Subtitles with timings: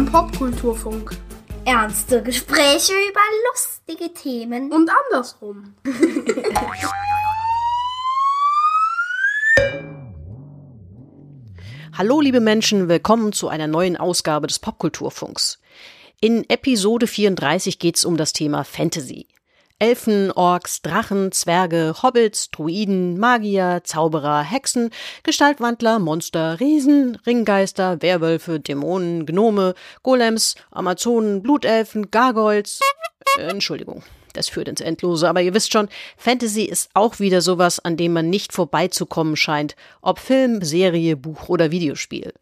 [0.00, 1.14] Beim Popkulturfunk.
[1.66, 4.72] Ernste Gespräche über lustige Themen.
[4.72, 5.74] Und andersrum.
[11.92, 15.58] Hallo liebe Menschen, willkommen zu einer neuen Ausgabe des Popkulturfunks.
[16.22, 19.26] In Episode 34 geht es um das Thema Fantasy.
[19.80, 24.90] Elfen, Orks, Drachen, Zwerge, Hobbits, Druiden, Magier, Zauberer, Hexen,
[25.22, 32.80] Gestaltwandler, Monster, Riesen, Ringgeister, Werwölfe, Dämonen, Gnome, Golems, Amazonen, Blutelfen, Gargoyles.
[33.38, 34.02] Äh, Entschuldigung,
[34.34, 38.12] das führt ins Endlose, aber ihr wisst schon, Fantasy ist auch wieder sowas, an dem
[38.12, 42.34] man nicht vorbeizukommen scheint, ob Film, Serie, Buch oder Videospiel.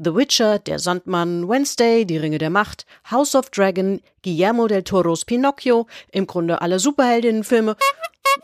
[0.00, 5.24] The Witcher, Der Sandmann, Wednesday, Die Ringe der Macht, House of Dragon, Guillermo del Toros
[5.24, 7.74] Pinocchio, im Grunde alle Superheldinnenfilme.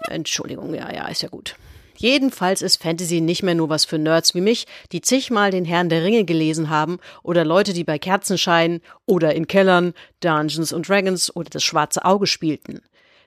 [0.09, 1.55] Entschuldigung, ja, ja, ist ja gut.
[1.97, 5.89] Jedenfalls ist Fantasy nicht mehr nur was für Nerds wie mich, die zigmal den Herrn
[5.89, 11.35] der Ringe gelesen haben, oder Leute, die bei Kerzenschein oder in Kellern Dungeons and Dragons
[11.37, 12.81] oder das schwarze Auge spielten.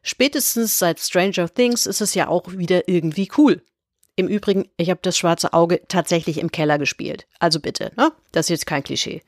[0.04, 3.62] Spätestens seit Stranger Things ist es ja auch wieder irgendwie cool.
[4.18, 7.28] Im Übrigen, ich habe das schwarze Auge tatsächlich im Keller gespielt.
[7.38, 8.12] Also bitte, ne?
[8.32, 9.22] Das ist jetzt kein Klischee.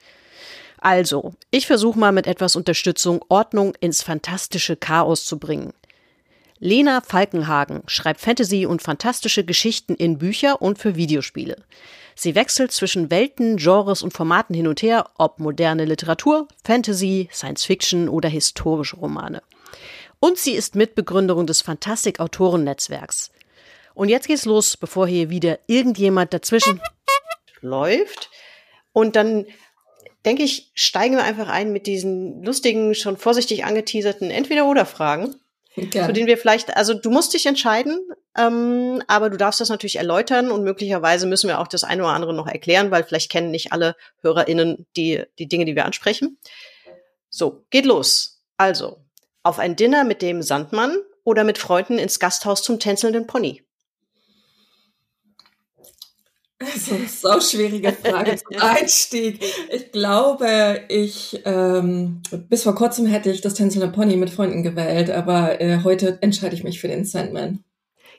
[0.80, 5.74] Also, ich versuche mal mit etwas Unterstützung Ordnung ins fantastische Chaos zu bringen.
[6.58, 11.58] Lena Falkenhagen schreibt Fantasy und fantastische Geschichten in Bücher und für Videospiele.
[12.16, 17.64] Sie wechselt zwischen Welten, Genres und Formaten hin und her, ob moderne Literatur, Fantasy, Science
[17.64, 19.44] Fiction oder historische Romane.
[20.20, 23.30] Und sie ist Mitbegründerin des Fantastik-Autoren-Netzwerks.
[24.00, 26.80] Und jetzt geht's los, bevor hier wieder irgendjemand dazwischen
[27.60, 28.30] läuft.
[28.94, 29.46] Und dann
[30.24, 35.36] denke ich, steigen wir einfach ein mit diesen lustigen, schon vorsichtig angeteaserten Entweder-Oder-Fragen.
[35.76, 38.00] Zu denen wir vielleicht, also du musst dich entscheiden,
[38.38, 42.14] ähm, aber du darfst das natürlich erläutern und möglicherweise müssen wir auch das eine oder
[42.14, 46.38] andere noch erklären, weil vielleicht kennen nicht alle HörerInnen die, die Dinge, die wir ansprechen.
[47.30, 48.46] So, geht los.
[48.56, 49.02] Also,
[49.44, 53.66] auf ein Dinner mit dem Sandmann oder mit Freunden ins Gasthaus zum tänzelnden Pony?
[56.60, 59.42] Das ist eine schwierige Frage zum Einstieg.
[59.72, 65.10] Ich glaube, ich ähm, bis vor kurzem hätte ich das Tänzelnde Pony mit Freunden gewählt,
[65.10, 67.64] aber äh, heute entscheide ich mich für den Sandman.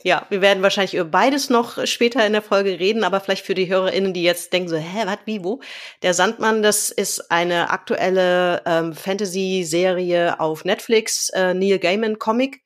[0.03, 3.55] Ja, wir werden wahrscheinlich über beides noch später in der Folge reden, aber vielleicht für
[3.55, 5.61] die HörerInnen, die jetzt denken so, hä, was, wie, wo?
[6.03, 12.63] Der Sandmann, das ist eine aktuelle ähm, Fantasy-Serie auf Netflix, äh, Neil Gaiman Comic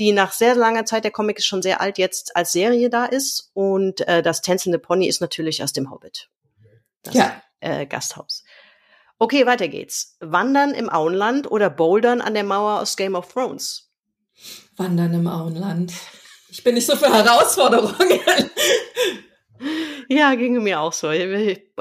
[0.00, 3.04] die nach sehr langer Zeit, der Comic ist schon sehr alt, jetzt als Serie da
[3.04, 3.50] ist.
[3.52, 6.30] Und äh, das tänzelnde Pony ist natürlich aus dem Hobbit.
[7.02, 7.42] Das ja.
[7.60, 8.42] Äh, Gasthaus.
[9.18, 10.16] Okay, weiter geht's.
[10.20, 13.90] Wandern im Auenland oder Bouldern an der Mauer aus Game of Thrones?
[14.78, 15.92] Wandern im Auenland.
[16.48, 18.20] Ich bin nicht so für Herausforderungen.
[20.08, 21.12] Ja, ginge mir auch so.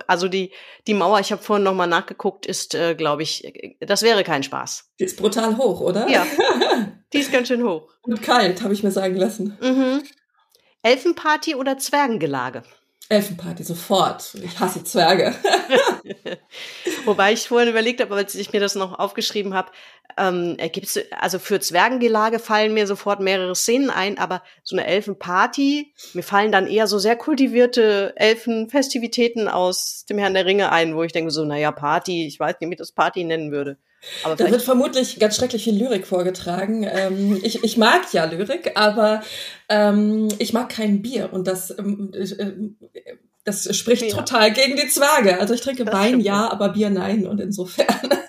[0.06, 0.52] Also die,
[0.86, 4.92] die Mauer, ich habe vorhin nochmal nachgeguckt, ist, äh, glaube ich, das wäre kein Spaß.
[5.00, 6.08] Die ist brutal hoch, oder?
[6.08, 6.28] Ja,
[7.14, 7.90] die ist ganz schön hoch.
[8.02, 9.58] Und kalt, habe ich mir sagen lassen.
[9.62, 10.04] Mhm.
[10.82, 12.64] Elfenparty oder Zwergengelage?
[13.10, 14.36] Elfenparty, sofort.
[14.36, 15.34] Ich hasse Zwerge.
[17.06, 19.72] Wobei ich vorhin überlegt habe, als ich mir das noch aufgeschrieben habe,
[20.16, 25.92] ähm, gibt's, also für Zwergengelage fallen mir sofort mehrere Szenen ein, aber so eine Elfenparty,
[26.14, 31.02] mir fallen dann eher so sehr kultivierte Elfenfestivitäten aus dem Herrn der Ringe ein, wo
[31.02, 33.78] ich denke so, naja, Party, ich weiß nicht, wie ich das Party nennen würde.
[34.24, 36.88] Aber da wird vermutlich ganz schrecklich viel Lyrik vorgetragen.
[36.90, 39.22] Ähm, ich, ich mag ja Lyrik, aber
[39.68, 44.16] ähm, ich mag kein Bier und das, ähm, äh, das spricht ja.
[44.16, 45.40] total gegen die Zwerge.
[45.40, 47.88] Also ich trinke das Wein ja, aber Bier nein und insofern.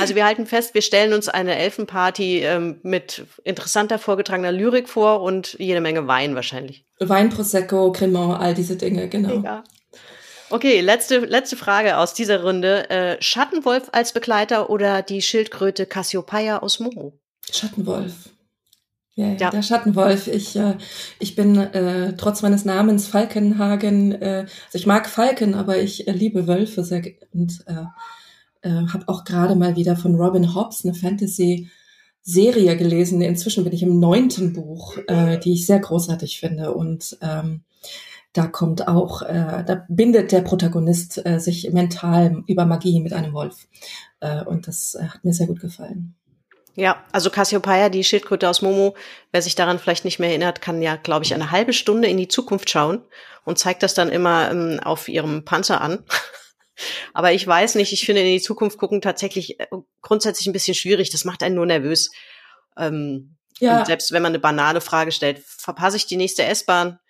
[0.00, 5.20] Also wir halten fest, wir stellen uns eine Elfenparty ähm, mit interessanter vorgetragener Lyrik vor
[5.20, 6.86] und jede Menge Wein wahrscheinlich.
[7.00, 9.42] Wein, Prosecco, Cremant, all diese Dinge, genau.
[9.42, 9.62] Ja.
[10.52, 12.90] Okay, letzte, letzte Frage aus dieser Runde.
[12.90, 17.12] Äh, Schattenwolf als Begleiter oder die Schildkröte Cassiopeia aus Moho?
[17.52, 18.30] Schattenwolf.
[19.14, 20.26] Ja, ja, ja, der Schattenwolf.
[20.26, 20.76] Ich, äh,
[21.20, 26.12] ich bin äh, trotz meines Namens Falkenhagen, äh, also ich mag Falken, aber ich äh,
[26.12, 27.84] liebe Wölfe sehr und äh,
[28.62, 33.22] äh, habe auch gerade mal wieder von Robin Hobbs eine Fantasy-Serie gelesen.
[33.22, 36.74] Inzwischen bin ich im neunten Buch, äh, die ich sehr großartig finde.
[36.74, 37.62] Und ähm,
[38.32, 43.32] da kommt auch, äh, da bindet der Protagonist äh, sich mental über Magie mit einem
[43.32, 43.66] Wolf.
[44.20, 46.14] Äh, und das äh, hat mir sehr gut gefallen.
[46.76, 48.94] Ja, also Cassiopeia, die Schildkröte aus Momo,
[49.32, 52.16] wer sich daran vielleicht nicht mehr erinnert, kann ja, glaube ich, eine halbe Stunde in
[52.16, 53.02] die Zukunft schauen
[53.44, 56.04] und zeigt das dann immer ähm, auf ihrem Panzer an.
[57.12, 59.66] Aber ich weiß nicht, ich finde in die Zukunft gucken tatsächlich äh,
[60.00, 61.10] grundsätzlich ein bisschen schwierig.
[61.10, 62.10] Das macht einen nur nervös.
[62.78, 63.84] Ähm, ja.
[63.84, 67.00] selbst wenn man eine banale Frage stellt, verpasse ich die nächste S-Bahn?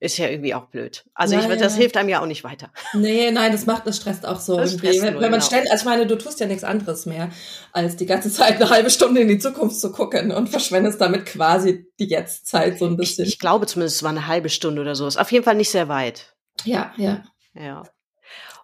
[0.00, 1.04] Ist ja irgendwie auch blöd.
[1.14, 2.70] Also ja, ich, das hilft einem ja auch nicht weiter.
[2.92, 5.00] Nee, nein, das macht, das stresst auch so irgendwie.
[5.00, 5.44] Wenn, wenn, man genau.
[5.44, 7.30] ständig, also ich meine, du tust ja nichts anderes mehr,
[7.72, 11.26] als die ganze Zeit eine halbe Stunde in die Zukunft zu gucken und verschwendest damit
[11.26, 13.24] quasi die Jetztzeit so ein bisschen.
[13.24, 15.06] Ich, ich glaube zumindest, es war eine halbe Stunde oder so.
[15.06, 16.34] Ist auf jeden Fall nicht sehr weit.
[16.64, 17.22] Ja, ja.
[17.54, 17.82] Ja.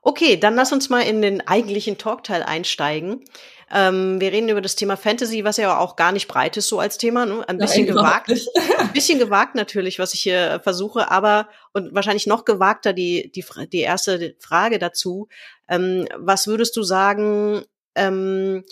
[0.03, 3.25] Okay, dann lass uns mal in den eigentlichen Talkteil einsteigen.
[3.73, 6.81] Ähm, wir reden über das Thema Fantasy, was ja auch gar nicht breit ist so
[6.81, 7.25] als Thema.
[7.25, 7.49] Ne?
[7.49, 8.31] Ein bisschen Nein, gewagt.
[8.79, 13.45] ein bisschen gewagt natürlich, was ich hier versuche, aber und wahrscheinlich noch gewagter die, die,
[13.73, 15.29] die erste Frage dazu.
[15.69, 17.65] Ähm, was würdest du sagen,
[17.95, 18.65] ähm,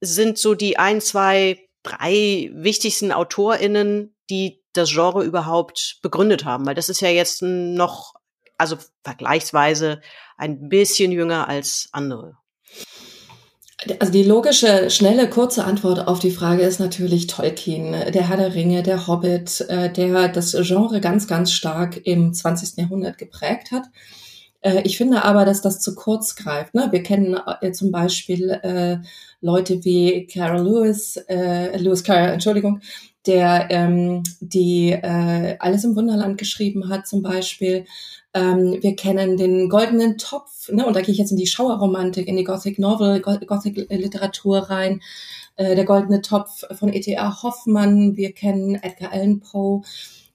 [0.00, 6.66] sind so die ein, zwei, drei wichtigsten AutorInnen, die das Genre überhaupt begründet haben?
[6.66, 8.14] Weil das ist ja jetzt noch,
[8.58, 10.02] also vergleichsweise
[10.36, 12.36] ein bisschen jünger als andere.
[14.00, 18.54] Also die logische, schnelle, kurze Antwort auf die Frage ist natürlich Tolkien, der Herr der
[18.54, 22.76] Ringe, der Hobbit, äh, der das Genre ganz, ganz stark im 20.
[22.76, 23.84] Jahrhundert geprägt hat.
[24.62, 26.74] Äh, ich finde aber, dass das zu kurz greift.
[26.74, 26.88] Ne?
[26.90, 29.00] Wir kennen äh, zum Beispiel
[29.40, 32.80] Leute wie Carol Lewis, Lewis Carroll, Entschuldigung,
[33.28, 37.84] der ähm, die Alles im Wunderland geschrieben hat zum Beispiel.
[38.38, 42.28] Ähm, wir kennen den goldenen Topf, ne, und da gehe ich jetzt in die Schauerromantik,
[42.28, 45.00] in die Gothic Novel, Gothic Literatur rein.
[45.56, 47.42] Äh, der goldene Topf von E.T.A.
[47.42, 48.16] Hoffmann.
[48.16, 49.82] Wir kennen Edgar Allan Poe.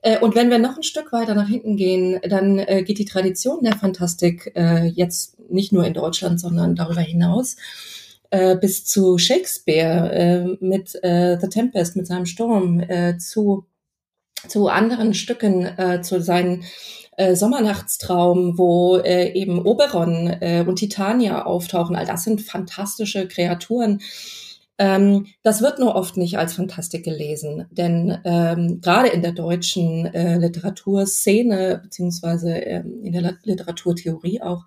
[0.01, 3.05] Äh, und wenn wir noch ein Stück weiter nach hinten gehen, dann äh, geht die
[3.05, 7.55] Tradition der Fantastik äh, jetzt nicht nur in Deutschland, sondern darüber hinaus
[8.31, 13.65] äh, bis zu Shakespeare äh, mit äh, The Tempest, mit seinem Sturm, äh, zu,
[14.47, 16.63] zu anderen Stücken, äh, zu seinen
[17.17, 21.95] äh, Sommernachtstraum, wo äh, eben Oberon äh, und Titania auftauchen.
[21.95, 24.01] All das sind fantastische Kreaturen.
[24.79, 30.07] Ähm, das wird nur oft nicht als Fantastik gelesen, denn ähm, gerade in der deutschen
[30.07, 34.65] äh, Literaturszene beziehungsweise ähm, in der Literaturtheorie auch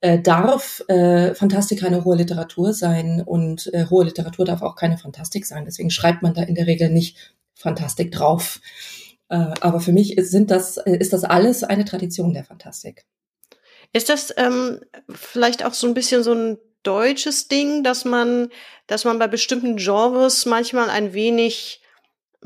[0.00, 4.98] äh, darf äh, Fantastik keine hohe Literatur sein und äh, hohe Literatur darf auch keine
[4.98, 5.64] Fantastik sein.
[5.64, 8.60] Deswegen schreibt man da in der Regel nicht Fantastik drauf.
[9.28, 13.04] Äh, aber für mich sind das, ist das alles eine Tradition der Fantastik.
[13.92, 18.48] Ist das ähm, vielleicht auch so ein bisschen so ein deutsches Ding, dass man,
[18.86, 21.80] dass man bei bestimmten Genres manchmal ein wenig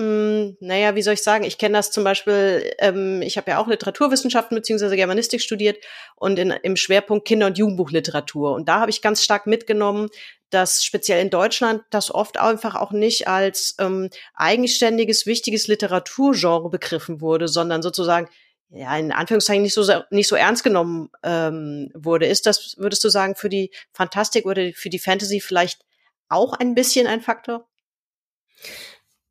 [0.00, 1.44] hm, naja, wie soll ich sagen?
[1.44, 5.76] Ich kenne das zum Beispiel, ähm, ich habe ja auch Literaturwissenschaften beziehungsweise Germanistik studiert
[6.17, 8.55] und in, im Schwerpunkt Kinder- und Jugendbuchliteratur.
[8.55, 10.09] Und da habe ich ganz stark mitgenommen,
[10.50, 17.20] dass speziell in Deutschland das oft einfach auch nicht als ähm, eigenständiges, wichtiges Literaturgenre begriffen
[17.20, 18.29] wurde, sondern sozusagen
[18.70, 22.26] ja in Anführungszeichen nicht so nicht so ernst genommen ähm, wurde.
[22.26, 25.81] Ist das, würdest du sagen, für die Fantastik oder für die Fantasy vielleicht
[26.29, 27.69] auch ein bisschen ein Faktor?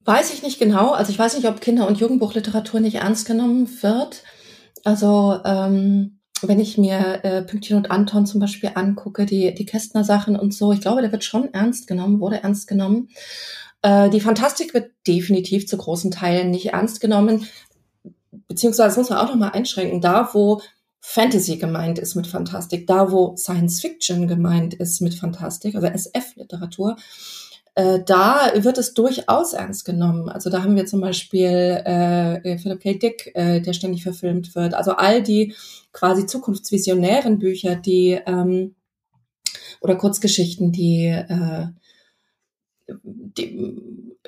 [0.02, 0.92] Weiß ich nicht genau.
[0.92, 4.24] Also ich weiß nicht, ob Kinder- und Jugendbuchliteratur nicht ernst genommen wird.
[4.84, 10.04] Also ähm, wenn ich mir äh, Pünktchen und Anton zum Beispiel angucke, die, die Kästner
[10.04, 13.10] Sachen und so, ich glaube, der wird schon ernst genommen, wurde ernst genommen.
[13.82, 17.48] Äh, die Fantastik wird definitiv zu großen Teilen nicht ernst genommen,
[18.48, 20.62] beziehungsweise das muss man auch nochmal einschränken, da wo
[21.02, 26.98] Fantasy gemeint ist mit Fantastik, da wo Science Fiction gemeint ist mit Fantastik, also SF-Literatur,
[27.76, 30.30] äh, da wird es durchaus ernst genommen.
[30.30, 31.48] Also da haben wir zum Beispiel
[31.86, 32.94] äh, Philip K.
[32.94, 34.74] Dick, äh, der ständig verfilmt wird.
[34.74, 35.56] Also all die
[35.92, 38.76] quasi zukunftsvisionären Bücher, die ähm,
[39.82, 41.68] oder Kurzgeschichten, die, äh,
[42.88, 43.78] die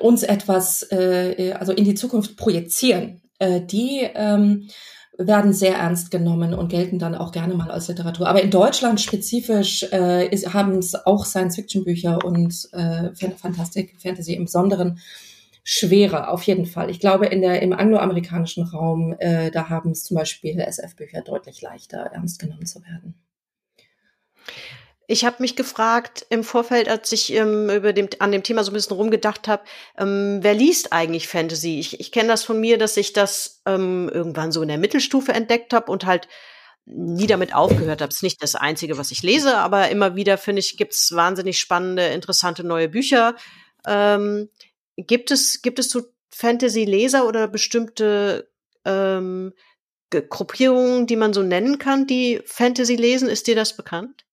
[0.00, 4.68] uns etwas äh, also in die Zukunft projizieren, äh, die ähm,
[5.18, 8.28] werden sehr ernst genommen und gelten dann auch gerne mal als Literatur.
[8.28, 15.00] Aber in Deutschland spezifisch äh, haben es auch Science-Fiction-Bücher und äh, Fantastik, Fantasy im Besonderen
[15.64, 16.90] schwerer, auf jeden Fall.
[16.90, 21.60] Ich glaube, in der, im angloamerikanischen Raum, äh, da haben es zum Beispiel SF-Bücher deutlich
[21.62, 23.14] leichter, ernst genommen zu werden.
[25.08, 28.70] Ich habe mich gefragt im Vorfeld, als ich ähm, über dem, an dem Thema so
[28.70, 29.64] ein bisschen rumgedacht habe,
[29.98, 31.78] ähm, wer liest eigentlich Fantasy?
[31.80, 35.32] Ich, ich kenne das von mir, dass ich das ähm, irgendwann so in der Mittelstufe
[35.32, 36.28] entdeckt habe und halt
[36.84, 38.12] nie damit aufgehört habe.
[38.12, 41.58] Ist nicht das Einzige, was ich lese, aber immer wieder, finde ich, gibt es wahnsinnig
[41.58, 43.36] spannende, interessante neue Bücher.
[43.86, 44.48] Ähm,
[44.96, 48.48] gibt es, gibt es so Fantasy-Leser oder bestimmte
[48.84, 49.52] ähm,
[50.10, 53.28] Gruppierungen, die man so nennen kann, die Fantasy lesen?
[53.28, 54.24] Ist dir das bekannt?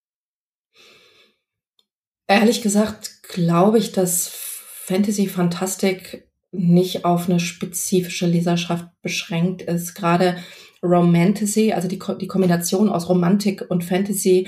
[2.29, 9.95] Ehrlich gesagt glaube ich, dass Fantasy Fantastik nicht auf eine spezifische Leserschaft beschränkt ist.
[9.95, 10.37] Gerade
[10.83, 14.47] Romantasy, also die, die Kombination aus Romantik und Fantasy,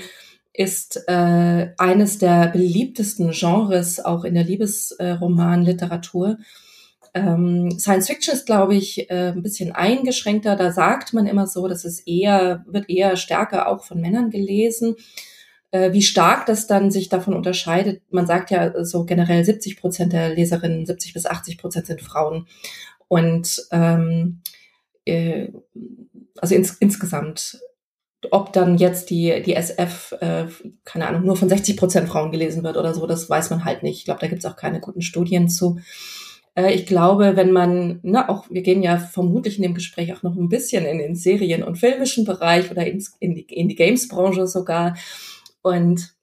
[0.52, 6.38] ist äh, eines der beliebtesten Genres auch in der Liebesromanliteratur.
[7.14, 10.54] Ähm, Science Fiction ist, glaube ich, äh, ein bisschen eingeschränkter.
[10.54, 14.94] Da sagt man immer so, dass es eher, wird eher stärker auch von Männern gelesen.
[15.72, 20.12] Äh, wie stark das dann sich davon unterscheidet, man sagt ja so generell 70 Prozent
[20.12, 22.46] der Leserinnen, 70 bis 80 Prozent sind Frauen.
[23.08, 24.42] Und ähm,
[25.04, 25.48] äh,
[26.38, 27.60] also ins, insgesamt
[28.30, 30.46] ob dann jetzt die, die SF, äh,
[30.84, 33.82] keine Ahnung, nur von 60 Prozent Frauen gelesen wird oder so, das weiß man halt
[33.82, 33.98] nicht.
[33.98, 35.80] Ich glaube, da gibt's auch keine guten Studien zu.
[36.54, 40.22] Äh, ich glaube, wenn man, na, auch, wir gehen ja vermutlich in dem Gespräch auch
[40.22, 43.74] noch ein bisschen in den Serien- und filmischen Bereich oder ins, in die, in die
[43.74, 44.94] Games-Branche sogar.
[45.62, 46.14] Und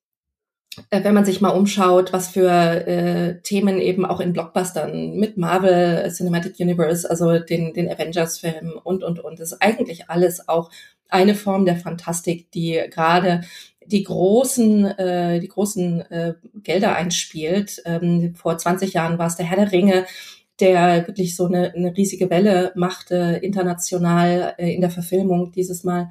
[0.89, 5.38] äh, wenn man sich mal umschaut, was für äh, Themen eben auch in Blockbustern mit
[5.38, 10.69] Marvel Cinematic Universe, also den, den Avengers-Film und, und, und, ist eigentlich alles auch
[11.10, 13.41] eine Form der Fantastik, die gerade
[13.86, 17.81] die großen, äh, die großen äh, Gelder einspielt.
[17.86, 20.05] Ähm, vor 20 Jahren war es der Herr der Ringe,
[20.60, 26.10] der wirklich so eine, eine riesige Welle machte, international äh, in der Verfilmung dieses Mal.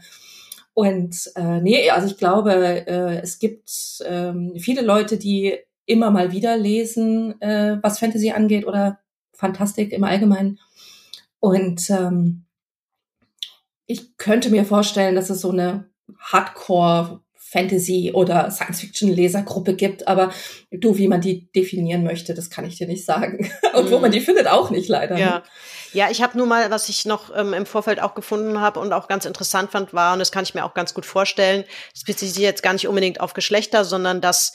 [0.79, 3.69] Und äh, nee, also ich glaube, äh, es gibt
[3.99, 9.01] äh, viele Leute, die immer mal wieder lesen, äh, was Fantasy angeht oder
[9.33, 10.61] Fantastik im Allgemeinen.
[11.41, 12.45] Und ähm,
[13.87, 20.33] ich könnte mir vorstellen, dass es so eine Hardcore Fantasy oder Science-Fiction-Lesergruppe gibt, aber
[20.71, 23.51] du, wie man die definieren möchte, das kann ich dir nicht sagen.
[23.73, 25.17] Und wo man die findet, auch nicht leider.
[25.17, 25.43] Ja,
[25.95, 28.93] ja ich habe nur mal, was ich noch ähm, im Vorfeld auch gefunden habe und
[28.93, 31.65] auch ganz interessant fand, war, und das kann ich mir auch ganz gut vorstellen,
[31.95, 34.53] das bezieht sich jetzt gar nicht unbedingt auf Geschlechter, sondern dass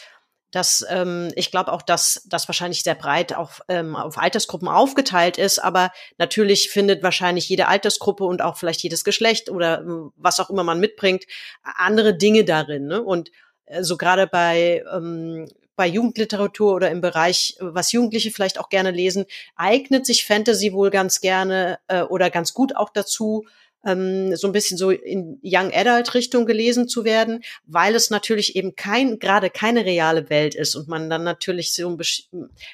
[0.53, 5.39] dass ähm, ich glaube auch, dass das wahrscheinlich sehr breit auf, ähm, auf Altersgruppen aufgeteilt
[5.39, 10.39] ist, aber natürlich findet wahrscheinlich jede Altersgruppe und auch vielleicht jedes Geschlecht oder äh, was
[10.39, 11.25] auch immer man mitbringt,
[11.63, 12.85] andere Dinge darin.
[12.85, 13.01] Ne?
[13.01, 13.31] Und
[13.65, 18.91] äh, so gerade bei ähm, bei Jugendliteratur oder im Bereich, was Jugendliche vielleicht auch gerne
[18.91, 23.45] lesen, eignet sich Fantasy wohl ganz gerne äh, oder ganz gut auch dazu,
[23.85, 28.55] ähm, so ein bisschen so in Young Adult Richtung gelesen zu werden, weil es natürlich
[28.55, 31.97] eben kein, gerade keine reale Welt ist und man dann natürlich so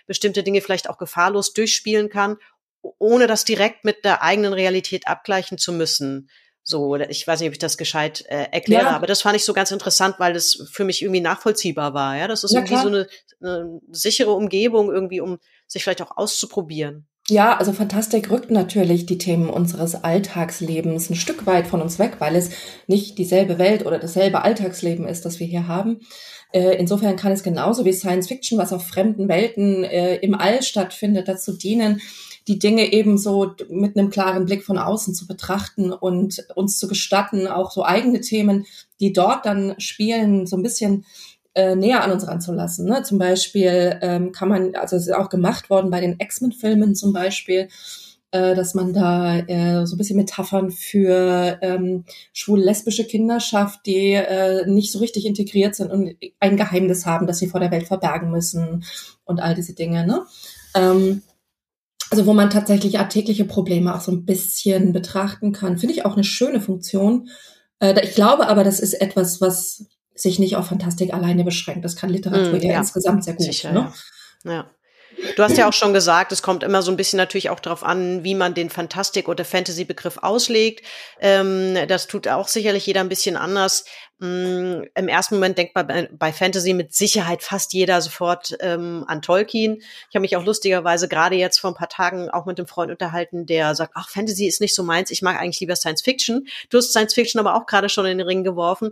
[0.08, 2.38] bestimmte Dinge vielleicht auch gefahrlos durchspielen kann,
[2.82, 6.30] ohne das direkt mit der eigenen Realität abgleichen zu müssen.
[6.64, 8.92] So, ich weiß nicht, ob ich das gescheit äh, erkläre, ja.
[8.92, 12.16] aber das fand ich so ganz interessant, weil das für mich irgendwie nachvollziehbar war.
[12.16, 12.84] Ja, das ist ja, irgendwie klar.
[12.84, 13.08] so eine,
[13.42, 17.08] eine sichere Umgebung irgendwie, um sich vielleicht auch auszuprobieren.
[17.30, 22.16] Ja, also Fantastik rückt natürlich die Themen unseres Alltagslebens ein Stück weit von uns weg,
[22.20, 22.50] weil es
[22.88, 26.00] nicht dieselbe Welt oder dasselbe Alltagsleben ist, das wir hier haben.
[26.52, 30.64] Äh, insofern kann es genauso wie Science Fiction, was auf fremden Welten äh, im All
[30.64, 32.02] stattfindet, dazu dienen,
[32.48, 36.88] die Dinge eben so mit einem klaren Blick von außen zu betrachten und uns zu
[36.88, 38.66] gestatten, auch so eigene Themen,
[39.00, 41.06] die dort dann spielen, so ein bisschen
[41.54, 42.86] äh, näher an uns ranzulassen.
[42.86, 43.04] Ne?
[43.04, 47.14] Zum Beispiel ähm, kann man, also es ist auch gemacht worden bei den X-Men-Filmen zum
[47.14, 47.68] Beispiel,
[48.32, 54.14] äh, dass man da äh, so ein bisschen Metaphern für ähm, schwul-lesbische Kinder schafft, die
[54.14, 57.88] äh, nicht so richtig integriert sind und ein Geheimnis haben, das sie vor der Welt
[57.88, 58.84] verbergen müssen
[59.26, 60.06] und all diese Dinge.
[60.06, 60.26] Ne?
[60.76, 61.24] Ähm,
[62.12, 66.14] also wo man tatsächlich alltägliche Probleme auch so ein bisschen betrachten kann, finde ich auch
[66.14, 67.30] eine schöne Funktion.
[67.80, 69.86] Äh, ich glaube aber, das ist etwas, was
[70.22, 71.86] sich nicht auf Fantastik alleine beschränkt.
[71.86, 73.46] Das kann Literatur mm, ja, ja, insgesamt sehr gut.
[73.46, 73.94] Sicher, ne?
[74.46, 74.52] ja.
[74.52, 74.70] ja.
[75.36, 77.84] Du hast ja auch schon gesagt, es kommt immer so ein bisschen natürlich auch darauf
[77.84, 80.86] an, wie man den Fantastik- oder Fantasy-Begriff auslegt.
[81.20, 83.86] Ähm, das tut auch sicherlich jeder ein bisschen anders.
[84.22, 89.06] Ähm, Im ersten Moment denkt man bei, bei, Fantasy mit Sicherheit fast jeder sofort ähm,
[89.08, 89.78] an Tolkien.
[90.10, 92.92] Ich habe mich auch lustigerweise gerade jetzt vor ein paar Tagen auch mit einem Freund
[92.92, 96.48] unterhalten, der sagt, ach, Fantasy ist nicht so meins, ich mag eigentlich lieber Science Fiction.
[96.70, 98.92] Du hast Science Fiction aber auch gerade schon in den Ring geworfen.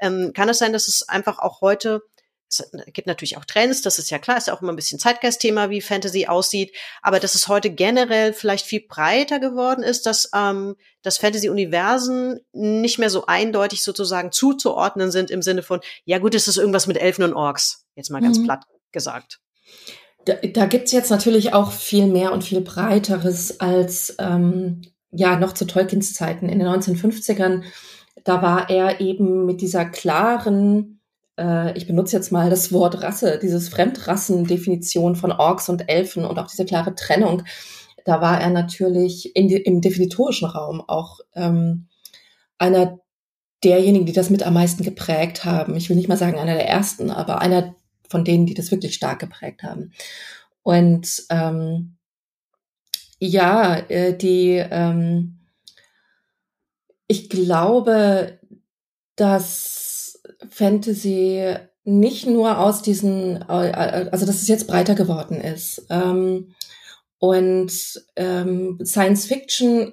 [0.00, 2.02] Ähm, kann es sein, dass es einfach auch heute
[2.48, 4.98] es gibt natürlich auch Trends, das ist ja klar, ist ja auch immer ein bisschen
[4.98, 10.30] Zeitgeistthema, wie Fantasy aussieht, aber dass es heute generell vielleicht viel breiter geworden ist, dass
[10.34, 16.34] ähm, das Fantasy-Universen nicht mehr so eindeutig sozusagen zuzuordnen sind im Sinne von, ja gut,
[16.34, 18.44] es ist irgendwas mit Elfen und Orks, jetzt mal ganz mhm.
[18.44, 19.40] platt gesagt.
[20.24, 25.52] Da, da gibt's jetzt natürlich auch viel mehr und viel breiteres als ähm, ja noch
[25.52, 27.62] zu Tolkiens Zeiten in den 1950ern.
[28.24, 30.97] Da war er eben mit dieser klaren
[31.38, 36.38] äh, ich benutze jetzt mal das Wort Rasse, dieses Fremdrassendefinition von Orks und Elfen und
[36.38, 37.44] auch diese klare Trennung,
[38.04, 41.88] da war er natürlich in, im definitorischen Raum auch ähm,
[42.58, 42.98] einer
[43.62, 45.76] derjenigen, die das mit am meisten geprägt haben.
[45.76, 47.74] Ich will nicht mal sagen einer der ersten, aber einer
[48.08, 49.92] von denen, die das wirklich stark geprägt haben.
[50.62, 51.96] Und ähm,
[53.18, 55.40] ja, äh, die, ähm,
[57.08, 58.38] ich glaube,
[59.16, 59.87] dass
[60.50, 61.54] Fantasy
[61.84, 65.86] nicht nur aus diesen, also dass es jetzt breiter geworden ist.
[65.90, 66.54] Ähm,
[67.18, 67.72] Und
[68.16, 69.92] ähm, Science Fiction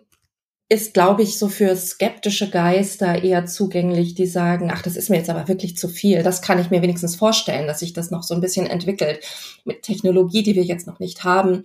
[0.69, 5.17] ist, glaube ich, so für skeptische Geister eher zugänglich, die sagen, ach, das ist mir
[5.17, 6.23] jetzt aber wirklich zu viel.
[6.23, 9.19] Das kann ich mir wenigstens vorstellen, dass sich das noch so ein bisschen entwickelt
[9.63, 11.63] mit Technologie, die wir jetzt noch nicht haben,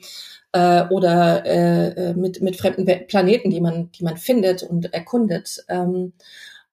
[0.53, 5.65] äh, oder äh, äh mit, mit fremden Planeten, die man, die man findet und erkundet.
[5.69, 6.13] Ähm,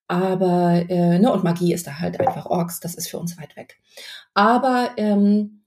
[0.08, 3.56] aber, äh, ne, und Magie ist da halt einfach Orks, das ist für uns weit
[3.56, 3.78] weg.
[4.34, 5.64] Aber ähm,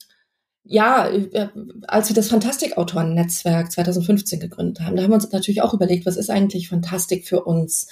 [0.64, 1.48] ja, äh,
[1.88, 6.16] als wir das Fantastikautoren-Netzwerk 2015 gegründet haben, da haben wir uns natürlich auch überlegt, was
[6.16, 7.88] ist eigentlich Fantastik für uns?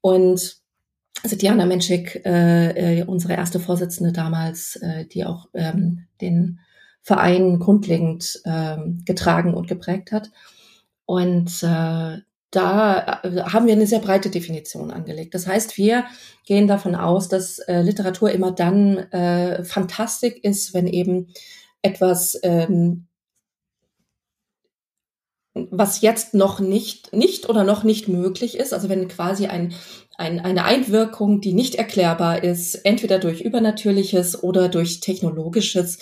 [0.00, 0.56] Und
[1.22, 6.60] also Diana Menschik, äh, äh, unsere erste Vorsitzende damals, äh, die auch ähm, den
[7.02, 10.30] Verein grundlegend ähm, getragen und geprägt hat.
[11.04, 12.18] Und äh,
[12.50, 15.34] da äh, haben wir eine sehr breite Definition angelegt.
[15.34, 16.04] Das heißt, wir
[16.44, 21.28] gehen davon aus, dass äh, Literatur immer dann äh, Fantastik ist, wenn eben
[21.82, 23.06] etwas, ähm,
[25.54, 29.74] was jetzt noch nicht, nicht oder noch nicht möglich ist, also wenn quasi ein,
[30.18, 35.98] ein, eine Einwirkung, die nicht erklärbar ist, entweder durch Übernatürliches oder durch Technologisches,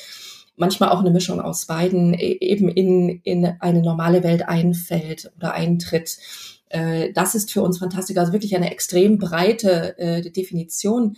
[0.56, 5.52] manchmal auch eine Mischung aus beiden, e, eben in, in eine normale Welt einfällt oder
[5.52, 6.18] eintritt.
[6.68, 11.16] Äh, das ist für uns fantastisch, also wirklich eine extrem breite äh, Definition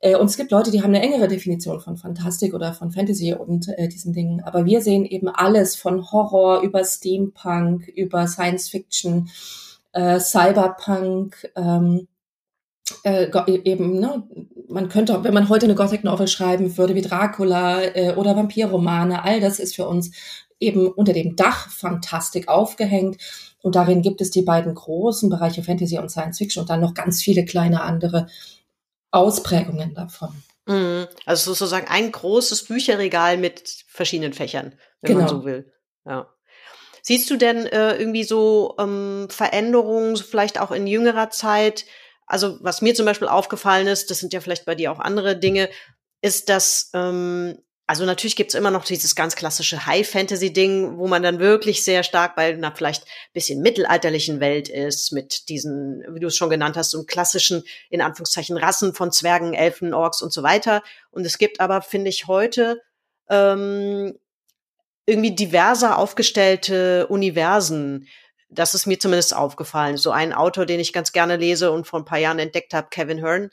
[0.00, 3.34] äh, und es gibt Leute, die haben eine engere Definition von Fantastik oder von Fantasy
[3.34, 4.42] und äh, diesen Dingen.
[4.42, 9.28] Aber wir sehen eben alles von Horror über Steampunk, über Science Fiction,
[9.92, 12.08] äh, Cyberpunk, ähm,
[13.02, 13.28] äh,
[13.64, 14.22] eben, ne,
[14.68, 19.24] man könnte, wenn man heute eine Gothic Novel schreiben würde, wie Dracula äh, oder Vampirromane,
[19.24, 20.10] all das ist für uns
[20.60, 23.18] eben unter dem Dach Fantastik aufgehängt.
[23.62, 26.94] Und darin gibt es die beiden großen Bereiche Fantasy und Science Fiction und dann noch
[26.94, 28.28] ganz viele kleine andere
[29.10, 30.42] Ausprägungen davon.
[30.66, 31.06] Mhm.
[31.24, 35.20] Also sozusagen ein großes Bücherregal mit verschiedenen Fächern, wenn genau.
[35.20, 35.72] man so will.
[36.04, 36.28] Ja.
[37.02, 41.86] Siehst du denn äh, irgendwie so ähm, Veränderungen, vielleicht auch in jüngerer Zeit?
[42.26, 45.38] Also was mir zum Beispiel aufgefallen ist, das sind ja vielleicht bei dir auch andere
[45.38, 45.68] Dinge,
[46.22, 47.58] ist, dass ähm,
[47.88, 52.34] also natürlich gibt's immer noch dieses ganz klassische High-Fantasy-Ding, wo man dann wirklich sehr stark
[52.34, 56.90] bei einer vielleicht bisschen mittelalterlichen Welt ist, mit diesen, wie du es schon genannt hast,
[56.90, 60.82] so klassischen, in Anführungszeichen, Rassen von Zwergen, Elfen, Orks und so weiter.
[61.12, 62.82] Und es gibt aber, finde ich, heute
[63.30, 64.18] ähm,
[65.06, 68.08] irgendwie diverser aufgestellte Universen.
[68.48, 69.96] Das ist mir zumindest aufgefallen.
[69.96, 72.88] So ein Autor, den ich ganz gerne lese und vor ein paar Jahren entdeckt habe,
[72.90, 73.50] Kevin Hearn,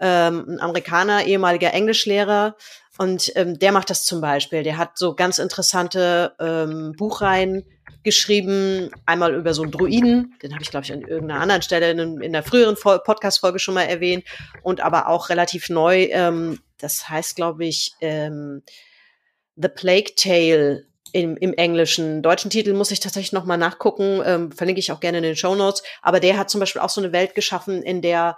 [0.00, 2.56] ähm, ein Amerikaner, ehemaliger Englischlehrer,
[2.98, 4.62] und ähm, der macht das zum Beispiel.
[4.62, 7.64] Der hat so ganz interessante ähm, Buchreihen
[8.04, 8.90] geschrieben.
[9.04, 12.20] Einmal über so einen Druiden, den habe ich, glaube ich, an irgendeiner anderen Stelle in,
[12.20, 14.24] in der früheren Podcast-Folge schon mal erwähnt.
[14.62, 18.62] Und aber auch relativ neu, ähm, das heißt, glaube ich, ähm,
[19.56, 22.22] The Plague Tale im, im Englischen.
[22.22, 25.36] Deutschen Titel muss ich tatsächlich noch mal nachgucken, ähm, verlinke ich auch gerne in den
[25.36, 25.84] Show Notes.
[26.02, 28.36] Aber der hat zum Beispiel auch so eine Welt geschaffen, in der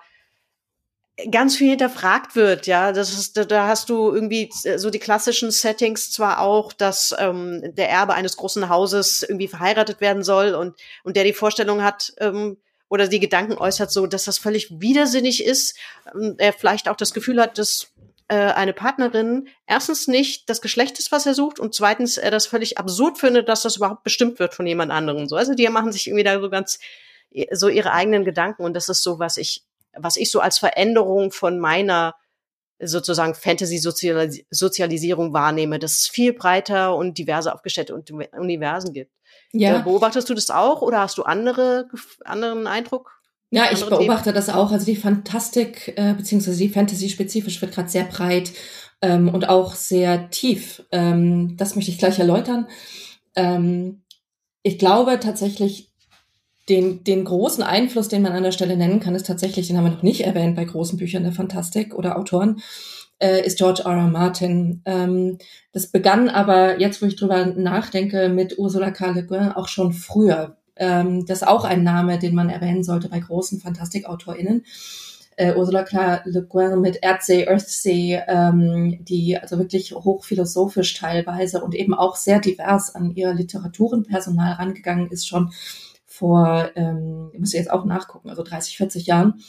[1.31, 2.93] ganz viel hinterfragt wird, ja.
[2.93, 7.89] Das ist, da hast du irgendwie so die klassischen Settings zwar auch, dass ähm, der
[7.89, 12.59] Erbe eines großen Hauses irgendwie verheiratet werden soll und, und der die Vorstellung hat, ähm,
[12.89, 15.77] oder die Gedanken äußert, so dass das völlig widersinnig ist.
[16.13, 17.89] Und er vielleicht auch das Gefühl hat, dass
[18.29, 22.47] äh, eine Partnerin erstens nicht das Geschlecht ist, was er sucht, und zweitens er das
[22.47, 25.29] völlig absurd findet, dass das überhaupt bestimmt wird von jemand anderem.
[25.29, 26.79] So, also die machen sich irgendwie da so ganz
[27.53, 29.65] so ihre eigenen Gedanken und das ist so, was ich
[29.99, 32.15] was ich so als Veränderung von meiner
[32.79, 39.13] sozusagen Fantasy-Sozialisierung wahrnehme, dass es viel breiter und diverser aufgestellte Universen gibt.
[39.53, 39.79] Ja.
[39.79, 41.89] Äh, beobachtest du das auch oder hast du andere,
[42.25, 43.16] anderen Eindruck?
[43.51, 44.35] Ja, ich beobachte Themen?
[44.35, 44.73] das auch.
[44.73, 48.53] Also die Fantastik äh, beziehungsweise die Fantasy spezifisch wird gerade sehr breit
[49.03, 50.83] ähm, und auch sehr tief.
[50.91, 52.67] Ähm, das möchte ich gleich erläutern.
[53.37, 54.03] Ähm,
[54.63, 55.93] ich glaube tatsächlich,
[56.69, 59.85] den, den großen Einfluss, den man an der Stelle nennen kann, ist tatsächlich, den haben
[59.85, 62.61] wir noch nicht erwähnt bei großen Büchern der Fantastik oder Autoren,
[63.19, 63.93] äh, ist George R.
[63.93, 64.09] R.
[64.09, 64.83] Martin.
[64.85, 65.39] Ähm,
[65.73, 69.13] das begann aber, jetzt wo ich drüber nachdenke, mit Ursula K.
[69.13, 70.57] Le Guin auch schon früher.
[70.77, 74.65] Ähm, das ist auch ein Name, den man erwähnen sollte bei großen Fantastikautorinnen.
[75.37, 76.23] Äh, Ursula K.
[76.25, 82.41] Le Guin mit Erdsee, Earthsea, ähm, die also wirklich hochphilosophisch teilweise und eben auch sehr
[82.41, 85.53] divers an ihr Literaturenpersonal rangegangen ist schon
[86.07, 89.43] vor, ähm, ich muss jetzt auch nachgucken, also 30, 40 Jahren.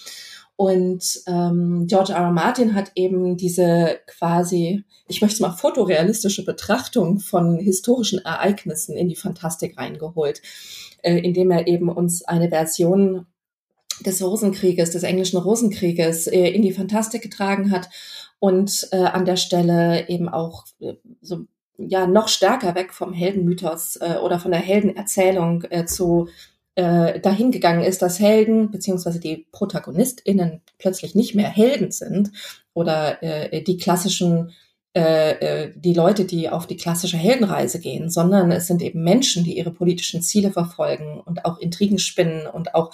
[0.57, 2.23] Und ähm, George R.
[2.23, 2.31] R.
[2.31, 9.07] Martin hat eben diese quasi, ich möchte es mal fotorealistische Betrachtung von historischen Ereignissen in
[9.07, 10.41] die Fantastik reingeholt,
[11.03, 13.27] äh, indem er eben uns eine Version
[14.03, 17.89] des Rosenkrieges, des englischen Rosenkrieges äh, in die Fantastik getragen hat
[18.39, 21.45] und äh, an der Stelle eben auch äh, so
[21.77, 26.29] ja noch stärker weg vom Heldenmythos äh, oder von der Heldenerzählung äh, zu
[26.77, 32.31] äh, dahin gegangen ist, dass Helden beziehungsweise die ProtagonistInnen plötzlich nicht mehr Helden sind
[32.73, 34.53] oder äh, die klassischen
[34.97, 39.43] äh, äh, die Leute, die auf die klassische Heldenreise gehen, sondern es sind eben Menschen,
[39.43, 42.91] die ihre politischen Ziele verfolgen und auch Intrigen spinnen und auch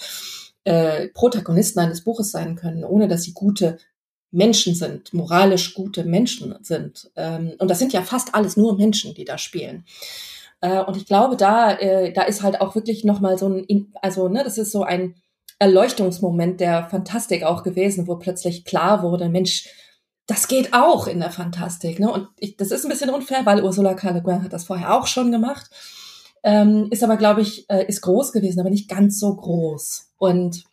[0.64, 3.78] äh, Protagonisten eines Buches sein können, ohne dass sie gute
[4.30, 7.10] Menschen sind, moralisch gute Menschen sind.
[7.16, 9.84] Ähm, und das sind ja fast alles nur Menschen, die da spielen.
[10.64, 14.28] Äh, und ich glaube, da, äh, da ist halt auch wirklich nochmal so ein, also,
[14.28, 15.14] ne, das ist so ein
[15.58, 19.68] Erleuchtungsmoment der Fantastik auch gewesen, wo plötzlich klar wurde, Mensch,
[20.26, 22.00] das geht auch in der Fantastik.
[22.00, 22.10] Ne?
[22.10, 24.10] Und ich, das ist ein bisschen unfair, weil Ursula K.
[24.12, 25.70] Le Guin hat das vorher auch schon gemacht.
[26.42, 30.12] Ähm, ist aber, glaube ich, äh, ist groß gewesen, aber nicht ganz so groß.
[30.16, 30.64] Und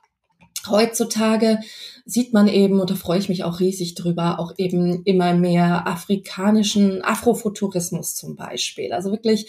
[0.69, 1.59] heutzutage
[2.05, 5.87] sieht man eben, und da freue ich mich auch riesig drüber, auch eben immer mehr
[5.87, 8.93] afrikanischen Afrofuturismus zum Beispiel.
[8.93, 9.47] Also wirklich,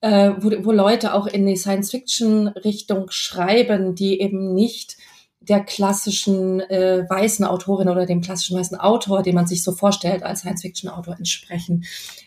[0.00, 4.96] äh, wo, wo Leute auch in die Science-Fiction-Richtung schreiben, die eben nicht
[5.40, 10.22] der klassischen äh, weißen Autorin oder dem klassischen weißen Autor, den man sich so vorstellt
[10.22, 11.84] als Science-Fiction-Autor entsprechen.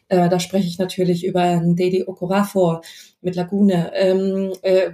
[0.08, 2.82] Äh, da spreche ich natürlich über Dedi Okorafor
[3.22, 3.92] mit Lagune.
[3.96, 4.92] Ähm, äh,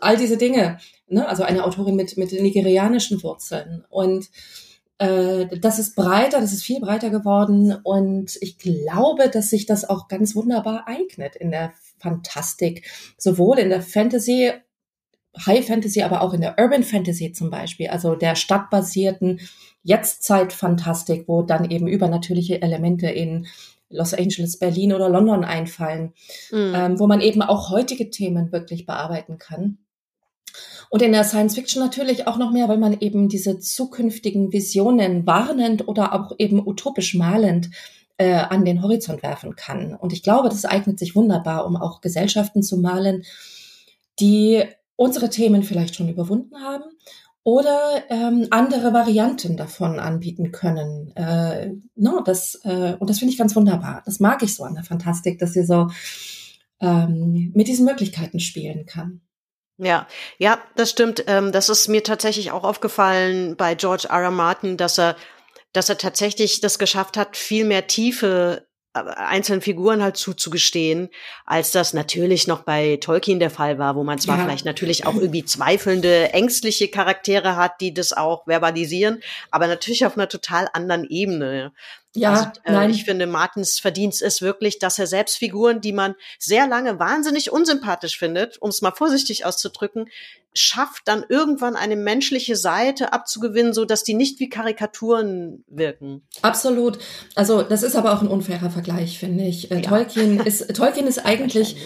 [0.00, 1.28] all diese Dinge, ne?
[1.28, 3.84] also eine Autorin mit, mit nigerianischen Wurzeln.
[3.88, 4.28] Und
[4.98, 7.76] äh, das ist breiter, das ist viel breiter geworden.
[7.82, 12.84] Und ich glaube, dass sich das auch ganz wunderbar eignet in der Fantastik,
[13.18, 14.52] sowohl in der Fantasy
[15.44, 19.40] High Fantasy, aber auch in der Urban Fantasy zum Beispiel, also der stadtbasierten
[19.82, 23.46] Jetztzeit-Fantastik, wo dann eben übernatürliche Elemente in
[23.88, 26.12] Los Angeles, Berlin oder London einfallen,
[26.50, 26.72] mhm.
[26.74, 29.78] ähm, wo man eben auch heutige Themen wirklich bearbeiten kann.
[30.90, 35.26] Und in der Science Fiction natürlich auch noch mehr, weil man eben diese zukünftigen Visionen
[35.26, 37.70] warnend oder auch eben utopisch malend
[38.18, 39.94] äh, an den Horizont werfen kann.
[39.94, 43.24] Und ich glaube, das eignet sich wunderbar, um auch Gesellschaften zu malen,
[44.18, 44.64] die
[44.96, 46.84] unsere Themen vielleicht schon überwunden haben
[47.42, 51.14] oder ähm, andere Varianten davon anbieten können.
[51.14, 54.02] Äh, no, das, äh, und das finde ich ganz wunderbar.
[54.04, 55.88] Das mag ich so an der Fantastik, dass sie so
[56.80, 59.20] ähm, mit diesen Möglichkeiten spielen kann.
[59.78, 60.06] Ja,
[60.38, 61.24] ja, das stimmt.
[61.26, 64.22] Ähm, das ist mir tatsächlich auch aufgefallen bei George R.
[64.22, 64.30] R.
[64.30, 65.16] Martin, dass er,
[65.72, 68.66] dass er tatsächlich das geschafft hat, viel mehr Tiefe
[69.04, 71.10] einzelnen Figuren halt zuzugestehen,
[71.44, 74.44] als das natürlich noch bei Tolkien der Fall war, wo man zwar ja.
[74.44, 80.16] vielleicht natürlich auch irgendwie zweifelnde, ängstliche Charaktere hat, die das auch verbalisieren, aber natürlich auf
[80.16, 81.72] einer total anderen Ebene.
[82.16, 82.90] Ja, also, äh, nein.
[82.90, 87.52] ich finde, Martins Verdienst ist wirklich, dass er selbst Figuren, die man sehr lange wahnsinnig
[87.52, 90.06] unsympathisch findet, um es mal vorsichtig auszudrücken,
[90.54, 96.22] schafft, dann irgendwann eine menschliche Seite abzugewinnen, so dass die nicht wie Karikaturen wirken.
[96.42, 96.98] Absolut.
[97.34, 99.70] Also das ist aber auch ein unfairer Vergleich, finde ich.
[99.70, 99.82] Äh, ja.
[99.82, 101.76] Tolkien ist Tolkien ist eigentlich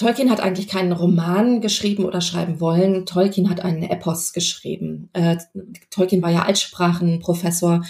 [0.00, 3.04] Tolkien hat eigentlich keinen Roman geschrieben oder schreiben wollen.
[3.04, 5.10] Tolkien hat einen Epos geschrieben.
[5.12, 5.36] Äh,
[5.90, 7.84] Tolkien war ja Altsprachenprofessor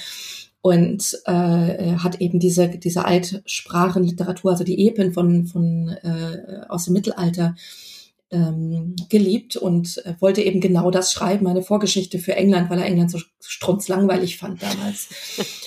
[0.62, 6.94] und äh, hat eben diese diese Altsprachenliteratur, also die Epen von von äh, aus dem
[6.94, 7.54] Mittelalter
[8.30, 12.86] ähm, geliebt und äh, wollte eben genau das schreiben, eine Vorgeschichte für England, weil er
[12.86, 15.08] England so strunzlangweilig fand damals.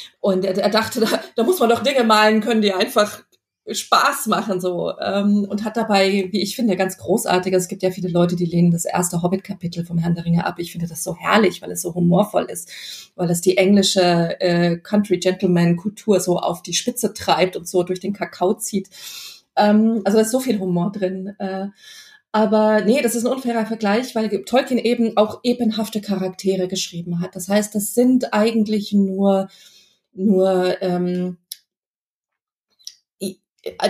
[0.22, 3.24] und er, er dachte, da, da muss man doch Dinge malen können, die einfach
[3.70, 7.54] Spaß machen so ähm, und hat dabei, wie ich finde, ganz großartig.
[7.54, 10.56] Es gibt ja viele Leute, die lehnen das erste Hobbit-Kapitel vom Herrn der Ringe ab.
[10.58, 12.70] Ich finde das so herrlich, weil es so humorvoll ist,
[13.16, 18.02] weil es die englische äh, Country Gentleman-Kultur so auf die Spitze treibt und so durch
[18.02, 18.90] den Kakao zieht.
[19.56, 21.34] Ähm, also da ist so viel Humor drin.
[21.40, 21.68] Äh,
[22.34, 27.36] aber nee, das ist ein unfairer Vergleich, weil Tolkien eben auch ebenhafte Charaktere geschrieben hat.
[27.36, 29.48] Das heißt, das sind eigentlich nur,
[30.14, 31.38] nur ähm,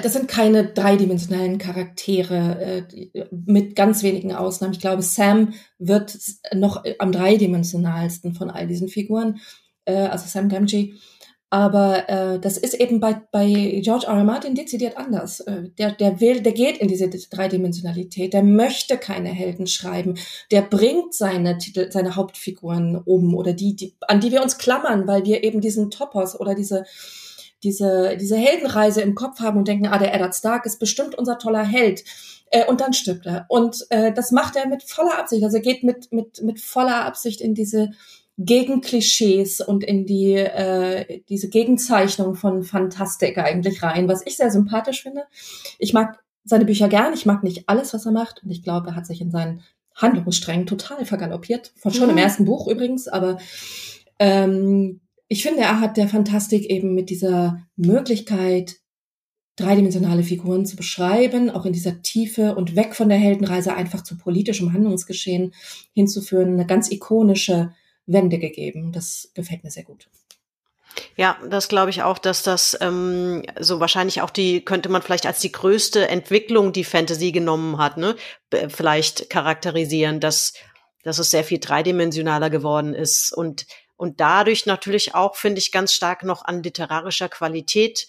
[0.01, 4.73] das sind keine dreidimensionalen Charaktere äh, mit ganz wenigen Ausnahmen.
[4.73, 6.15] Ich glaube, Sam wird
[6.53, 9.39] noch am dreidimensionalsten von all diesen Figuren,
[9.85, 10.93] äh, also Sam Gamgee.
[11.49, 14.17] Aber äh, das ist eben bei, bei George R.
[14.17, 14.23] R.
[14.23, 15.39] Martin dezidiert anders.
[15.39, 20.15] Äh, der, der will, der geht in diese Dreidimensionalität, der möchte keine Helden schreiben,
[20.49, 25.05] der bringt seine Titel, seine Hauptfiguren um oder die, die, an die wir uns klammern,
[25.05, 26.85] weil wir eben diesen Topos oder diese
[27.63, 31.37] diese, diese Heldenreise im Kopf haben und denken, ah, der Eddard Stark ist bestimmt unser
[31.37, 32.03] toller Held.
[32.51, 33.45] Äh, und dann stirbt er.
[33.49, 35.43] Und äh, das macht er mit voller Absicht.
[35.43, 37.91] Also er geht mit, mit, mit voller Absicht in diese
[38.37, 44.49] gegen Klischees und in die äh, diese Gegenzeichnung von Fantastik eigentlich rein, was ich sehr
[44.49, 45.23] sympathisch finde.
[45.77, 48.89] Ich mag seine Bücher gern, ich mag nicht alles, was er macht und ich glaube,
[48.89, 49.61] er hat sich in seinen
[49.95, 52.11] Handlungssträngen total vergaloppiert, von schon mhm.
[52.11, 53.37] im ersten Buch übrigens, aber
[54.17, 54.99] ähm,
[55.33, 58.75] ich finde, er hat der Fantastik eben mit dieser Möglichkeit
[59.55, 64.15] dreidimensionale Figuren zu beschreiben, auch in dieser Tiefe und weg von der Heldenreise einfach zu
[64.15, 65.55] politischem Handlungsgeschehen
[65.95, 67.73] hinzuführen, eine ganz ikonische
[68.05, 68.91] Wende gegeben.
[68.91, 70.07] Das gefällt mir sehr gut.
[71.17, 75.25] Ja, das glaube ich auch, dass das ähm, so wahrscheinlich auch die, könnte man vielleicht
[75.25, 78.15] als die größte Entwicklung, die Fantasy genommen hat, ne,
[78.67, 80.53] vielleicht charakterisieren, dass,
[81.01, 85.93] dass es sehr viel dreidimensionaler geworden ist und, und dadurch natürlich auch, finde ich, ganz
[85.93, 88.07] stark noch an literarischer Qualität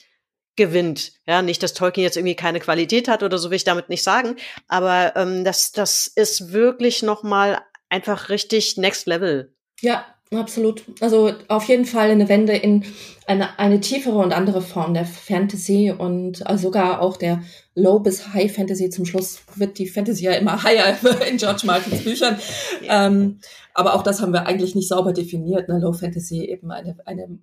[0.57, 1.13] gewinnt.
[1.27, 4.03] Ja, nicht, dass Tolkien jetzt irgendwie keine Qualität hat oder so will ich damit nicht
[4.03, 4.37] sagen,
[4.69, 9.55] aber ähm, das, das ist wirklich noch mal einfach richtig Next Level.
[9.81, 10.85] Ja, absolut.
[11.01, 12.85] Also auf jeden Fall eine Wende in
[13.27, 17.43] eine, eine tiefere und andere Form der Fantasy und also sogar auch der
[17.75, 18.91] Low bis High Fantasy.
[18.91, 20.97] Zum Schluss wird die Fantasy ja immer higher
[21.29, 22.39] in George Martins Büchern.
[22.83, 23.07] Ja.
[23.07, 23.41] Ähm,
[23.73, 25.69] aber auch das haben wir eigentlich nicht sauber definiert.
[25.69, 25.79] Ne?
[25.79, 27.39] Low Fantasy eben eine, eine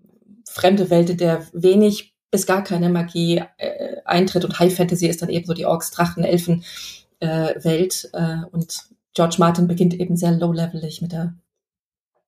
[0.47, 5.21] fremde Welt, in der wenig bis gar keine Magie äh, eintritt und High Fantasy ist
[5.21, 6.63] dann eben so die Orks, Drachen, Elfen
[7.19, 11.33] äh, Welt äh, und George Martin beginnt eben sehr low-levelig mit der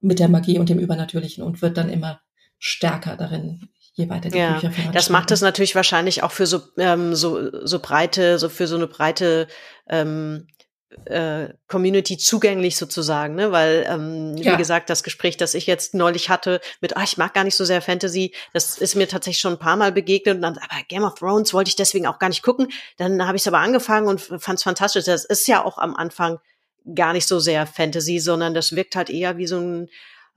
[0.03, 2.21] mit der Magie und dem Übernatürlichen und wird dann immer
[2.59, 6.61] stärker darin, je weiter die ja, Bücher Das macht es natürlich wahrscheinlich auch für so,
[6.77, 9.47] ähm, so, so breite, so für so eine breite
[9.87, 10.47] ähm,
[11.05, 13.51] äh, Community zugänglich sozusagen, ne?
[13.51, 14.53] Weil, ähm, ja.
[14.53, 17.55] wie gesagt, das Gespräch, das ich jetzt neulich hatte mit, ah, ich mag gar nicht
[17.55, 20.83] so sehr Fantasy, das ist mir tatsächlich schon ein paar Mal begegnet und dann, aber
[20.87, 22.67] Game of Thrones wollte ich deswegen auch gar nicht gucken.
[22.97, 25.05] Dann habe ich es aber angefangen und fand es fantastisch.
[25.05, 26.39] Das ist ja auch am Anfang
[26.95, 29.89] gar nicht so sehr Fantasy, sondern das wirkt halt eher wie so ein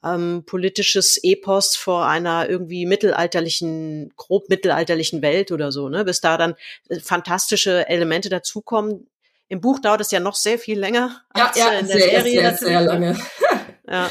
[0.04, 6.04] ähm, politisches Epos vor einer irgendwie mittelalterlichen, grob mittelalterlichen Welt oder so, ne?
[6.04, 6.54] Bis da dann
[6.88, 9.08] äh, fantastische Elemente dazukommen.
[9.48, 12.10] Im Buch dauert es ja noch sehr viel länger ja, als ja, in der sehr,
[12.10, 12.40] Serie.
[12.40, 13.16] Sehr, sehr lange.
[13.88, 14.10] Ja.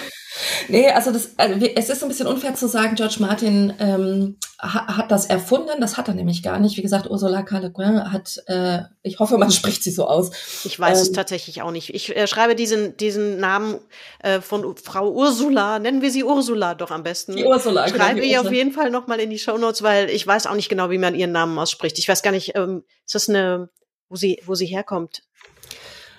[0.67, 4.97] Nee, also, das, also es ist ein bisschen unfair zu sagen, George Martin ähm, ha,
[4.97, 5.79] hat das erfunden.
[5.79, 6.77] Das hat er nämlich gar nicht.
[6.77, 7.59] Wie gesagt, Ursula K.
[7.59, 10.31] Le Guin hat, äh, ich hoffe, man spricht sie so aus.
[10.63, 11.93] Ich weiß ähm, es tatsächlich auch nicht.
[11.93, 13.79] Ich äh, schreibe diesen, diesen Namen
[14.19, 17.35] äh, von Frau Ursula, nennen wir sie Ursula doch am besten.
[17.35, 20.25] Die Ursula, genau, Schreibe ich auf jeden Fall nochmal in die Show Notes, weil ich
[20.25, 21.97] weiß auch nicht genau, wie man ihren Namen ausspricht.
[21.99, 23.69] Ich weiß gar nicht, ähm, ist das eine,
[24.09, 25.23] wo sie, wo sie herkommt?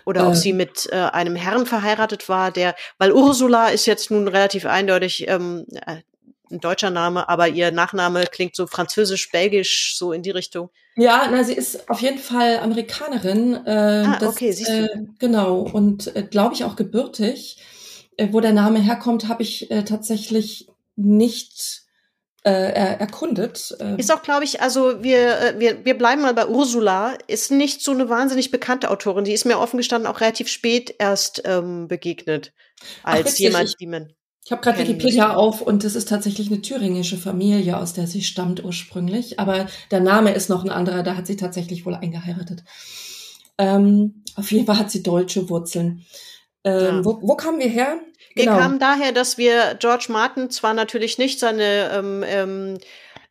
[0.07, 4.11] Oder äh, ob sie mit äh, einem Herrn verheiratet war, der, weil Ursula ist jetzt
[4.11, 5.99] nun relativ eindeutig ähm, äh,
[6.51, 10.71] ein deutscher Name, aber ihr Nachname klingt so französisch, belgisch, so in die Richtung.
[10.95, 13.55] Ja, na, sie ist auf jeden Fall Amerikanerin.
[13.66, 14.85] Äh, ah, das, okay, siehst du.
[14.85, 17.59] Äh, genau, und äh, glaube ich auch gebürtig.
[18.16, 21.83] Äh, wo der Name herkommt, habe ich äh, tatsächlich nicht
[22.46, 23.76] äh, erkundet.
[23.80, 23.98] Äh.
[23.98, 27.82] Ist auch, glaube ich, also wir, äh, wir, wir bleiben mal bei Ursula, ist nicht
[27.82, 29.24] so eine wahnsinnig bekannte Autorin.
[29.24, 32.52] Die ist mir offen gestanden auch relativ spät erst ähm, begegnet,
[33.02, 34.12] als Ach, jemand, die man.
[34.44, 38.22] Ich habe gerade Wikipedia auf und das ist tatsächlich eine thüringische Familie, aus der sie
[38.22, 39.40] stammt ursprünglich.
[39.40, 42.62] Aber der Name ist noch ein anderer, da hat sie tatsächlich wohl eingeheiratet.
[43.59, 46.04] Ähm, auf jeden Fall hat sie deutsche Wurzeln.
[46.62, 47.04] Ähm, ja.
[47.04, 47.98] wo, wo kamen wir her?
[48.37, 48.53] Genau.
[48.53, 52.79] Wir kamen daher, dass wir George Martin zwar natürlich nicht seine ähm, ähm,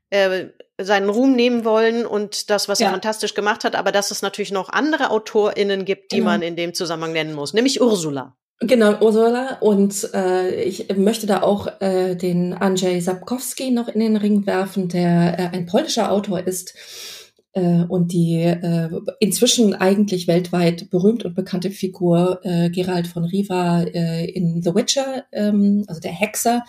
[0.09, 2.87] äh, seinen Ruhm nehmen wollen und das, was ja.
[2.87, 6.31] er fantastisch gemacht hat, aber dass es natürlich noch andere AutorInnen gibt, die genau.
[6.31, 8.35] man in dem Zusammenhang nennen muss, nämlich Ursula.
[8.59, 9.57] Genau, Ursula.
[9.59, 14.87] Und äh, ich möchte da auch äh, den Andrzej Sapkowski noch in den Ring werfen,
[14.87, 16.73] der äh, ein polnischer Autor ist
[17.55, 18.89] und die äh,
[19.19, 25.23] inzwischen eigentlich weltweit berühmt und bekannte Figur äh, Gerald von Riva äh, in The Witcher,
[25.31, 26.63] ähm, also der Hexer,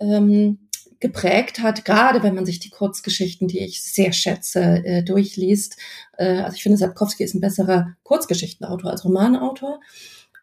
[0.00, 0.58] ähm,
[1.00, 5.76] geprägt hat, gerade wenn man sich die Kurzgeschichten, die ich sehr schätze, äh, durchliest.
[6.16, 9.80] Äh, also ich finde, Sapkowski ist ein besserer Kurzgeschichtenautor als Romanautor.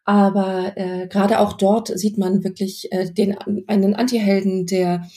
[0.05, 5.07] Aber äh, gerade auch dort sieht man wirklich äh, den einen Antihelden, der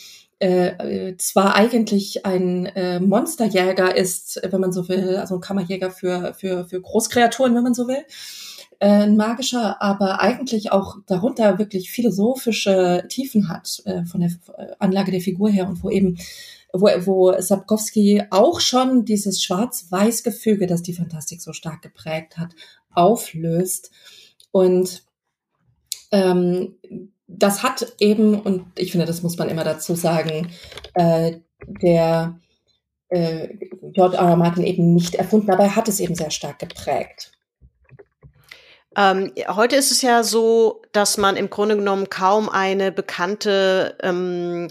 [0.41, 6.35] äh, zwar eigentlich ein äh, Monsterjäger ist, wenn man so will, also ein Kammerjäger für,
[6.35, 8.05] für, für Großkreaturen, wenn man so will,
[8.79, 14.31] äh, ein magischer, aber eigentlich auch darunter wirklich philosophische Tiefen hat äh, von der
[14.79, 16.19] Anlage der Figur her und wo eben
[16.73, 22.55] wo, wo Sapkowski auch schon dieses Schwarz-Weiß-Gefüge, das die Fantastik so stark geprägt hat,
[22.91, 23.91] auflöst.
[24.51, 25.03] Und
[26.13, 26.77] ähm,
[27.29, 30.51] das hat eben, und ich finde, das muss man immer dazu sagen,
[30.95, 31.37] äh,
[31.83, 32.41] der
[33.11, 33.49] äh,
[33.93, 34.31] George R.
[34.31, 34.37] R.
[34.37, 37.33] Martin eben nicht erfunden, aber er hat es eben sehr stark geprägt.
[38.97, 44.69] Ähm, heute ist es ja so, dass man im Grunde genommen kaum eine bekannte ähm,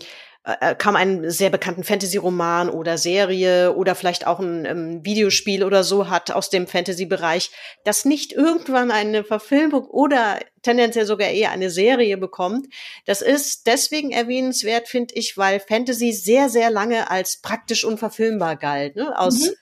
[0.48, 5.84] äh, kam einen sehr bekannten Fantasy-Roman oder Serie oder vielleicht auch ein ähm, Videospiel oder
[5.84, 7.52] so hat aus dem Fantasy-Bereich,
[7.84, 12.68] das nicht irgendwann eine Verfilmung oder tendenziell sogar eher eine Serie bekommt.
[13.06, 18.96] Das ist deswegen erwähnenswert, finde ich, weil Fantasy sehr, sehr lange als praktisch unverfilmbar galt.
[18.96, 19.20] Ne?
[19.20, 19.56] Aus mhm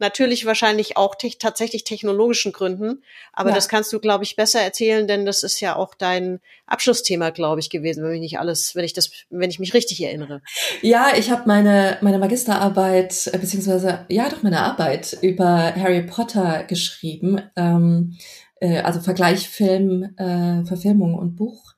[0.00, 3.02] natürlich wahrscheinlich auch te tatsächlich technologischen Gründen.
[3.32, 3.54] Aber ja.
[3.54, 7.60] das kannst du, glaube ich, besser erzählen, denn das ist ja auch dein Abschlussthema, glaube
[7.60, 10.42] ich, gewesen, wenn ich nicht alles, wenn ich das, wenn ich mich richtig erinnere.
[10.82, 16.64] Ja, ich habe meine meine Magisterarbeit äh, beziehungsweise ja doch meine Arbeit über Harry Potter
[16.64, 18.16] geschrieben, ähm,
[18.60, 21.69] äh, also Vergleich Film, äh, Verfilmung und Buch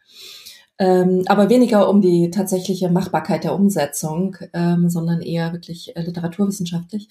[0.78, 7.08] ähm, aber weniger um die tatsächliche Machbarkeit der Umsetzung, ähm, sondern eher wirklich äh, literaturwissenschaftlich.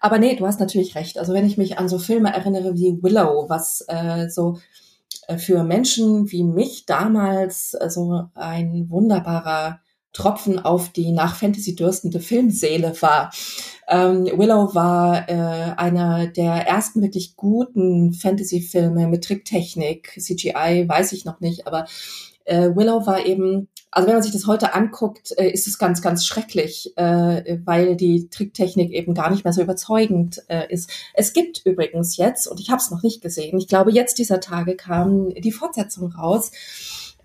[0.00, 1.18] Aber nee, du hast natürlich recht.
[1.18, 4.58] Also wenn ich mich an so Filme erinnere wie Willow, was äh, so
[5.26, 9.80] äh, für Menschen wie mich damals äh, so ein wunderbarer
[10.12, 13.30] Tropfen auf die nach Fantasy dürstende Filmseele war.
[13.88, 21.24] Ähm, Willow war äh, einer der ersten wirklich guten Fantasy-Filme mit Tricktechnik, CGI, weiß ich
[21.24, 21.86] noch nicht, aber
[22.48, 26.02] äh, Willow war eben, also wenn man sich das heute anguckt, äh, ist es ganz,
[26.02, 30.90] ganz schrecklich, äh, weil die Tricktechnik eben gar nicht mehr so überzeugend äh, ist.
[31.14, 34.40] Es gibt übrigens jetzt, und ich habe es noch nicht gesehen, ich glaube jetzt dieser
[34.40, 36.50] Tage kam die Fortsetzung raus.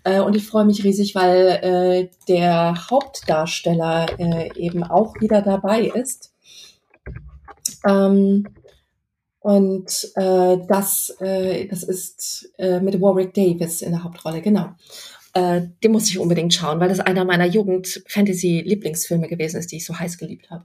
[0.04, 4.18] Äh, und ich freue mich riesig, weil äh, der Hauptdarsteller
[4.56, 6.34] eben auch wieder dabei ist.
[7.86, 8.46] Ähm,
[9.44, 14.70] und äh, das, äh, das ist äh, mit Warwick Davis in der Hauptrolle, genau.
[15.34, 19.84] Äh, den muss ich unbedingt schauen, weil das einer meiner Jugend-Fantasy-Lieblingsfilme gewesen ist, die ich
[19.84, 20.64] so heiß geliebt habe.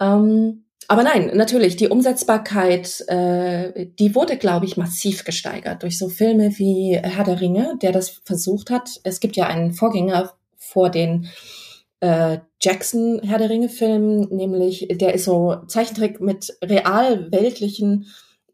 [0.00, 6.08] Ähm, aber nein, natürlich, die Umsetzbarkeit, äh, die wurde, glaube ich, massiv gesteigert durch so
[6.08, 8.90] Filme wie Herr der Ringe, der das versucht hat.
[9.04, 11.28] Es gibt ja einen Vorgänger vor den
[12.00, 18.06] äh, Jackson Herr der Ringe Film, nämlich der ist so Zeichentrick mit real weltlichen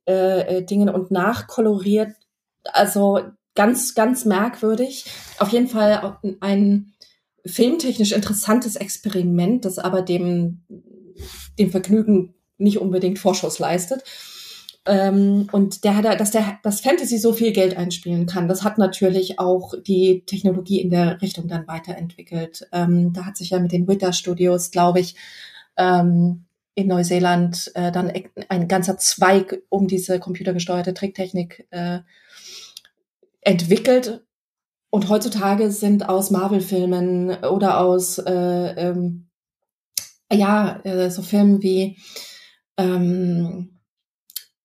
[0.07, 2.13] äh, äh Dingen und nachkoloriert.
[2.65, 3.21] Also
[3.55, 5.07] ganz, ganz merkwürdig.
[5.39, 6.93] Auf jeden Fall ein
[7.45, 10.63] filmtechnisch interessantes Experiment, das aber dem,
[11.59, 14.05] dem Vergnügen nicht unbedingt Vorschuss leistet.
[14.87, 18.79] Ähm, und der hat, dass der, das Fantasy so viel Geld einspielen kann, das hat
[18.79, 22.67] natürlich auch die Technologie in der Richtung dann weiterentwickelt.
[22.73, 25.17] Ähm, da hat sich ja mit den Witter Studios, glaube ich,
[25.77, 28.11] ähm, in Neuseeland äh, dann
[28.49, 32.01] ein ganzer Zweig um diese computergesteuerte Tricktechnik äh,
[33.43, 34.25] entwickelt.
[34.89, 39.29] Und heutzutage sind aus Marvel-Filmen oder aus äh, ähm,
[40.33, 41.99] ja äh, so Filmen wie
[42.77, 43.80] ähm,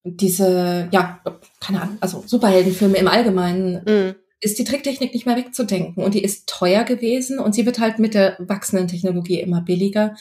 [0.05, 1.19] diese ja
[1.59, 4.15] keine Ahnung also Superheldenfilme im Allgemeinen mm.
[4.39, 7.99] ist die Tricktechnik nicht mehr wegzudenken und die ist teuer gewesen und sie wird halt
[7.99, 10.15] mit der wachsenden Technologie immer billiger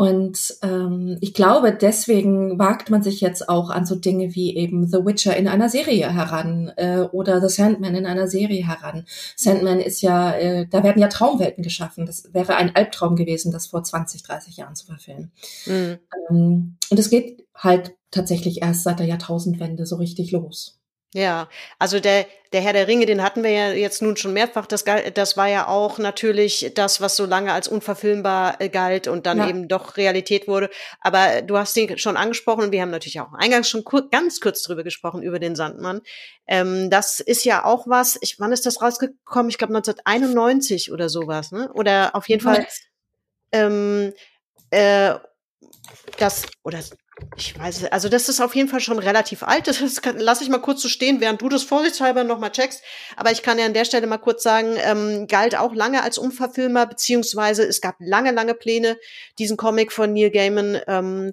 [0.00, 4.86] und ähm, ich glaube, deswegen wagt man sich jetzt auch an so Dinge wie eben
[4.86, 9.04] The Witcher in einer Serie heran äh, oder The Sandman in einer Serie heran.
[9.36, 12.06] Sandman ist ja, äh, da werden ja Traumwelten geschaffen.
[12.06, 15.32] Das wäre ein Albtraum gewesen, das vor 20, 30 Jahren zu verfilmen.
[15.66, 15.98] Mhm.
[16.30, 20.80] Ähm, und es geht halt tatsächlich erst seit der Jahrtausendwende so richtig los.
[21.12, 21.48] Ja,
[21.80, 24.66] also der, der Herr der Ringe, den hatten wir ja jetzt nun schon mehrfach.
[24.66, 29.26] Das, das war ja auch natürlich das, was so lange als unverfilmbar äh, galt und
[29.26, 29.48] dann ja.
[29.48, 30.70] eben doch Realität wurde.
[31.00, 34.40] Aber du hast ihn schon angesprochen und wir haben natürlich auch eingangs schon kur ganz
[34.40, 36.00] kurz drüber gesprochen, über den Sandmann.
[36.46, 39.50] Ähm, das ist ja auch was, ich, wann ist das rausgekommen?
[39.50, 41.72] Ich glaube 1991 oder sowas, ne?
[41.72, 42.68] Oder auf jeden Fall
[43.50, 44.12] ähm,
[44.70, 45.14] äh,
[46.18, 46.78] das, oder
[47.36, 49.66] ich weiß, also das ist auf jeden Fall schon relativ alt.
[49.80, 52.82] Das kann, lass ich mal kurz so stehen, während du das vorsichtshalber nochmal checkst.
[53.16, 56.18] Aber ich kann ja an der Stelle mal kurz sagen, ähm, galt auch lange als
[56.18, 58.98] Unverfilmer, beziehungsweise es gab lange, lange Pläne,
[59.38, 61.32] diesen Comic von Neil Gaiman ähm,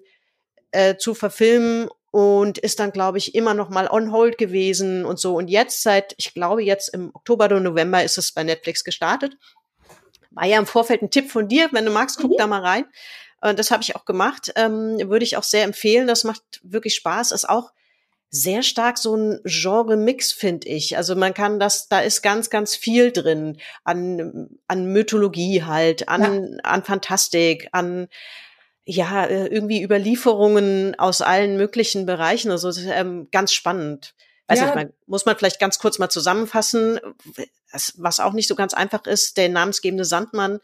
[0.71, 5.19] äh, zu verfilmen und ist dann, glaube ich, immer noch mal on hold gewesen und
[5.19, 5.35] so.
[5.35, 9.37] Und jetzt seit, ich glaube, jetzt im Oktober oder November ist es bei Netflix gestartet.
[10.31, 12.37] War ja im Vorfeld ein Tipp von dir, wenn du magst, guck mhm.
[12.37, 12.85] da mal rein.
[13.41, 14.51] Äh, das habe ich auch gemacht.
[14.55, 16.07] Ähm, würde ich auch sehr empfehlen.
[16.07, 17.31] Das macht wirklich Spaß.
[17.31, 17.71] Ist auch
[18.29, 20.97] sehr stark so ein Genre-Mix, finde ich.
[20.97, 26.21] Also man kann das, da ist ganz, ganz viel drin an, an Mythologie halt, an,
[26.21, 26.59] ja.
[26.63, 28.07] an Fantastik, an
[28.85, 32.51] ja, äh, irgendwie Überlieferungen aus allen möglichen Bereichen.
[32.51, 34.13] Also ähm, ganz spannend.
[34.47, 34.65] Weiß ja.
[34.65, 36.99] nicht, man, muss man vielleicht ganz kurz mal zusammenfassen,
[37.97, 39.35] was auch nicht so ganz einfach ist.
[39.37, 40.59] Der namensgebende Sandmann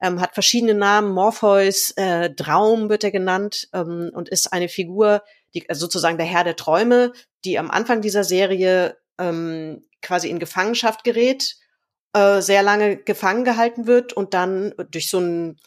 [0.00, 5.22] ähm, hat verschiedene Namen, Morpheus, äh, Traum wird er genannt ähm, und ist eine Figur,
[5.54, 7.12] die also sozusagen der Herr der Träume,
[7.44, 11.56] die am Anfang dieser Serie ähm, quasi in Gefangenschaft gerät,
[12.14, 15.58] äh, sehr lange gefangen gehalten wird und dann durch so ein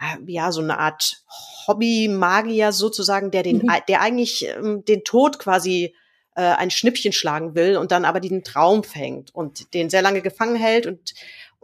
[0.00, 1.22] äh, ja so eine Art
[1.66, 3.72] Hobby-Magier sozusagen, der den, mhm.
[3.88, 5.94] der eigentlich ähm, den Tod quasi
[6.36, 10.22] äh, ein Schnippchen schlagen will und dann aber diesen Traum fängt und den sehr lange
[10.22, 11.14] gefangen hält und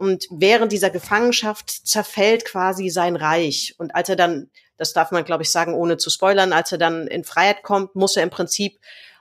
[0.01, 3.75] und während dieser Gefangenschaft zerfällt quasi sein Reich.
[3.77, 4.49] Und als er dann
[4.81, 7.95] das darf man, glaube ich, sagen, ohne zu spoilern, als er dann in Freiheit kommt,
[7.95, 8.79] muss er im Prinzip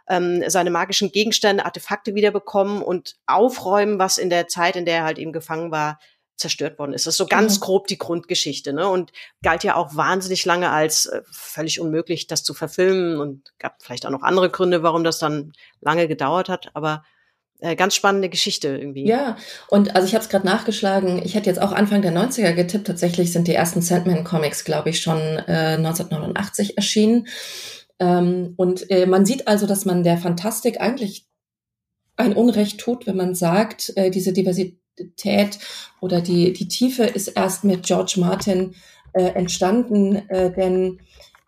[0.08, 5.04] ähm, seine magischen Gegenstände, Artefakte wiederbekommen und aufräumen, was in der Zeit, in der er
[5.04, 5.98] halt eben gefangen war,
[6.36, 7.06] zerstört worden ist.
[7.06, 7.60] Das ist so ganz mhm.
[7.60, 8.88] grob die Grundgeschichte, ne?
[8.88, 9.12] Und
[9.42, 14.06] galt ja auch wahnsinnig lange als äh, völlig unmöglich, das zu verfilmen und gab vielleicht
[14.06, 15.52] auch noch andere Gründe, warum das dann
[15.82, 16.70] lange gedauert hat.
[16.72, 17.04] Aber
[17.76, 19.06] ganz spannende Geschichte irgendwie.
[19.06, 19.36] Ja,
[19.68, 21.20] und also ich habe es gerade nachgeschlagen.
[21.24, 22.86] Ich hätte jetzt auch Anfang der 90er getippt.
[22.86, 27.26] Tatsächlich sind die ersten Sandman-Comics, glaube ich, schon äh, 1989 erschienen.
[27.98, 31.26] Ähm, und äh, man sieht also, dass man der Fantastik eigentlich
[32.16, 35.58] ein Unrecht tut, wenn man sagt, äh, diese Diversität
[36.00, 38.74] oder die, die Tiefe ist erst mit George Martin
[39.12, 41.00] äh, entstanden, äh, denn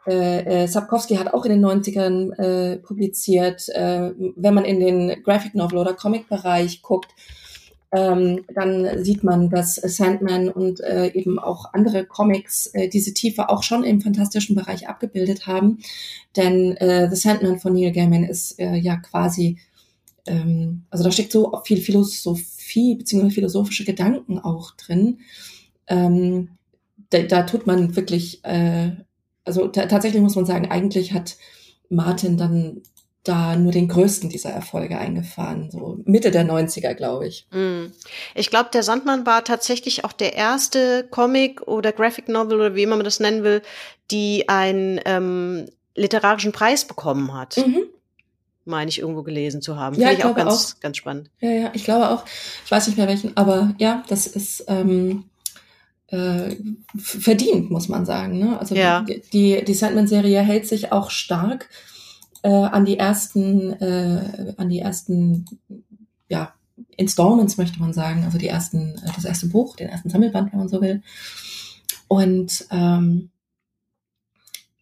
[0.07, 3.69] äh, äh, Sapkowski hat auch in den 90ern äh, publiziert.
[3.69, 7.11] Äh, wenn man in den Graphic Novel oder Comic-Bereich guckt,
[7.93, 13.51] ähm, dann sieht man, dass Sandman und äh, eben auch andere Comics äh, diese Tiefe
[13.51, 15.79] auch schon im fantastischen Bereich abgebildet haben.
[16.37, 19.59] Denn äh, The Sandman von Neil Gaiman ist äh, ja quasi,
[20.27, 23.31] ähm, also da steckt so viel Philosophie bzw.
[23.31, 25.19] philosophische Gedanken auch drin.
[25.87, 26.49] Ähm,
[27.11, 28.93] da, da tut man wirklich äh,
[29.45, 31.37] also tatsächlich muss man sagen, eigentlich hat
[31.89, 32.83] Martin dann
[33.25, 37.47] da nur den größten dieser Erfolge eingefahren, so Mitte der 90er, glaube ich.
[37.53, 37.93] Mm.
[38.35, 42.83] Ich glaube, der Sandmann war tatsächlich auch der erste Comic oder Graphic Novel oder wie
[42.83, 43.63] immer man das nennen will,
[44.11, 47.59] die einen ähm, literarischen Preis bekommen hat.
[47.59, 47.85] Mhm.
[48.65, 49.95] Meine ich irgendwo gelesen zu haben.
[49.97, 50.81] Ja, Finde ich, ich auch ganz, auch.
[50.81, 51.31] ganz spannend.
[51.41, 52.25] Ja, ja, ich glaube auch.
[52.65, 55.25] Ich weiß nicht mehr welchen, aber ja, das ist ähm,
[56.13, 56.57] äh,
[56.97, 58.39] verdient, muss man sagen.
[58.39, 58.59] Ne?
[58.61, 59.05] Also ja.
[59.33, 61.69] die, die Sandman-Serie hält sich auch stark
[62.43, 65.47] äh, an die ersten, äh, an die ersten,
[66.29, 66.53] ja,
[66.97, 70.59] Installments möchte man sagen, also die ersten, äh, das erste Buch, den ersten Sammelband, wenn
[70.59, 71.03] man so will.
[72.09, 73.31] Und ähm,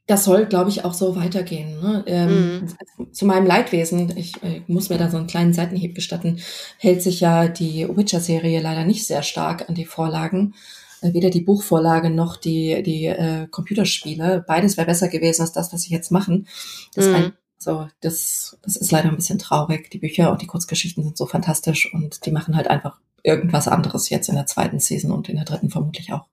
[0.09, 1.81] das soll, glaube ich, auch so weitergehen.
[1.81, 2.03] Ne?
[2.09, 2.69] Ähm,
[2.99, 3.13] mhm.
[3.13, 6.41] Zu meinem Leidwesen, ich, ich äh, muss mir da so einen kleinen Seitenhieb gestatten,
[6.79, 10.55] hält sich ja die Witcher-Serie leider nicht sehr stark an die Vorlagen.
[11.03, 14.45] Äh, weder die Buchvorlage noch die, die äh, Computerspiele.
[14.47, 16.47] Beides wäre besser gewesen als das, was sie jetzt machen.
[16.95, 17.15] Das, mhm.
[17.15, 19.91] ein, so, das, das ist leider ein bisschen traurig.
[19.91, 24.09] Die Bücher und die Kurzgeschichten sind so fantastisch und die machen halt einfach irgendwas anderes
[24.09, 26.27] jetzt in der zweiten Season und in der dritten vermutlich auch.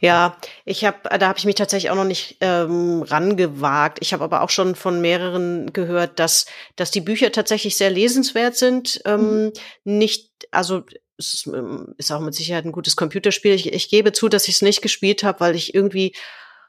[0.00, 3.98] Ja, ich habe, da habe ich mich tatsächlich auch noch nicht ähm, rangewagt.
[4.00, 8.56] Ich habe aber auch schon von mehreren gehört, dass dass die Bücher tatsächlich sehr lesenswert
[8.56, 9.00] sind.
[9.04, 9.52] Ähm, mhm.
[9.84, 10.82] Nicht, also
[11.18, 13.52] ist, ähm, ist auch mit Sicherheit ein gutes Computerspiel.
[13.52, 16.14] Ich, ich gebe zu, dass ich es nicht gespielt habe, weil ich irgendwie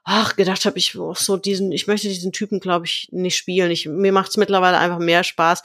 [0.09, 3.71] ach gedacht habe, ich auch so diesen, ich möchte diesen Typen, glaube ich, nicht spielen.
[3.71, 5.63] Ich, mir macht es mittlerweile einfach mehr Spaß,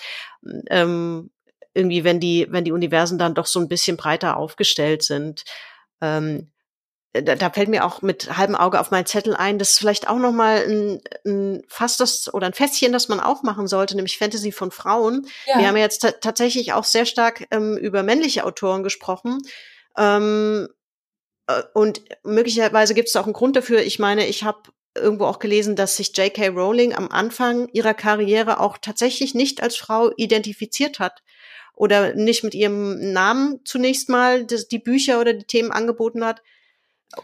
[0.68, 1.30] ähm,
[1.74, 5.45] irgendwie, wenn die, wenn die Universen dann doch so ein bisschen breiter aufgestellt sind.
[6.01, 6.52] Ähm,
[7.13, 10.09] da, da fällt mir auch mit halbem Auge auf meinen Zettel ein, das ist vielleicht
[10.09, 14.19] auch noch mal ein, ein Fass das oder ein Fässchen, das man aufmachen sollte, nämlich
[14.19, 15.27] Fantasy von Frauen.
[15.47, 15.59] Ja.
[15.59, 19.43] Wir haben ja jetzt tatsächlich auch sehr stark ähm, über männliche Autoren gesprochen.
[19.97, 20.69] Ähm,
[21.49, 23.83] äh, und möglicherweise gibt es auch einen Grund dafür.
[23.83, 26.49] Ich meine, ich habe irgendwo auch gelesen, dass sich J.K.
[26.49, 31.23] Rowling am Anfang ihrer Karriere auch tatsächlich nicht als Frau identifiziert hat
[31.75, 36.43] oder nicht mit ihrem Namen zunächst mal die Bücher oder die Themen angeboten hat,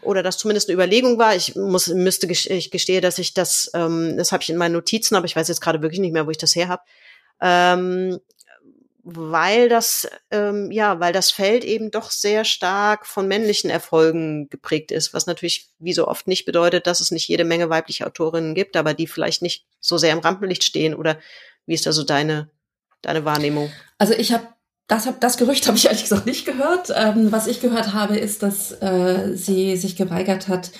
[0.01, 1.35] oder das zumindest eine Überlegung war.
[1.35, 5.15] Ich muss müsste ich gestehe, dass ich das ähm, das habe ich in meinen Notizen,
[5.15, 6.83] aber ich weiß jetzt gerade wirklich nicht mehr, wo ich das her habe.
[7.41, 8.19] Ähm,
[9.03, 14.91] weil das ähm, ja, weil das Feld eben doch sehr stark von männlichen Erfolgen geprägt
[14.91, 18.55] ist, was natürlich wie so oft nicht bedeutet, dass es nicht jede Menge weibliche Autorinnen
[18.55, 21.19] gibt, aber die vielleicht nicht so sehr im Rampenlicht stehen oder
[21.65, 22.49] wie ist da so deine
[23.01, 23.71] deine Wahrnehmung?
[23.97, 24.47] Also ich habe
[24.89, 26.91] das, hab, das Gerücht habe ich ehrlich gesagt nicht gehört.
[26.93, 30.71] Ähm, was ich gehört habe, ist, dass äh, sie sich geweigert hat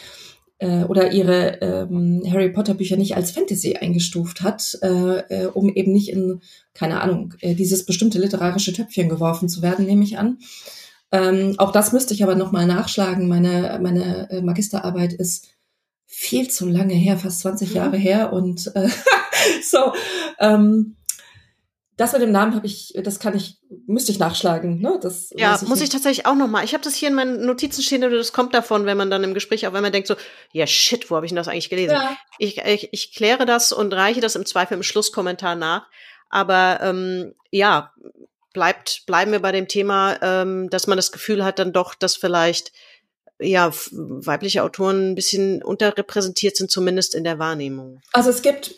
[0.57, 5.73] äh, oder ihre ähm, Harry Potter Bücher nicht als Fantasy eingestuft hat, äh, äh, um
[5.73, 6.41] eben nicht in,
[6.73, 10.39] keine Ahnung, äh, dieses bestimmte literarische Töpfchen geworfen zu werden, nehme ich an.
[11.11, 13.27] Ähm, auch das müsste ich aber nochmal nachschlagen.
[13.27, 15.47] Meine, meine äh, Magisterarbeit ist
[16.05, 18.89] viel zu lange her, fast 20 Jahre her und äh,
[19.63, 19.93] so.
[20.39, 20.95] Ähm,
[21.99, 24.79] das mit dem Namen habe ich, das kann ich, müsste ich nachschlagen.
[24.79, 24.97] Ne?
[25.01, 26.63] Das ja, ich muss ich tatsächlich auch noch mal.
[26.63, 29.21] Ich habe das hier in meinen Notizen stehen, oder das kommt davon, wenn man dann
[29.25, 30.15] im Gespräch auch, wenn man denkt so,
[30.53, 31.95] ja shit, wo habe ich denn das eigentlich gelesen?
[31.95, 32.15] Ja.
[32.37, 35.87] Ich, ich, ich kläre das und reiche das im Zweifel im Schlusskommentar nach.
[36.29, 37.91] Aber ähm, ja,
[38.53, 42.15] bleibt bleiben wir bei dem Thema, ähm, dass man das Gefühl hat, dann doch, dass
[42.15, 42.71] vielleicht
[43.41, 48.01] ja weibliche Autoren ein bisschen unterrepräsentiert sind, zumindest in der Wahrnehmung.
[48.13, 48.75] Also es gibt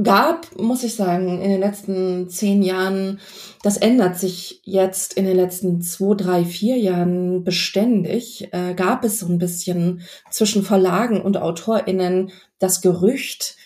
[0.00, 3.20] gab, muss ich sagen, in den letzten zehn Jahren,
[3.62, 9.18] das ändert sich jetzt in den letzten zwei, drei, vier Jahren beständig, äh, gab es
[9.20, 13.56] so ein bisschen zwischen Verlagen und AutorInnen das Gerücht,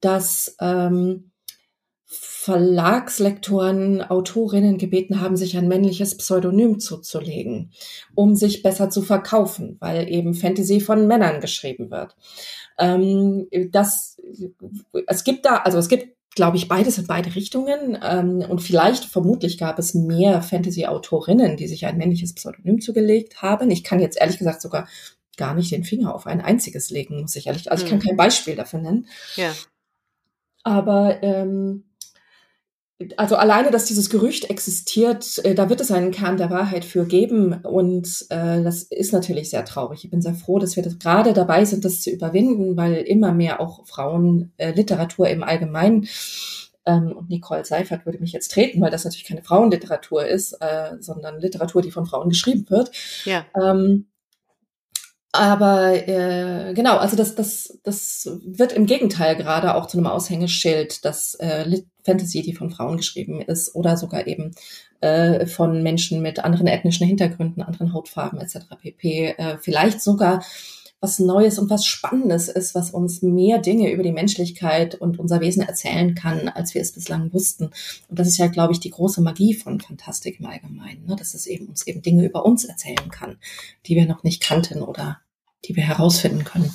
[0.00, 1.30] dass ähm,
[2.42, 7.70] Verlagslektoren Autorinnen gebeten haben, sich ein männliches Pseudonym zuzulegen,
[8.14, 12.16] um sich besser zu verkaufen, weil eben Fantasy von Männern geschrieben wird.
[12.80, 14.16] Ähm, das,
[15.06, 17.98] es gibt da, also es gibt glaube ich, beides in beide Richtungen.
[18.02, 23.70] Ähm, und vielleicht, vermutlich gab es mehr Fantasy-Autorinnen, die sich ein männliches Pseudonym zugelegt haben.
[23.70, 24.86] Ich kann jetzt ehrlich gesagt sogar
[25.36, 27.70] gar nicht den Finger auf ein einziges legen, muss ich ehrlich.
[27.70, 28.06] Also ich kann hm.
[28.06, 29.08] kein Beispiel dafür nennen.
[29.36, 29.52] Ja.
[30.62, 31.84] Aber ähm,
[33.16, 37.06] also alleine, dass dieses Gerücht existiert, äh, da wird es einen Kern der Wahrheit für
[37.06, 37.54] geben.
[37.62, 40.04] Und äh, das ist natürlich sehr traurig.
[40.04, 43.32] Ich bin sehr froh, dass wir das gerade dabei sind, das zu überwinden, weil immer
[43.32, 46.08] mehr auch Frauen äh, Literatur im Allgemeinen
[46.86, 50.96] ähm, und Nicole Seifert würde mich jetzt treten, weil das natürlich keine Frauenliteratur ist, äh,
[51.00, 52.90] sondern Literatur, die von Frauen geschrieben wird.
[53.24, 53.46] Ja.
[53.60, 54.06] Ähm,
[55.32, 61.04] aber äh, genau, also das, das, das wird im Gegenteil gerade auch zu einem Aushängeschild,
[61.04, 64.52] dass äh, Fantasy, die von Frauen geschrieben ist, oder sogar eben
[65.00, 68.58] äh, von Menschen mit anderen ethnischen Hintergründen, anderen Hautfarben etc.
[68.80, 69.34] pp.
[69.38, 70.42] Äh, vielleicht sogar
[71.00, 75.40] was Neues und was Spannendes ist, was uns mehr Dinge über die Menschlichkeit und unser
[75.40, 77.70] Wesen erzählen kann, als wir es bislang wussten.
[78.08, 81.16] Und das ist ja, glaube ich, die große Magie von Fantastik im Allgemeinen, ne?
[81.16, 83.38] dass es eben uns eben Dinge über uns erzählen kann,
[83.86, 85.20] die wir noch nicht kannten oder
[85.64, 86.70] die wir herausfinden können.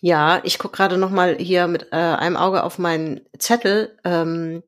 [0.00, 3.96] Ja, ich gucke gerade noch mal hier mit äh, einem Auge auf meinen Zettel.
[4.04, 4.62] Ähm,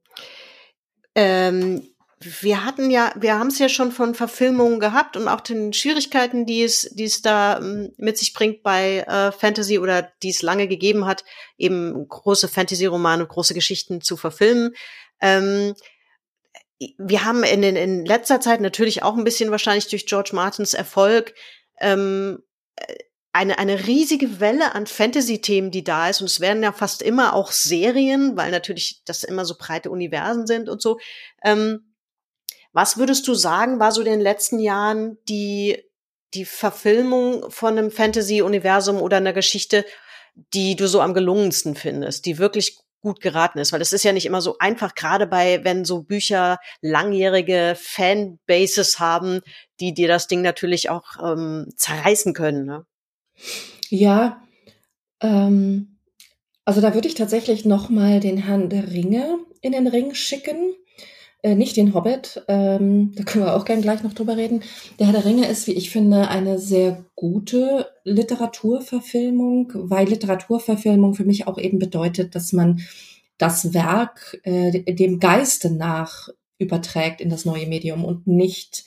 [1.15, 1.83] ähm,
[2.21, 6.47] wir hatten ja, wir haben es ja schon von Verfilmungen gehabt und auch den Schwierigkeiten,
[6.47, 10.41] die es, die es da ähm, mit sich bringt bei äh, Fantasy oder die es
[10.41, 11.25] lange gegeben hat,
[11.59, 14.75] eben große Fantasy-Romane, große Geschichten zu verfilmen.
[15.21, 15.75] Ähm,
[16.99, 20.73] wir haben in, den, in letzter Zeit natürlich auch ein bisschen wahrscheinlich durch George Martins
[20.73, 21.35] Erfolg
[21.81, 22.43] ähm,
[23.33, 26.23] eine, eine riesige Welle an Fantasy-Themen, die da ist.
[26.23, 30.47] Und es werden ja fast immer auch Serien, weil natürlich das immer so breite Universen
[30.47, 30.99] sind und so.
[31.45, 31.93] Ähm,
[32.77, 35.83] was würdest du sagen, war so in den letzten Jahren die,
[36.35, 39.87] die Verfilmung von einem Fantasy-Universum oder einer Geschichte,
[40.53, 43.73] die du so am gelungensten findest, die wirklich gut geraten ist?
[43.73, 48.99] Weil das ist ja nicht immer so einfach, gerade bei, wenn so Bücher langjährige Fanbases
[48.99, 49.41] haben,
[49.81, 52.67] die dir das Ding natürlich auch ähm, zerreißen können.
[52.67, 52.85] Ne?
[53.89, 54.43] Ja,
[55.23, 55.97] ähm,
[56.67, 60.75] also da würde ich tatsächlich noch mal den Herrn der Ringe in den Ring schicken.
[61.47, 64.65] Äh, nicht den Hobbit, ähm, da können wir auch gern gleich noch drüber reden.
[64.99, 71.25] Der Herr der Ringe ist, wie ich finde, eine sehr gute Literaturverfilmung, weil Literaturverfilmung für
[71.25, 72.81] mich auch eben bedeutet, dass man
[73.39, 78.85] das Werk äh, dem Geiste nach überträgt in das neue Medium und nicht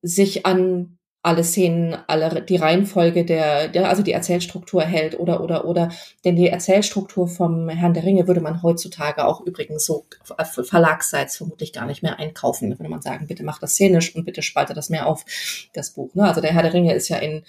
[0.00, 0.96] sich an
[1.26, 5.90] alle Szenen, alle die Reihenfolge der, der, also die Erzählstruktur hält oder oder oder.
[6.24, 11.72] Denn die Erzählstruktur vom Herrn der Ringe würde man heutzutage auch übrigens so verlagsseits vermutlich
[11.72, 12.70] gar nicht mehr einkaufen.
[12.70, 15.24] Da würde man sagen, bitte mach das szenisch und bitte spalte das mehr auf,
[15.74, 16.14] das Buch.
[16.14, 16.22] Ne?
[16.22, 17.42] Also der Herr der Ringe ist ja in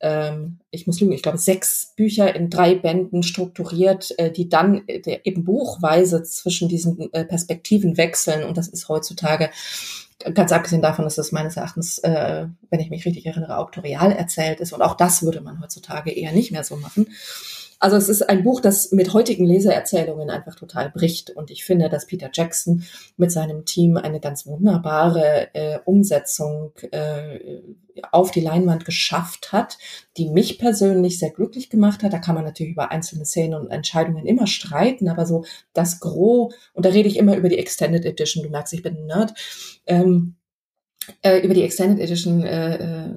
[0.00, 4.86] ähm, ich muss lügen, ich glaube, sechs Bücher in drei Bänden strukturiert, äh, die dann
[4.88, 8.44] äh, eben buchweise zwischen diesen äh, Perspektiven wechseln.
[8.44, 9.50] Und das ist heutzutage
[10.34, 14.60] ganz abgesehen davon, dass das meines Erachtens, äh, wenn ich mich richtig erinnere, auktorial erzählt
[14.60, 14.72] ist.
[14.72, 17.08] Und auch das würde man heutzutage eher nicht mehr so machen.
[17.80, 21.30] Also es ist ein Buch, das mit heutigen Leseerzählungen einfach total bricht.
[21.30, 22.84] Und ich finde, dass Peter Jackson
[23.16, 27.62] mit seinem Team eine ganz wunderbare äh, Umsetzung äh,
[28.12, 29.78] auf die Leinwand geschafft hat,
[30.18, 32.12] die mich persönlich sehr glücklich gemacht hat.
[32.12, 36.54] Da kann man natürlich über einzelne Szenen und Entscheidungen immer streiten, aber so das Gros,
[36.74, 39.34] und da rede ich immer über die Extended Edition, du merkst, ich bin ein Nerd,
[39.86, 40.36] ähm,
[41.22, 43.14] äh, über die Extended Edition, äh, äh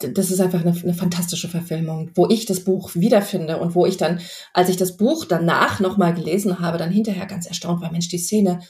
[0.00, 3.96] das ist einfach eine, eine, fantastische Verfilmung, wo ich das Buch wiederfinde und wo ich
[3.96, 4.20] dann,
[4.52, 8.18] als ich das Buch danach nochmal gelesen habe, dann hinterher ganz erstaunt war, Mensch, die
[8.18, 8.60] Szene,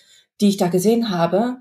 [0.41, 1.59] die ich da gesehen habe,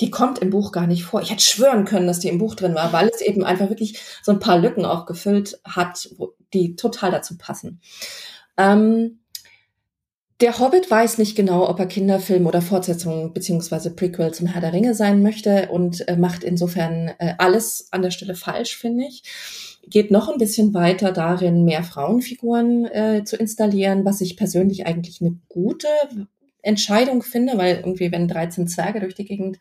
[0.00, 1.22] die kommt im Buch gar nicht vor.
[1.22, 3.98] Ich hätte schwören können, dass die im Buch drin war, weil es eben einfach wirklich
[4.22, 6.08] so ein paar Lücken auch gefüllt hat,
[6.52, 7.80] die total dazu passen.
[8.56, 9.20] Ähm,
[10.40, 14.72] der Hobbit weiß nicht genau, ob er Kinderfilm oder Fortsetzung beziehungsweise Prequel zum Herr der
[14.72, 19.24] Ringe sein möchte und äh, macht insofern äh, alles an der Stelle falsch, finde ich.
[19.88, 25.20] Geht noch ein bisschen weiter darin, mehr Frauenfiguren äh, zu installieren, was ich persönlich eigentlich
[25.20, 25.88] eine gute
[26.62, 29.58] Entscheidung finde, weil irgendwie, wenn 13 Zwerge durch die Gegend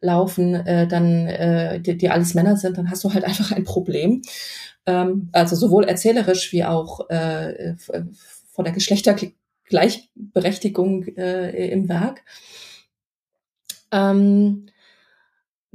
[0.00, 3.64] laufen, äh, dann äh, die, die alles Männer sind, dann hast du halt einfach ein
[3.64, 4.22] Problem.
[4.86, 9.14] Ähm, also sowohl erzählerisch wie auch äh, von der Geschlechter
[9.68, 12.24] Gleichberechtigung äh, im Werk.
[13.90, 14.66] Ähm,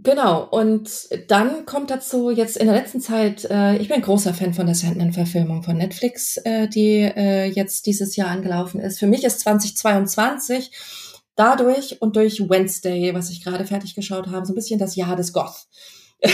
[0.04, 0.89] Genau, und
[1.30, 4.76] dann kommt dazu jetzt in der letzten Zeit, äh, ich bin großer Fan von der
[4.76, 9.00] Sandman-Verfilmung von Netflix, äh, die äh, jetzt dieses Jahr angelaufen ist.
[9.00, 10.72] Für mich ist 2022
[11.36, 15.16] dadurch und durch Wednesday, was ich gerade fertig geschaut habe, so ein bisschen das Jahr
[15.16, 15.68] des Goth.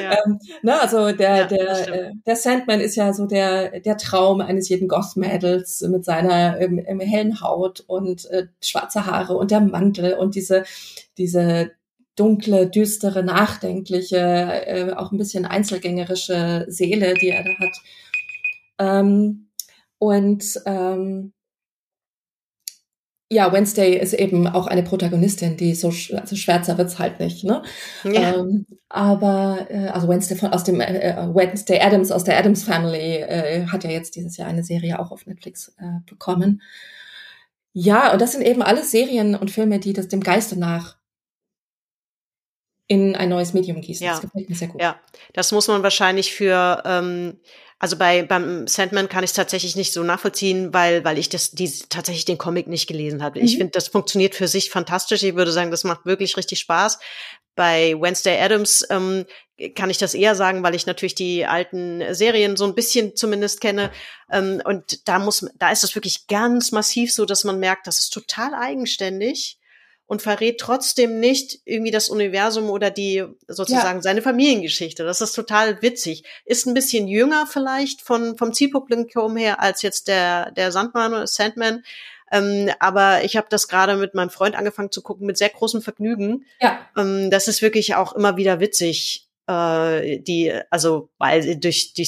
[0.00, 0.12] Ja.
[0.12, 4.40] ähm, ne, also der, ja, der, äh, der Sandman ist ja so der, der Traum
[4.40, 10.14] eines jeden Goth-Mädels mit seiner ähm, hellen Haut und äh, schwarze Haare und der Mantel
[10.14, 10.64] und diese,
[11.18, 11.72] diese
[12.16, 17.76] dunkle, düstere, nachdenkliche, äh, auch ein bisschen einzelgängerische Seele, die er da hat.
[18.78, 19.48] Ähm,
[19.98, 21.32] und ähm,
[23.32, 27.62] ja, Wednesday ist eben auch eine Protagonistin, die so also schwärzer wird's halt nicht, ne?
[28.04, 28.34] Ja.
[28.34, 32.62] Ähm, aber äh, also Wednesday von aus dem äh, äh, Wednesday Adams aus der Adams
[32.62, 36.60] Family äh, hat ja jetzt dieses Jahr eine Serie auch auf Netflix äh, bekommen.
[37.72, 40.96] Ja, und das sind eben alles Serien und Filme, die das dem Geiste nach
[42.88, 44.04] in ein neues Medium gießen.
[44.04, 44.12] Ja.
[44.12, 44.80] Das gefällt mir sehr gut.
[44.80, 45.00] Ja,
[45.32, 47.40] das muss man wahrscheinlich für, ähm,
[47.78, 51.50] also bei beim Sandman kann ich es tatsächlich nicht so nachvollziehen, weil weil ich das
[51.50, 53.40] die tatsächlich den Comic nicht gelesen habe.
[53.40, 53.44] Mhm.
[53.44, 55.22] Ich finde, das funktioniert für sich fantastisch.
[55.22, 56.98] Ich würde sagen, das macht wirklich richtig Spaß.
[57.54, 59.26] Bei Wednesday Adams ähm,
[59.74, 63.60] kann ich das eher sagen, weil ich natürlich die alten Serien so ein bisschen zumindest
[63.60, 63.90] kenne.
[64.30, 67.98] Ähm, und da muss, da ist es wirklich ganz massiv so, dass man merkt, das
[67.98, 69.58] ist total eigenständig
[70.12, 74.02] und verrät trotzdem nicht irgendwie das Universum oder die sozusagen ja.
[74.02, 75.04] seine Familiengeschichte.
[75.04, 76.24] Das ist total witzig.
[76.44, 81.26] Ist ein bisschen jünger vielleicht von vom Zielpublikum her als jetzt der der Sandman oder
[81.26, 81.82] Sandman.
[82.30, 85.80] Ähm, aber ich habe das gerade mit meinem Freund angefangen zu gucken mit sehr großem
[85.80, 86.44] Vergnügen.
[86.60, 86.86] Ja.
[86.94, 89.30] Ähm, das ist wirklich auch immer wieder witzig.
[89.48, 92.06] Äh, die also weil durch die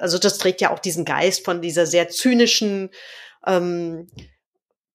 [0.00, 2.88] also das trägt ja auch diesen Geist von dieser sehr zynischen
[3.46, 4.08] ähm,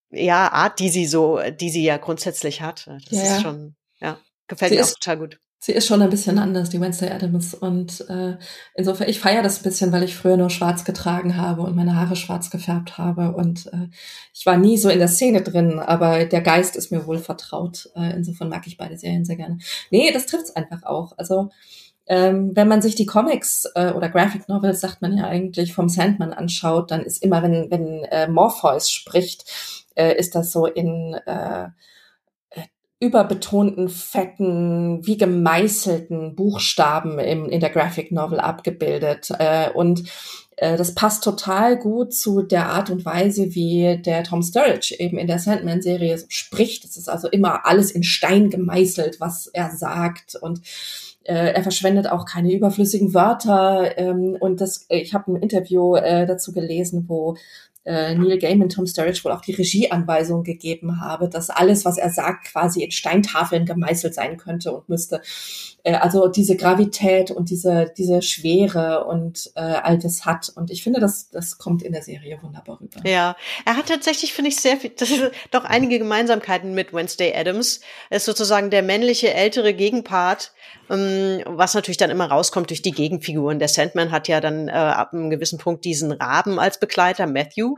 [0.10, 2.88] ja, Art, die sie so, die sie ja grundsätzlich hat.
[2.88, 5.39] Das ja, ist schon, ja, gefällt sie mir ist, auch total gut.
[5.60, 7.53] Sie ist schon ein bisschen anders, die Wednesday Adams.
[7.53, 8.38] Und äh,
[8.76, 11.95] insofern, ich feiere das ein bisschen, weil ich früher nur schwarz getragen habe und meine
[11.95, 13.34] Haare schwarz gefärbt habe.
[13.34, 13.88] Und äh,
[14.34, 17.89] ich war nie so in der Szene drin, aber der Geist ist mir wohl vertraut.
[17.95, 19.58] Äh, insofern mag ich beide Serien sehr gerne.
[19.89, 21.14] Nee, das trifft's einfach auch.
[21.18, 21.49] Also
[22.05, 25.89] ähm, wenn man sich die Comics äh, oder Graphic Novels, sagt man ja eigentlich, vom
[25.89, 29.43] Sandman anschaut, dann ist immer, wenn, wenn äh, Morpheus spricht,
[29.98, 31.70] äh, ist das so in äh,
[33.00, 39.30] überbetonten, fetten, wie gemeißelten Buchstaben im, in der Graphic Novel abgebildet.
[39.38, 40.04] Äh, und
[40.56, 45.20] äh, das passt total gut zu der Art und Weise, wie der Tom Sturridge eben
[45.20, 46.86] in der Sandman-Serie spricht.
[46.86, 50.36] Es ist also immer alles in Stein gemeißelt, was er sagt.
[50.36, 50.62] Und
[51.24, 53.95] äh, er verschwendet auch keine überflüssigen Wörter.
[54.00, 57.38] Ähm, und das, ich habe ein Interview äh, dazu gelesen, wo
[57.88, 62.10] äh, Neil Gaiman Tom Sturridge wohl auch die Regieanweisung gegeben habe, dass alles, was er
[62.10, 65.22] sagt, quasi in Steintafeln gemeißelt sein könnte und müsste.
[65.88, 70.52] Äh, also diese Gravität und diese, diese Schwere und äh, all das hat.
[70.54, 73.00] Und ich finde, das, das kommt in der Serie wunderbar rüber.
[73.06, 77.34] Ja, er hat tatsächlich, finde ich, sehr viel, das ist doch einige Gemeinsamkeiten mit Wednesday
[77.34, 77.80] Adams.
[78.10, 80.52] Er ist sozusagen der männliche, ältere Gegenpart,
[80.90, 83.60] ähm, was natürlich dann immer rauskommt durch die Gegenfiguren.
[83.60, 87.76] Der Sandman hat ja dann äh, ab einem gewissen Punkt diesen Raben als Begleiter, Matthew,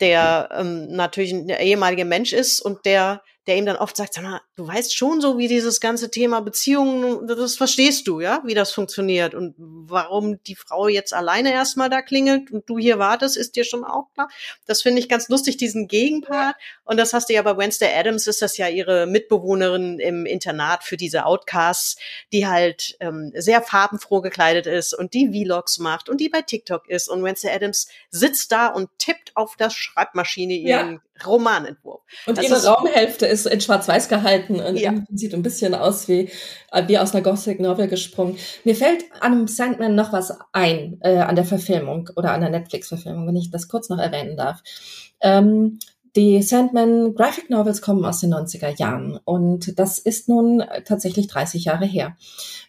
[0.00, 4.24] der ähm, natürlich ein ehemaliger Mensch ist und der der ihm dann oft sagt, sag
[4.24, 8.54] mal, du weißt schon so, wie dieses ganze Thema Beziehungen, das verstehst du, ja, wie
[8.54, 13.36] das funktioniert und warum die Frau jetzt alleine erstmal da klingelt und du hier wartest,
[13.36, 14.28] ist dir schon auch klar.
[14.66, 16.56] Das finde ich ganz lustig, diesen Gegenpart.
[16.84, 20.84] Und das hast du ja bei Wednesday Adams, ist das ja ihre Mitbewohnerin im Internat
[20.84, 21.96] für diese Outcasts,
[22.32, 26.88] die halt ähm, sehr farbenfroh gekleidet ist und die Vlogs macht und die bei TikTok
[26.88, 27.08] ist.
[27.08, 31.00] Und Wednesday Adams sitzt da und tippt auf der Schreibmaschine ihren ja.
[31.24, 32.02] Romanentwurf.
[32.26, 34.94] Und das ihre Raumhälfte ist in Schwarz-Weiß gehalten und ja.
[35.12, 36.30] sieht ein bisschen aus wie,
[36.72, 38.36] äh, wie aus einer Gothic Novel gesprungen.
[38.64, 43.28] Mir fällt an Sandman noch was ein, äh, an der Verfilmung oder an der Netflix-Verfilmung,
[43.28, 44.62] wenn ich das kurz noch erwähnen darf.
[45.20, 45.78] Ähm,
[46.16, 51.64] die Sandman Graphic Novels kommen aus den 90er Jahren und das ist nun tatsächlich 30
[51.64, 52.16] Jahre her.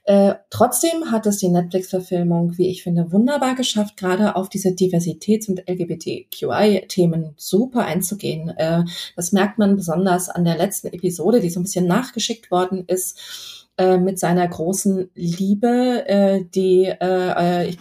[0.03, 5.47] Äh, trotzdem hat es die Netflix-Verfilmung, wie ich finde, wunderbar geschafft, gerade auf diese Diversitäts-
[5.47, 8.49] und LGBTQI-Themen super einzugehen.
[8.49, 8.83] Äh,
[9.15, 13.67] das merkt man besonders an der letzten Episode, die so ein bisschen nachgeschickt worden ist,
[13.77, 17.75] äh, mit seiner großen Liebe, äh, die, äh, äh,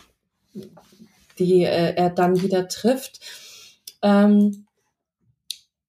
[1.38, 3.20] die er dann wieder trifft.
[4.02, 4.63] Ähm,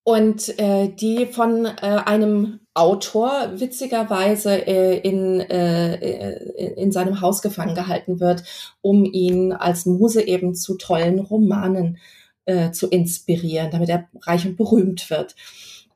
[0.06, 7.74] und äh, die von äh, einem Autor witzigerweise äh, in, äh, in seinem Haus gefangen
[7.74, 8.44] gehalten wird,
[8.82, 11.98] um ihn als Muse eben zu tollen Romanen
[12.46, 15.36] äh, zu inspirieren, damit er reich und berühmt wird.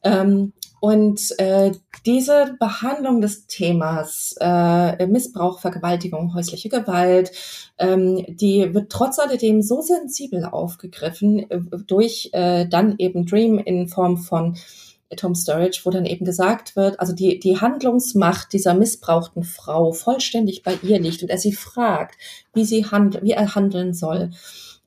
[0.04, 1.72] Ähm, und äh,
[2.06, 7.32] diese Behandlung des Themas äh, Missbrauch, Vergewaltigung, häusliche Gewalt,
[7.78, 13.88] ähm, die wird trotz alledem so sensibel aufgegriffen äh, durch äh, dann eben Dream in
[13.88, 14.58] Form von
[15.16, 20.64] Tom Sturridge, wo dann eben gesagt wird, also die, die Handlungsmacht dieser missbrauchten Frau vollständig
[20.64, 22.16] bei ihr liegt und er sie fragt,
[22.54, 24.30] wie sie handelt, wie er handeln soll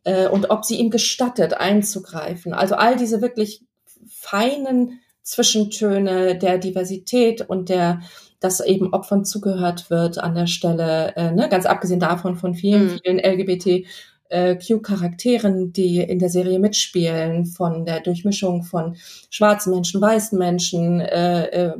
[0.04, 2.54] äh, und ob sie ihm gestattet einzugreifen.
[2.54, 3.64] Also all diese wirklich
[4.08, 8.00] feinen Zwischentöne der Diversität und der,
[8.40, 12.84] dass eben Opfern zugehört wird an der Stelle, äh, ne, ganz abgesehen davon von vielen,
[12.84, 13.00] mhm.
[13.02, 13.86] vielen LGBT
[14.32, 18.96] Q-Charakteren, die in der Serie mitspielen, von der Durchmischung von
[19.28, 21.74] schwarzen Menschen, weißen Menschen, äh, äh,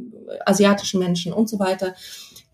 [0.45, 1.95] asiatischen Menschen und so weiter,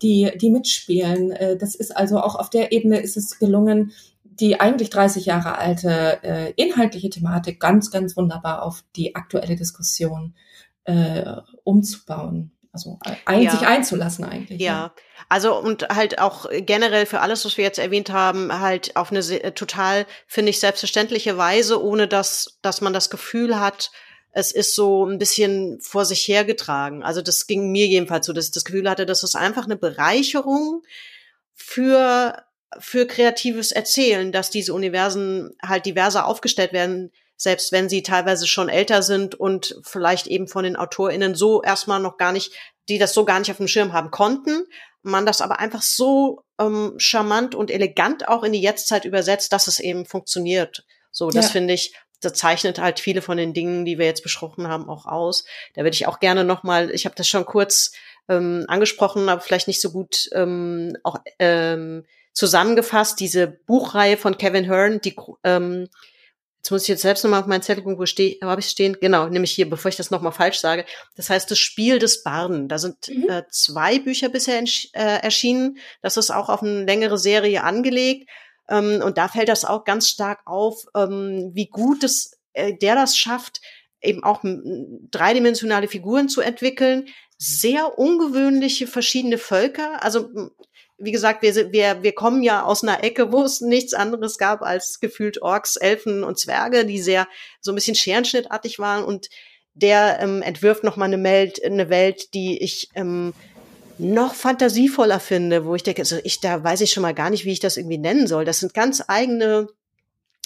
[0.01, 1.31] die, die mitspielen.
[1.31, 3.91] Äh, das ist also auch auf der Ebene ist es gelungen,
[4.23, 10.33] die eigentlich 30 Jahre alte äh, inhaltliche Thematik ganz, ganz wunderbar auf die aktuelle Diskussion
[10.85, 11.23] äh,
[11.63, 12.51] umzubauen.
[12.71, 13.51] Also ein, ja.
[13.51, 14.61] sich einzulassen eigentlich.
[14.61, 14.67] Ja.
[14.67, 14.93] ja.
[15.27, 19.21] Also und halt auch generell für alles, was wir jetzt erwähnt haben, halt auf eine
[19.55, 23.91] total, finde ich, selbstverständliche Weise, ohne dass, dass man das Gefühl hat,
[24.31, 27.03] es ist so ein bisschen vor sich hergetragen.
[27.03, 29.75] Also das ging mir jedenfalls so, dass ich das Gefühl hatte, das ist einfach eine
[29.75, 30.83] Bereicherung
[31.55, 32.43] für,
[32.77, 38.67] für kreatives Erzählen, dass diese Universen halt diverser aufgestellt werden, selbst wenn sie teilweise schon
[38.67, 42.51] älter sind und vielleicht eben von den AutorInnen so erstmal noch gar nicht,
[42.89, 44.65] die das so gar nicht auf dem Schirm haben konnten,
[45.01, 49.67] man das aber einfach so ähm, charmant und elegant auch in die Jetztzeit übersetzt, dass
[49.67, 50.85] es eben funktioniert.
[51.11, 51.51] So, das ja.
[51.51, 55.05] finde ich, das zeichnet halt viele von den Dingen, die wir jetzt besprochen haben, auch
[55.05, 55.45] aus.
[55.75, 57.93] Da würde ich auch gerne nochmal, ich habe das schon kurz
[58.27, 64.65] ähm, angesprochen, aber vielleicht nicht so gut ähm, auch ähm, zusammengefasst, diese Buchreihe von Kevin
[64.65, 65.15] Hearn, die
[65.45, 65.87] ähm,
[66.69, 68.67] Jetzt muss ich jetzt selbst nochmal auf meinen Zettel gucken, wo stehe, wo habe ich
[68.67, 68.95] stehen?
[69.01, 70.85] Genau, nämlich hier, bevor ich das nochmal falsch sage.
[71.15, 72.67] Das heißt, das Spiel des Barden.
[72.67, 73.27] Da sind mhm.
[73.27, 75.79] äh, zwei Bücher bisher äh, erschienen.
[76.03, 78.29] Das ist auch auf eine längere Serie angelegt.
[78.69, 82.93] Ähm, und da fällt das auch ganz stark auf, ähm, wie gut es, äh, der
[82.93, 83.61] das schafft,
[83.99, 87.07] eben auch dreidimensionale Figuren zu entwickeln.
[87.39, 90.03] Sehr ungewöhnliche verschiedene Völker.
[90.03, 90.51] Also
[90.99, 94.61] wie gesagt, wir, wir, wir kommen ja aus einer Ecke, wo es nichts anderes gab
[94.61, 97.27] als gefühlt Orks, Elfen und Zwerge, die sehr
[97.61, 99.03] so ein bisschen scherenschnittartig waren.
[99.03, 99.29] Und
[99.73, 103.33] der ähm, entwirft noch mal eine Welt, eine Welt, die ich ähm,
[103.97, 107.45] noch fantasievoller finde, wo ich denke, also ich, da weiß ich schon mal gar nicht,
[107.45, 108.45] wie ich das irgendwie nennen soll.
[108.45, 109.67] Das sind ganz eigene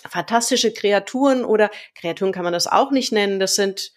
[0.10, 3.40] fantastische Kreaturen oder Kreaturen kann man das auch nicht nennen.
[3.40, 3.92] Das sind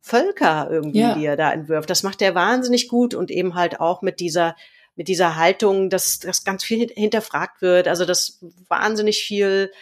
[0.00, 1.14] Völker irgendwie, ja.
[1.14, 1.90] die er da entwirft.
[1.90, 4.56] Das macht er wahnsinnig gut und eben halt auch mit dieser
[5.00, 8.38] mit dieser Haltung, dass, dass ganz viel hinterfragt wird, also dass
[8.68, 9.72] wahnsinnig viel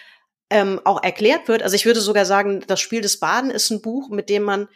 [0.48, 1.64] ähm, auch erklärt wird.
[1.64, 4.68] Also ich würde sogar sagen, das Spiel des Baden ist ein Buch, mit dem man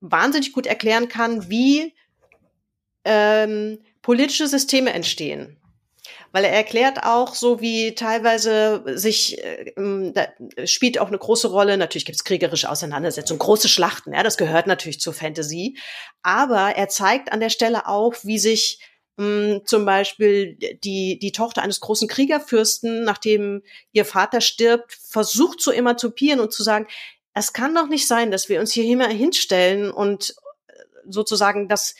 [0.00, 1.94] wahnsinnig gut erklären kann, wie
[3.04, 5.58] ähm, politische Systeme entstehen.
[6.32, 9.74] Weil er erklärt auch, so wie teilweise sich, äh,
[10.14, 10.28] da
[10.64, 14.66] spielt auch eine große Rolle, natürlich gibt es kriegerische Auseinandersetzungen, große Schlachten, ja, das gehört
[14.66, 15.76] natürlich zur Fantasy.
[16.22, 18.80] Aber er zeigt an der Stelle auch, wie sich
[19.20, 23.62] hm, zum Beispiel die, die Tochter eines großen Kriegerfürsten, nachdem
[23.92, 26.86] ihr Vater stirbt, versucht zu emanzipieren und zu sagen,
[27.34, 30.34] es kann doch nicht sein, dass wir uns hier immer hinstellen und
[30.68, 30.72] äh,
[31.06, 31.94] sozusagen das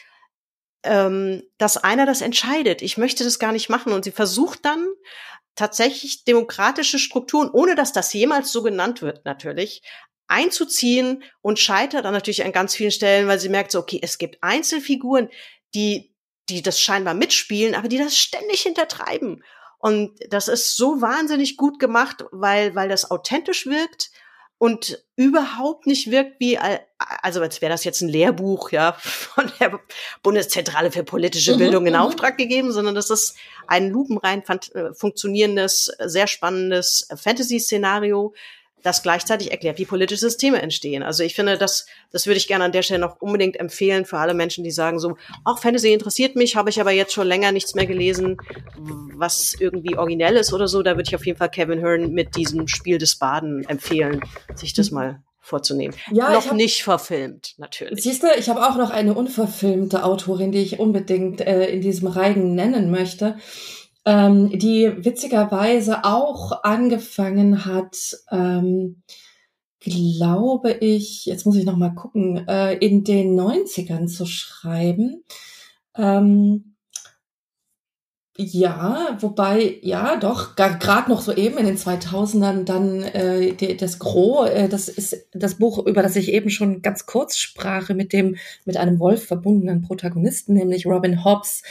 [0.82, 2.80] ähm, dass einer das entscheidet.
[2.80, 3.92] Ich möchte das gar nicht machen.
[3.92, 4.86] Und sie versucht dann
[5.54, 9.82] tatsächlich demokratische Strukturen, ohne dass das jemals so genannt wird, natürlich,
[10.26, 14.16] einzuziehen und scheitert dann natürlich an ganz vielen Stellen, weil sie merkt so, okay, es
[14.16, 15.28] gibt Einzelfiguren,
[15.74, 16.09] die
[16.54, 19.42] die das scheinbar mitspielen, aber die das ständig hintertreiben.
[19.78, 24.10] Und das ist so wahnsinnig gut gemacht, weil, weil das authentisch wirkt
[24.58, 26.58] und überhaupt nicht wirkt wie,
[26.98, 29.80] also als wäre das jetzt ein Lehrbuch, ja, von der
[30.22, 32.00] Bundeszentrale für politische mhm, Bildung in mhm.
[32.00, 33.36] Auftrag gegeben, sondern das ist
[33.66, 34.42] ein lupenrein
[34.74, 38.34] äh, funktionierendes, sehr spannendes Fantasy-Szenario,
[38.82, 41.02] das gleichzeitig erklärt, wie politische Systeme entstehen.
[41.02, 44.18] Also ich finde, das, das würde ich gerne an der Stelle noch unbedingt empfehlen für
[44.18, 47.52] alle Menschen, die sagen so, auch Fantasy interessiert mich, habe ich aber jetzt schon länger
[47.52, 48.36] nichts mehr gelesen,
[49.14, 50.82] was irgendwie originell ist oder so.
[50.82, 54.20] Da würde ich auf jeden Fall Kevin Hearn mit diesem Spiel des Baden empfehlen,
[54.54, 55.96] sich das mal vorzunehmen.
[56.12, 58.02] Ja, noch hab, nicht verfilmt, natürlich.
[58.02, 62.08] Siehst du, ich habe auch noch eine unverfilmte Autorin, die ich unbedingt äh, in diesem
[62.08, 63.36] Reigen nennen möchte
[64.04, 69.02] ähm, die witzigerweise auch angefangen hat, ähm,
[69.80, 75.24] glaube ich, jetzt muss ich noch mal gucken, äh, in den 90ern zu schreiben.
[75.96, 76.76] Ähm,
[78.38, 83.98] Ja, wobei, ja, doch, gerade noch so eben in den 2000ern dann äh, die, das
[83.98, 88.12] Gros, äh, das ist das Buch, über das ich eben schon ganz kurz sprach, mit
[88.14, 91.62] dem mit einem Wolf verbundenen Protagonisten, nämlich Robin Hobbs,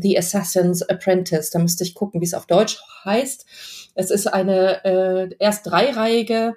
[0.00, 1.50] The Assassin's Apprentice.
[1.50, 3.46] Da müsste ich gucken, wie es auf Deutsch heißt.
[3.94, 6.54] Es ist eine äh, erst dreireihige,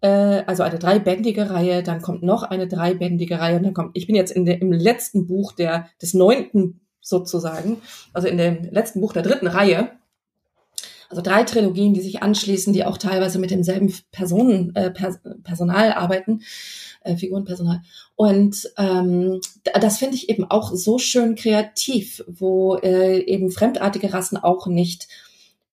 [0.00, 4.06] äh, also eine dreibändige Reihe, dann kommt noch eine dreibändige Reihe und dann kommt, ich
[4.06, 7.78] bin jetzt in der, im letzten Buch der, des neunten sozusagen,
[8.12, 9.90] also in dem letzten Buch der dritten Reihe.
[11.08, 15.92] Also drei Trilogien, die sich anschließen, die auch teilweise mit demselben Personen, äh, Pers Personal
[15.92, 16.42] arbeiten,
[17.06, 17.82] äh, Figurenpersonal.
[18.14, 19.40] Und ähm,
[19.80, 25.08] das finde ich eben auch so schön kreativ, wo äh, eben fremdartige Rassen auch nicht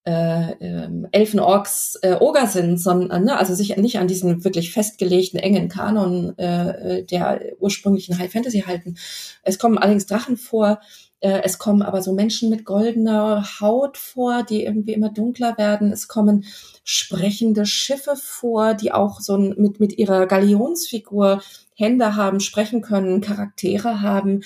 [0.06, 4.74] äh, äh, Elfen, Orks, äh, Oger sind, sondern ne, also sich nicht an diesen wirklich
[4.74, 8.96] festgelegten engen Kanon äh, äh der ursprünglichen High Fantasy halten.
[9.44, 10.82] Es kommen allerdings Drachen vor,
[11.30, 15.92] es kommen aber so Menschen mit goldener Haut vor, die irgendwie immer dunkler werden.
[15.92, 16.46] Es kommen
[16.84, 21.42] sprechende Schiffe vor, die auch so mit, mit ihrer Galionsfigur
[21.76, 24.44] Hände haben, sprechen können, Charaktere haben.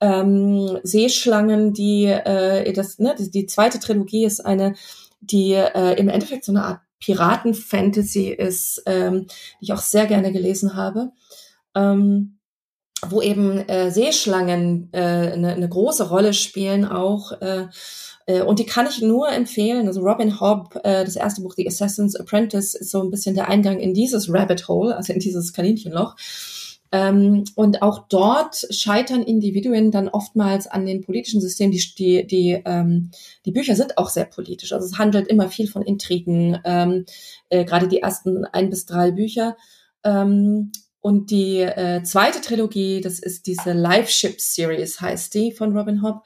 [0.00, 4.74] Ähm, Seeschlangen, die äh, das, ne, die, die zweite Trilogie ist eine,
[5.20, 9.26] die äh, im Endeffekt so eine Art Piraten-Fantasy ist, ähm,
[9.60, 11.12] die ich auch sehr gerne gelesen habe.
[11.74, 12.37] Ähm,
[13.06, 17.32] wo eben äh, Seeschlangen äh, eine, eine große Rolle spielen auch.
[17.40, 17.66] Äh,
[18.26, 19.86] äh, und die kann ich nur empfehlen.
[19.86, 23.48] Also Robin Hobb, äh, das erste Buch, The Assassin's Apprentice, ist so ein bisschen der
[23.48, 26.16] Eingang in dieses Rabbit Hole, also in dieses Kaninchenloch.
[26.90, 31.72] Ähm, und auch dort scheitern Individuen dann oftmals an den politischen Systemen.
[31.72, 33.10] Die, die, die, ähm,
[33.44, 34.72] die Bücher sind auch sehr politisch.
[34.72, 37.04] Also es handelt immer viel von Intrigen, ähm,
[37.50, 39.56] äh, gerade die ersten ein bis drei Bücher.
[40.02, 45.76] Ähm, und die äh, zweite Trilogie, das ist diese Live Ship Series, heißt die von
[45.76, 46.24] Robin Hobb,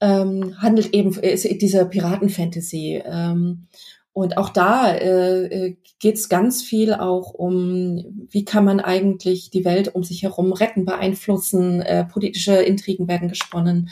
[0.00, 3.02] ähm, handelt eben ist diese Piraten-Fantasy.
[3.04, 3.66] Ähm,
[4.12, 9.50] und auch da äh, äh geht es ganz viel auch um, wie kann man eigentlich
[9.50, 13.90] die Welt um sich herum retten, beeinflussen, äh, politische Intrigen werden gesponnen.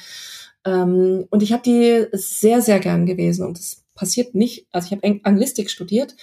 [0.64, 3.46] Ähm, und ich habe die sehr, sehr gern gewesen.
[3.46, 6.16] Und es passiert nicht, also ich habe Anglistik studiert,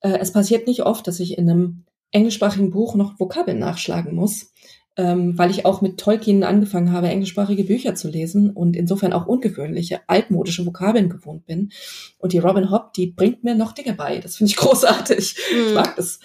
[0.00, 4.52] äh, es passiert nicht oft, dass ich in einem englischsprachigen Buch noch Vokabeln nachschlagen muss,
[4.96, 9.26] ähm, weil ich auch mit Tolkien angefangen habe, englischsprachige Bücher zu lesen und insofern auch
[9.26, 11.70] ungewöhnliche, altmodische Vokabeln gewohnt bin.
[12.18, 14.18] Und die Robin Hobb, die bringt mir noch Dinge bei.
[14.18, 15.36] Das finde ich großartig.
[15.52, 15.66] Mhm.
[15.68, 16.18] Ich mag das.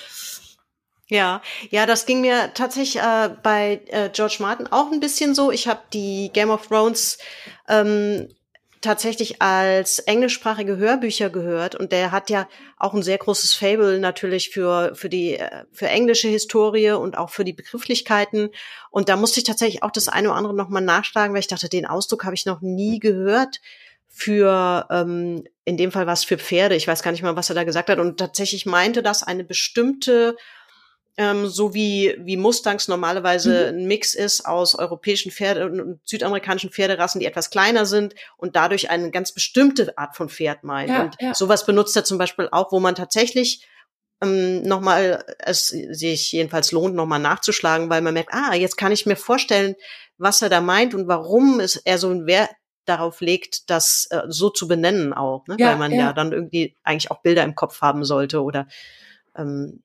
[1.07, 5.51] Ja, ja, das ging mir tatsächlich äh, bei äh, George Martin auch ein bisschen so.
[5.51, 7.19] Ich habe die Game of Thrones
[7.67, 8.29] ähm,
[8.83, 14.49] tatsächlich als englischsprachige Hörbücher gehört und der hat ja auch ein sehr großes Fable natürlich
[14.49, 18.49] für für die äh, für englische Historie und auch für die Begrifflichkeiten
[18.91, 21.47] und da musste ich tatsächlich auch das eine oder andere noch mal nachschlagen, weil ich
[21.47, 23.61] dachte, den Ausdruck habe ich noch nie gehört
[24.09, 26.75] für ähm, in dem Fall was für Pferde.
[26.75, 29.45] Ich weiß gar nicht mal, was er da gesagt hat und tatsächlich meinte das eine
[29.45, 30.35] bestimmte
[31.17, 33.79] ähm, so wie, wie Mustangs normalerweise mhm.
[33.79, 38.89] ein Mix ist aus europäischen Pferde und südamerikanischen Pferderassen, die etwas kleiner sind und dadurch
[38.89, 40.89] eine ganz bestimmte Art von Pferd meint.
[40.89, 41.33] Ja, und ja.
[41.33, 43.67] sowas benutzt er zum Beispiel auch, wo man tatsächlich
[44.23, 49.05] ähm, nochmal, es sich jedenfalls lohnt, nochmal nachzuschlagen, weil man merkt, ah, jetzt kann ich
[49.05, 49.75] mir vorstellen,
[50.17, 52.49] was er da meint und warum es er so ein Wert
[52.85, 55.55] darauf legt, das äh, so zu benennen auch, ne?
[55.59, 55.97] Ja, weil man ja.
[55.97, 58.67] ja dann irgendwie eigentlich auch Bilder im Kopf haben sollte oder
[59.35, 59.83] ähm,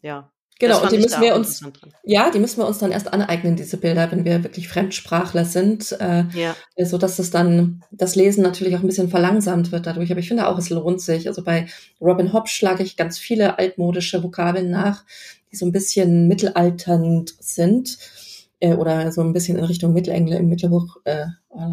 [0.00, 0.30] ja.
[0.60, 1.62] Genau, und die müssen wir uns,
[2.04, 5.92] ja, die müssen wir uns dann erst aneignen, diese Bilder, wenn wir wirklich Fremdsprachler sind,
[5.98, 6.54] äh, ja.
[6.84, 10.10] so dass das dann das Lesen natürlich auch ein bisschen verlangsamt wird dadurch.
[10.10, 11.28] Aber ich finde auch, es lohnt sich.
[11.28, 11.66] Also bei
[11.98, 15.06] Robin Hobb schlage ich ganz viele altmodische Vokabeln nach,
[15.50, 17.96] die so ein bisschen mittelalternd sind
[18.60, 21.24] äh, oder so ein bisschen in Richtung Mittelengl Mittelhoch, äh,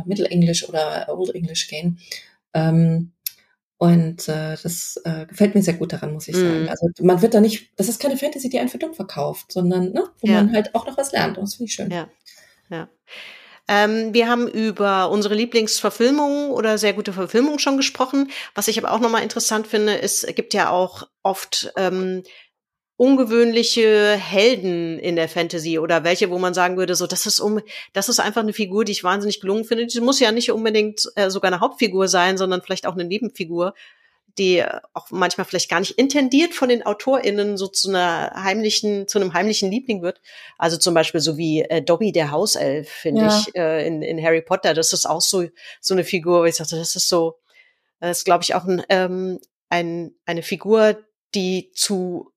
[0.05, 1.99] Mittelenglisch oder Old English gehen.
[2.53, 3.11] Ähm,
[3.77, 6.65] und äh, das äh, gefällt mir sehr gut daran, muss ich sagen.
[6.65, 6.69] Mm.
[6.69, 9.91] Also man wird da nicht, das ist keine Fantasy, die einen für dumm verkauft, sondern
[9.91, 10.35] ne, wo ja.
[10.35, 11.37] man halt auch noch was lernt.
[11.37, 11.91] Und das finde ich schön.
[11.91, 12.07] Ja,
[12.69, 12.89] ja.
[13.67, 18.31] Ähm, wir haben über unsere Lieblingsverfilmungen oder sehr gute Verfilmungen schon gesprochen.
[18.55, 22.23] Was ich aber auch nochmal interessant finde, ist, es gibt ja auch oft ähm,
[22.97, 27.61] ungewöhnliche Helden in der Fantasy oder welche, wo man sagen würde, so das ist um,
[27.93, 29.85] das ist einfach eine Figur, die ich wahnsinnig gelungen finde.
[29.85, 33.75] Die muss ja nicht unbedingt äh, sogar eine Hauptfigur sein, sondern vielleicht auch eine Nebenfigur,
[34.39, 39.19] die auch manchmal vielleicht gar nicht intendiert von den AutorInnen so zu einer heimlichen, zu
[39.19, 40.19] einem heimlichen Liebling wird.
[40.57, 43.39] Also zum Beispiel so wie äh, Dobby der Hauself, finde ja.
[43.39, 44.73] ich, äh, in, in Harry Potter.
[44.73, 45.45] Das ist auch so,
[45.81, 47.37] so eine Figur, wo ich sagte, das ist so,
[47.99, 49.39] das ist, glaube ich, auch ein, ähm,
[49.69, 50.97] ein, eine Figur,
[51.35, 52.31] die zu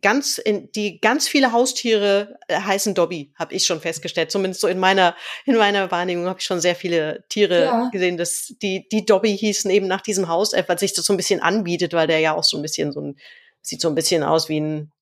[0.00, 4.30] ganz in die ganz viele Haustiere äh, heißen Dobby, habe ich schon festgestellt.
[4.30, 7.88] Zumindest so in meiner in meiner Wahrnehmung habe ich schon sehr viele Tiere ja.
[7.90, 11.16] gesehen, dass die die Dobby hießen eben nach diesem Haus, weil sich das so ein
[11.16, 13.16] bisschen anbietet, weil der ja auch so ein bisschen so ein
[13.60, 14.92] sieht so ein bisschen aus wie ein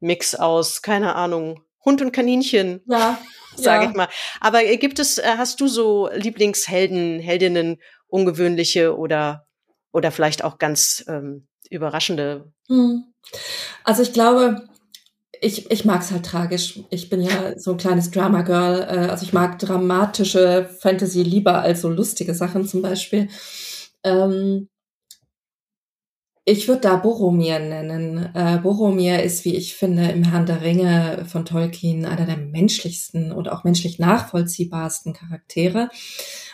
[0.00, 2.82] Mix aus keine Ahnung Hund und Kaninchen.
[2.86, 3.18] Ja.
[3.56, 3.90] Sage ja.
[3.90, 4.08] ich mal.
[4.40, 9.46] Aber äh, gibt es, äh, hast du so Lieblingshelden, Heldinnen, ungewöhnliche oder,
[9.92, 12.52] oder vielleicht auch ganz ähm, überraschende?
[12.68, 13.04] Hm.
[13.84, 14.68] Also ich glaube,
[15.40, 16.80] ich, ich mag es halt tragisch.
[16.90, 18.82] Ich bin ja so ein kleines Drama-Girl.
[18.82, 23.28] Äh, also ich mag dramatische Fantasy lieber als so lustige Sachen zum Beispiel.
[24.04, 24.68] Ähm,
[26.48, 28.30] ich würde da Boromir nennen.
[28.34, 33.32] Äh, Boromir ist, wie ich finde, im Herrn der Ringe von Tolkien einer der menschlichsten
[33.32, 35.88] und auch menschlich nachvollziehbarsten Charaktere.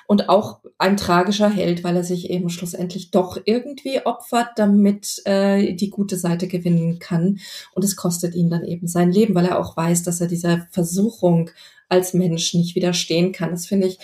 [0.07, 5.75] Und auch ein tragischer Held, weil er sich eben schlussendlich doch irgendwie opfert, damit äh,
[5.75, 7.39] die gute Seite gewinnen kann.
[7.75, 10.67] Und es kostet ihn dann eben sein Leben, weil er auch weiß, dass er dieser
[10.71, 11.51] Versuchung
[11.89, 13.51] als Mensch nicht widerstehen kann.
[13.51, 13.99] Das finde ich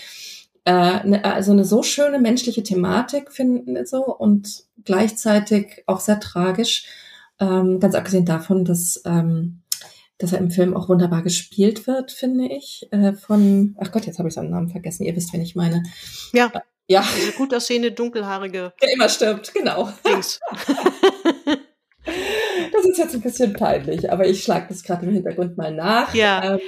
[0.69, 6.85] äh, ne, also eine so schöne menschliche Thematik finden so und gleichzeitig auch sehr tragisch.
[7.41, 9.63] Ähm, ganz abgesehen davon, dass ähm,
[10.19, 12.89] dass er im Film auch wunderbar gespielt wird, finde ich.
[12.91, 15.05] Äh, von, ach Gott, jetzt habe ich seinen Namen vergessen.
[15.05, 15.85] Ihr wisst, wen ich meine.
[16.33, 16.51] Ja.
[16.53, 17.05] Äh, ja.
[17.17, 18.73] Diese gut aussehende, dunkelhaarige.
[18.83, 19.89] Der immer stirbt, genau.
[20.07, 20.41] Dings.
[22.73, 26.13] das ist jetzt ein bisschen peinlich, aber ich schlage das gerade im Hintergrund mal nach.
[26.15, 26.55] Ja.
[26.55, 26.61] Ähm,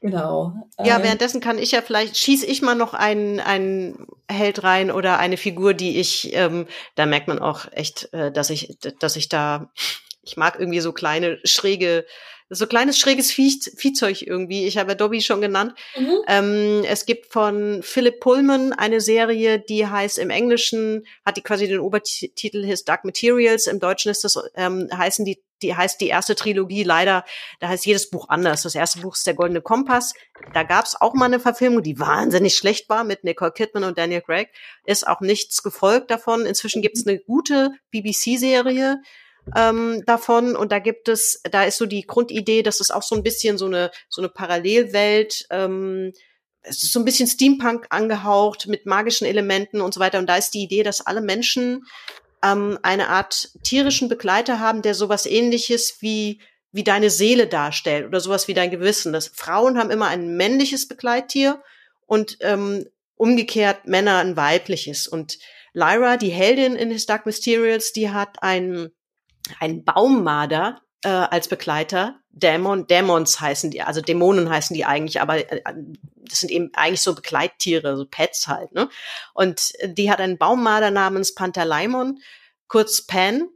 [0.00, 0.52] Genau.
[0.78, 4.90] Ja, ähm, währenddessen kann ich ja vielleicht, schieße ich mal noch einen, einen Held rein
[4.90, 9.16] oder eine Figur, die ich, ähm, da merkt man auch echt, äh, dass ich, dass
[9.16, 9.72] ich da,
[10.22, 12.04] ich mag irgendwie so kleine, schräge
[12.48, 14.66] so kleines schräges Vieh, Viehzeug irgendwie.
[14.66, 15.74] Ich habe ja Dobby schon genannt.
[15.96, 16.18] Mhm.
[16.28, 21.66] Ähm, es gibt von Philip Pullman eine Serie, die heißt im Englischen, hat die quasi
[21.66, 23.66] den Obertitel His Dark Materials.
[23.66, 27.24] Im Deutschen ist das, ähm, heißen die, die heißt die erste Trilogie leider,
[27.60, 28.62] da heißt jedes Buch anders.
[28.62, 30.12] Das erste Buch ist der Goldene Kompass.
[30.52, 33.98] Da gab es auch mal eine Verfilmung, die wahnsinnig schlecht war mit Nicole Kidman und
[33.98, 34.50] Daniel Craig.
[34.84, 36.46] Ist auch nichts gefolgt davon.
[36.46, 39.00] Inzwischen gibt es eine gute BBC-Serie
[39.54, 40.56] ähm, davon.
[40.56, 43.58] Und da gibt es, da ist so die Grundidee, dass es auch so ein bisschen
[43.58, 46.12] so eine, so eine Parallelwelt, ähm,
[46.62, 50.18] es ist so ein bisschen Steampunk angehaucht mit magischen Elementen und so weiter.
[50.18, 51.84] Und da ist die Idee, dass alle Menschen
[52.42, 56.40] ähm, eine Art tierischen Begleiter haben, der sowas ähnliches wie
[56.76, 59.14] wie deine Seele darstellt oder sowas wie dein Gewissen.
[59.14, 61.62] Das Frauen haben immer ein männliches Begleittier
[62.04, 62.86] und ähm,
[63.16, 65.08] umgekehrt Männer ein weibliches.
[65.08, 65.38] Und
[65.72, 68.90] Lyra, die Heldin in His Dark Mysterials, die hat ein
[69.60, 72.20] ein Baummarder äh, als Begleiter.
[72.30, 75.62] Dämon, Dämons heißen die, also Dämonen heißen die eigentlich, aber äh,
[76.16, 78.72] das sind eben eigentlich so Begleittiere, so Pets halt.
[78.72, 78.88] Ne?
[79.32, 82.18] Und die hat einen Baummarder namens Pantaleimon,
[82.68, 83.48] kurz Pan.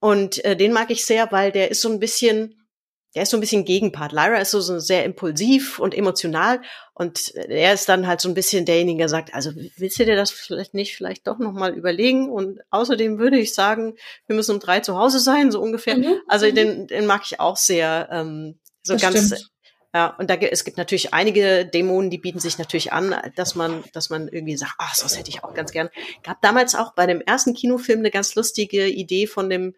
[0.00, 2.65] Und äh, den mag ich sehr, weil der ist so ein bisschen,
[3.14, 4.12] der ist so ein bisschen Gegenpart.
[4.12, 6.60] Lyra ist so, so sehr impulsiv und emotional
[6.92, 10.16] und er ist dann halt so ein bisschen derjenige, der sagt, also willst du dir
[10.16, 12.30] das vielleicht nicht vielleicht doch nochmal überlegen?
[12.30, 13.96] Und außerdem würde ich sagen,
[14.26, 15.96] wir müssen um drei zu Hause sein, so ungefähr.
[15.96, 16.16] Mhm.
[16.28, 16.54] Also mhm.
[16.54, 19.26] den, den mag ich auch sehr, ähm, so das ganz.
[19.26, 19.50] Stimmt.
[19.94, 23.82] Ja, und da, es gibt natürlich einige Dämonen, die bieten sich natürlich an, dass man,
[23.94, 25.88] dass man irgendwie sagt, ach, das hätte ich auch ganz gern.
[26.22, 29.74] Gab damals auch bei dem ersten Kinofilm eine ganz lustige Idee von dem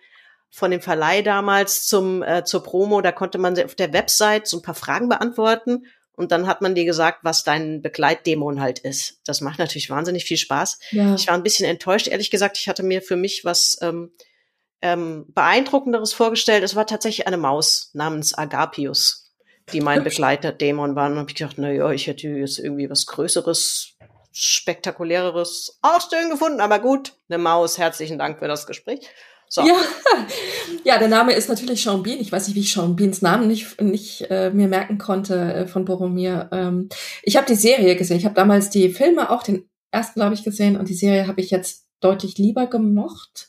[0.51, 4.59] von dem Verleih damals zum äh, zur Promo, da konnte man auf der Website so
[4.59, 5.84] ein paar Fragen beantworten
[6.18, 9.20] und dann hat man dir gesagt, was dein Begleitdämon halt ist.
[9.24, 10.80] Das macht natürlich wahnsinnig viel Spaß.
[10.90, 11.14] Ja.
[11.14, 12.59] Ich war ein bisschen enttäuscht, ehrlich gesagt.
[12.59, 14.11] Ich hatte mir für mich was ähm,
[14.82, 16.64] ähm, beeindruckenderes vorgestellt.
[16.64, 19.30] Es war tatsächlich eine Maus namens Agapius,
[19.72, 21.09] die mein Begleiterdämon war.
[21.09, 23.96] Und habe ich gedacht, na ja, ich hätte jetzt irgendwie was Größeres,
[24.32, 26.61] spektakuläreres ausstellen gefunden.
[26.61, 27.78] Aber gut, eine Maus.
[27.78, 29.09] Herzlichen Dank für das Gespräch.
[29.49, 29.66] So.
[29.66, 29.76] Ja.
[30.84, 32.20] ja, der Name ist natürlich Sean Bean.
[32.20, 35.66] Ich weiß nicht, wie ich Sean Beans Namen nicht, nicht äh, mir merken konnte äh,
[35.66, 36.49] von Boromir.
[36.53, 36.88] Ähm,
[37.22, 38.18] ich habe die Serie gesehen.
[38.18, 41.40] Ich habe damals die Filme auch den ersten, glaube ich, gesehen und die Serie habe
[41.40, 43.49] ich jetzt deutlich lieber gemocht.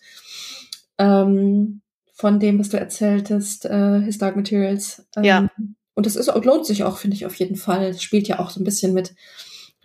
[0.97, 1.81] Ähm,
[2.13, 5.05] von dem, was du erzähltest, äh, His Dark Materials.
[5.15, 5.49] Ähm, ja.
[5.93, 7.83] Und das ist lohnt sich auch, finde ich, auf jeden Fall.
[7.87, 9.15] Es spielt ja auch so ein bisschen mit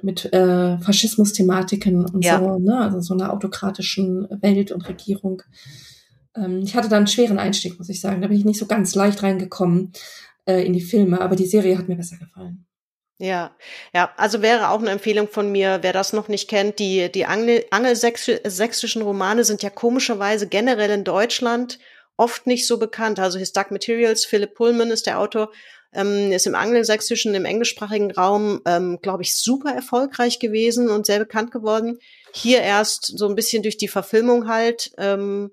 [0.03, 2.39] mit äh, Faschismus-Thematiken und ja.
[2.39, 2.79] so, ne?
[2.79, 5.43] also so einer autokratischen Welt und Regierung.
[6.37, 8.23] Ähm, ich hatte da einen schweren Einstieg, muss ich sagen.
[8.23, 9.93] Da bin ich nicht so ganz leicht reingekommen
[10.47, 12.67] äh, in die Filme, aber die Serie hat mir besser gefallen.
[13.19, 13.57] Ja,
[13.95, 17.27] ja, also wäre auch eine Empfehlung von mir, wer das noch nicht kennt, die, die
[17.27, 21.79] Angel, angelsächsischen Romane sind ja komischerweise generell in Deutschland
[22.17, 23.21] oft nicht so bekannt.
[23.21, 25.53] Also His Dark Materials, Philip Pullman ist der Autor,
[25.93, 31.21] ähm, ist im angelsächsischen, im englischsprachigen Raum, ähm, glaube ich, super erfolgreich gewesen und sehr
[31.21, 31.99] bekannt geworden.
[32.33, 34.91] Hier erst so ein bisschen durch die Verfilmung halt.
[34.99, 35.53] Ähm,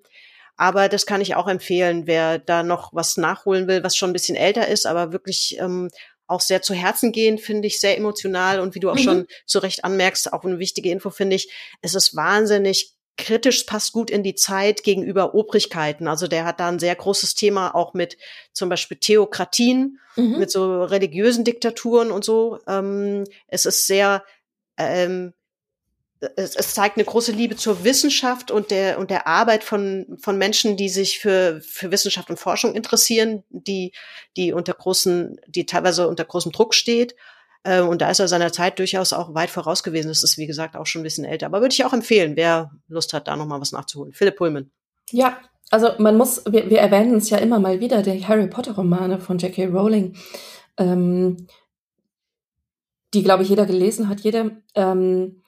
[0.62, 4.14] Aber das kann ich auch empfehlen, wer da noch was nachholen will, was schon ein
[4.14, 5.89] bisschen älter ist, aber wirklich ähm,
[6.28, 8.59] auch sehr zu Herzen gehen, finde ich, sehr emotional.
[8.59, 8.99] Und wie du auch mhm.
[8.99, 11.51] schon zu Recht anmerkst, auch eine wichtige Info, finde ich,
[11.82, 16.07] es ist wahnsinnig kritisch, passt gut in die Zeit gegenüber Obrigkeiten.
[16.07, 18.18] Also der hat da ein sehr großes Thema auch mit
[18.53, 20.38] zum Beispiel Theokratien, mhm.
[20.38, 22.59] mit so religiösen Diktaturen und so.
[22.68, 24.24] Ähm, es ist sehr,
[24.78, 25.34] ähm,
[26.36, 30.38] es, es zeigt eine große Liebe zur Wissenschaft und der und der Arbeit von von
[30.38, 33.91] Menschen, die sich für für Wissenschaft und Forschung interessieren, die
[34.38, 37.15] die unter großen, die teilweise unter großem Druck steht.
[37.63, 40.09] Äh, und da ist er seiner Zeit durchaus auch weit voraus gewesen.
[40.09, 41.47] Das ist, wie gesagt, auch schon ein bisschen älter.
[41.47, 44.13] Aber würde ich auch empfehlen, wer Lust hat, da nochmal was nachzuholen.
[44.13, 44.72] Philipp Pullman.
[45.11, 45.38] Ja,
[45.69, 49.38] also man muss, wir, wir erwähnen es ja immer mal wieder, der Harry Potter-Romane von
[49.38, 49.67] J.K.
[49.67, 50.15] Rowling,
[50.78, 51.47] ähm,
[53.13, 54.61] die, glaube ich, jeder gelesen hat, jede.
[54.76, 55.40] Ähm,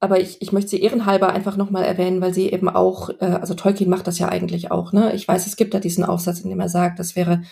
[0.00, 3.54] aber ich, ich möchte sie ehrenhalber einfach nochmal erwähnen, weil sie eben auch, äh, also
[3.54, 5.12] Tolkien macht das ja eigentlich auch, ne?
[5.14, 7.42] Ich weiß, es gibt da diesen Aufsatz, in dem er sagt, das wäre,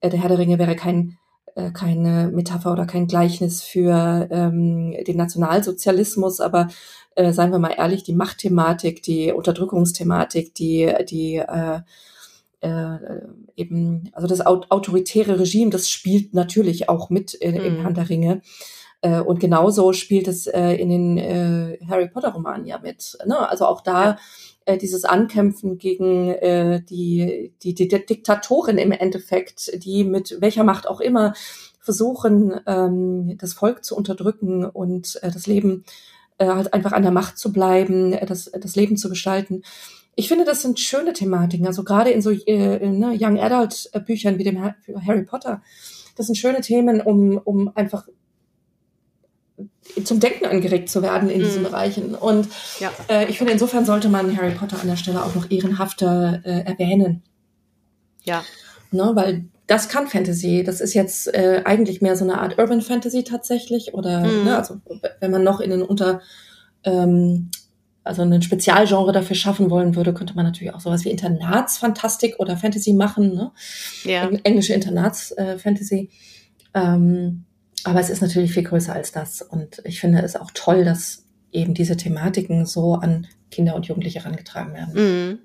[0.00, 1.18] äh, der Herr der Ringe wäre kein
[1.56, 6.68] äh, keine Metapher oder kein Gleichnis für ähm, den Nationalsozialismus, aber
[7.14, 11.80] äh, seien wir mal ehrlich, die Machtthematik, die Unterdrückungsthematik, die, die äh,
[12.60, 12.98] äh,
[13.56, 17.60] eben, also das autoritäre Regime, das spielt natürlich auch mit in, mhm.
[17.60, 18.42] im Hand der Ringe.
[19.00, 23.18] Äh, und genauso spielt es äh, in den äh, Harry Potter Romanen ja mit.
[23.26, 23.48] Ne?
[23.48, 24.18] Also auch da ja
[24.66, 30.88] äh, dieses Ankämpfen gegen äh, die, die, die Diktatorin im Endeffekt, die mit welcher Macht
[30.88, 31.34] auch immer
[31.80, 35.84] versuchen, ähm, das Volk zu unterdrücken und äh, das Leben
[36.38, 39.62] äh, halt einfach an der Macht zu bleiben, äh, das, das Leben zu gestalten.
[40.16, 41.66] Ich finde, das sind schöne Thematiken.
[41.66, 45.62] Also gerade in so äh, ne, Young Adult Büchern wie dem Harry Potter,
[46.16, 48.08] das sind schöne Themen, um, um einfach
[50.04, 51.66] zum Denken angeregt zu werden in diesen mm.
[51.66, 52.14] Bereichen.
[52.14, 52.48] Und
[52.80, 52.90] ja.
[53.08, 56.60] äh, ich finde, insofern sollte man Harry Potter an der Stelle auch noch ehrenhafter äh,
[56.64, 57.22] erwähnen.
[58.24, 58.44] Ja.
[58.90, 60.62] Ne, weil das kann Fantasy.
[60.64, 63.94] Das ist jetzt äh, eigentlich mehr so eine Art Urban Fantasy tatsächlich.
[63.94, 64.44] Oder mm.
[64.44, 64.80] ne, also
[65.20, 66.20] wenn man noch in den unter
[66.84, 67.50] ähm,
[68.04, 72.56] also ein Spezialgenre dafür schaffen wollen würde, könnte man natürlich auch sowas wie Internatsfantastik oder
[72.56, 73.50] Fantasy machen, ne?
[74.04, 74.28] Ja.
[74.44, 76.10] Englische Internatsfantasy.
[76.72, 77.44] Äh, ähm,
[77.84, 79.42] aber es ist natürlich viel größer als das.
[79.42, 84.18] Und ich finde es auch toll, dass eben diese Thematiken so an Kinder und Jugendliche
[84.20, 84.94] herangetragen werden.
[84.94, 85.38] Mhm.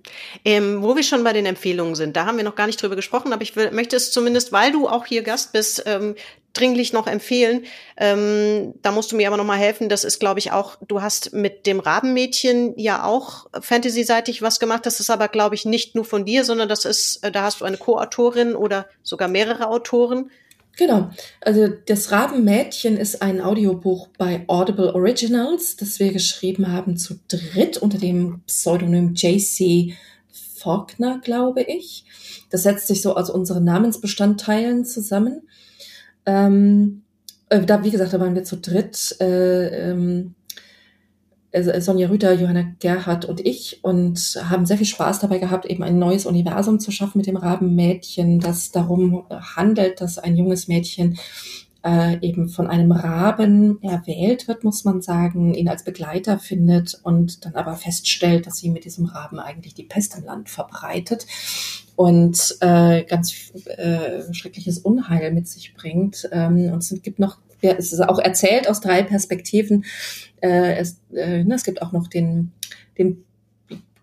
[0.44, 2.96] Ähm, wo wir schon bei den Empfehlungen sind, da haben wir noch gar nicht drüber
[2.96, 6.16] gesprochen, aber ich will, möchte es zumindest, weil du auch hier Gast bist, ähm,
[6.54, 7.64] dringlich noch empfehlen.
[7.96, 9.88] Ähm, da musst du mir aber noch mal helfen.
[9.88, 14.86] Das ist, glaube ich, auch, du hast mit dem Rabenmädchen ja auch Fantasy-seitig was gemacht.
[14.86, 17.62] Das ist aber, glaube ich, nicht nur von dir, sondern das ist, äh, da hast
[17.62, 20.32] du eine Co-Autorin oder sogar mehrere Autoren.
[20.78, 21.10] Genau.
[21.42, 27.78] Also das Rabenmädchen ist ein Audiobuch bei Audible Originals, das wir geschrieben haben zu dritt
[27.78, 29.94] unter dem Pseudonym JC
[30.56, 32.06] Faulkner, glaube ich.
[32.50, 35.42] Das setzt sich so aus unseren Namensbestandteilen zusammen.
[36.26, 37.04] Ähm,
[37.50, 39.18] äh, da, wie gesagt, da waren wir zu dritt.
[39.20, 40.41] Äh, ähm, äh,
[41.54, 46.00] Sonja Rüther, Johanna Gerhardt und ich und haben sehr viel Spaß dabei gehabt, eben ein
[46.00, 51.18] neues Universum zu schaffen mit dem Rabenmädchen, das darum handelt, dass ein junges Mädchen
[51.84, 57.46] äh, eben von einem Raben erwählt wird, muss man sagen, ihn als Begleiter findet und
[57.46, 61.26] dann aber feststellt, dass sie mit diesem Raben eigentlich die Pest im Land verbreitet
[61.96, 66.30] und äh, ganz äh, schreckliches Unheil mit sich bringt.
[66.32, 69.86] Ähm, und es gibt noch es ist auch erzählt aus drei Perspektiven.
[70.42, 72.52] Äh, es, äh, ne, es gibt auch noch den,
[72.98, 73.24] den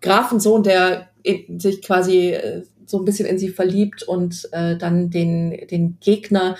[0.01, 1.09] Grafensohn, der
[1.57, 6.57] sich quasi äh, so ein bisschen in sie verliebt und äh, dann den, den Gegner,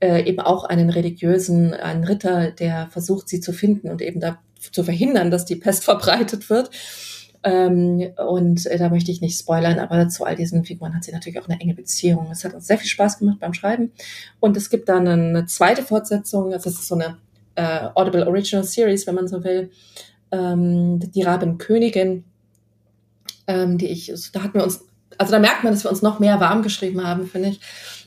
[0.00, 4.38] äh, eben auch einen religiösen, einen Ritter, der versucht, sie zu finden und eben da
[4.72, 6.70] zu verhindern, dass die Pest verbreitet wird.
[7.42, 11.12] Ähm, und äh, da möchte ich nicht spoilern, aber zu all diesen Figuren hat sie
[11.12, 12.28] natürlich auch eine enge Beziehung.
[12.30, 13.92] Es hat uns sehr viel Spaß gemacht beim Schreiben.
[14.40, 17.18] Und es gibt dann eine zweite Fortsetzung, also das ist so eine
[17.54, 19.70] äh, Audible Original Series, wenn man so will.
[20.32, 22.24] Ähm, die Rabenkönigin,
[23.46, 24.84] ähm, die ich, da hatten wir uns,
[25.18, 27.60] also da merkt man, dass wir uns noch mehr warm geschrieben haben, finde ich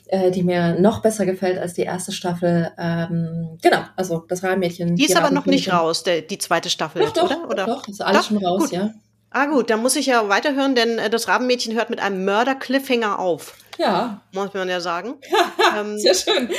[0.10, 2.72] äh, die mir noch besser gefällt als die erste Staffel.
[2.78, 4.96] Ähm, genau, also das Rabenmädchen.
[4.96, 7.50] Die ist die aber noch nicht raus, der, die zweite Staffel, doch, doch, oder?
[7.50, 7.66] oder?
[7.66, 8.72] Doch, ist alles doch, schon raus, gut.
[8.72, 8.92] ja.
[9.32, 13.20] Ah gut, dann muss ich ja weiterhören, denn äh, das Rabenmädchen hört mit einem Mörder-Cliffhanger
[13.20, 13.54] auf.
[13.78, 14.22] Ja.
[14.34, 15.16] Muss man ja sagen.
[15.78, 16.50] ähm, Sehr schön.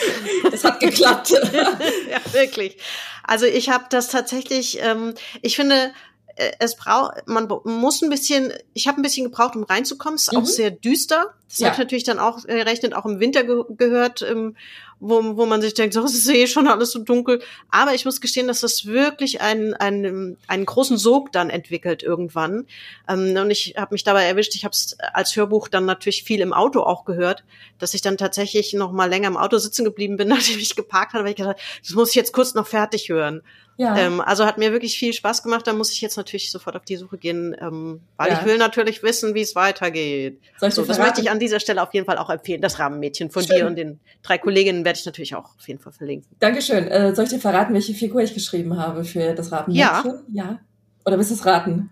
[0.51, 1.31] Das hat geklappt.
[2.11, 2.79] ja, wirklich.
[3.25, 5.93] Also ich habe das tatsächlich, ähm, ich finde,
[6.37, 10.17] äh, es braucht, man muss ein bisschen, ich habe ein bisschen gebraucht, um reinzukommen.
[10.17, 10.39] Es ist mhm.
[10.39, 11.35] auch sehr düster.
[11.49, 11.67] Das ja.
[11.67, 14.23] habe ich natürlich dann auch gerechnet, auch im Winter ge gehört.
[14.23, 14.57] Ähm,
[15.01, 17.43] wo, wo man sich denkt, so, es ist eh schon alles so dunkel.
[17.71, 22.67] Aber ich muss gestehen, dass das wirklich einen, einen, einen großen Sog dann entwickelt irgendwann.
[23.09, 26.41] Ähm, und ich habe mich dabei erwischt, ich habe es als Hörbuch dann natürlich viel
[26.41, 27.45] im Auto auch gehört,
[27.79, 31.15] dass ich dann tatsächlich noch mal länger im Auto sitzen geblieben bin, nachdem ich geparkt
[31.15, 33.43] habe, weil ich gedacht, das muss ich jetzt kurz noch fertig hören.
[33.81, 33.97] Ja.
[33.97, 35.67] Ähm, also hat mir wirklich viel Spaß gemacht.
[35.67, 38.39] Da muss ich jetzt natürlich sofort auf die Suche gehen, ähm, weil ja.
[38.39, 40.39] ich will natürlich wissen, wie es weitergeht.
[40.59, 42.61] So, das möchte ich an dieser Stelle auf jeden Fall auch empfehlen.
[42.61, 43.57] Das Rahmenmädchen von Schön.
[43.57, 46.37] dir und den drei Kolleginnen werde ich natürlich auch auf jeden Fall verlinken.
[46.41, 46.89] Dankeschön.
[46.89, 50.25] Äh, soll ich dir verraten, welche Figur ich geschrieben habe für das Rahmenmädchen?
[50.29, 50.45] Ja.
[50.45, 50.61] ja.
[51.05, 51.91] Oder willst du es raten?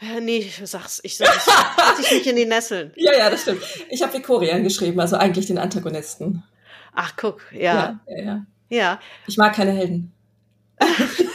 [0.00, 1.46] Äh, nee, sag's, ich sag's.
[2.00, 2.92] Ich mich in die Nesseln.
[2.96, 3.62] Ja, ja, das stimmt.
[3.90, 6.42] Ich habe Vikorian geschrieben, also eigentlich den Antagonisten.
[6.94, 7.60] Ach, guck, ja.
[7.60, 8.46] Ja, ja, ja.
[8.68, 9.00] ja.
[9.28, 10.12] Ich mag keine Helden.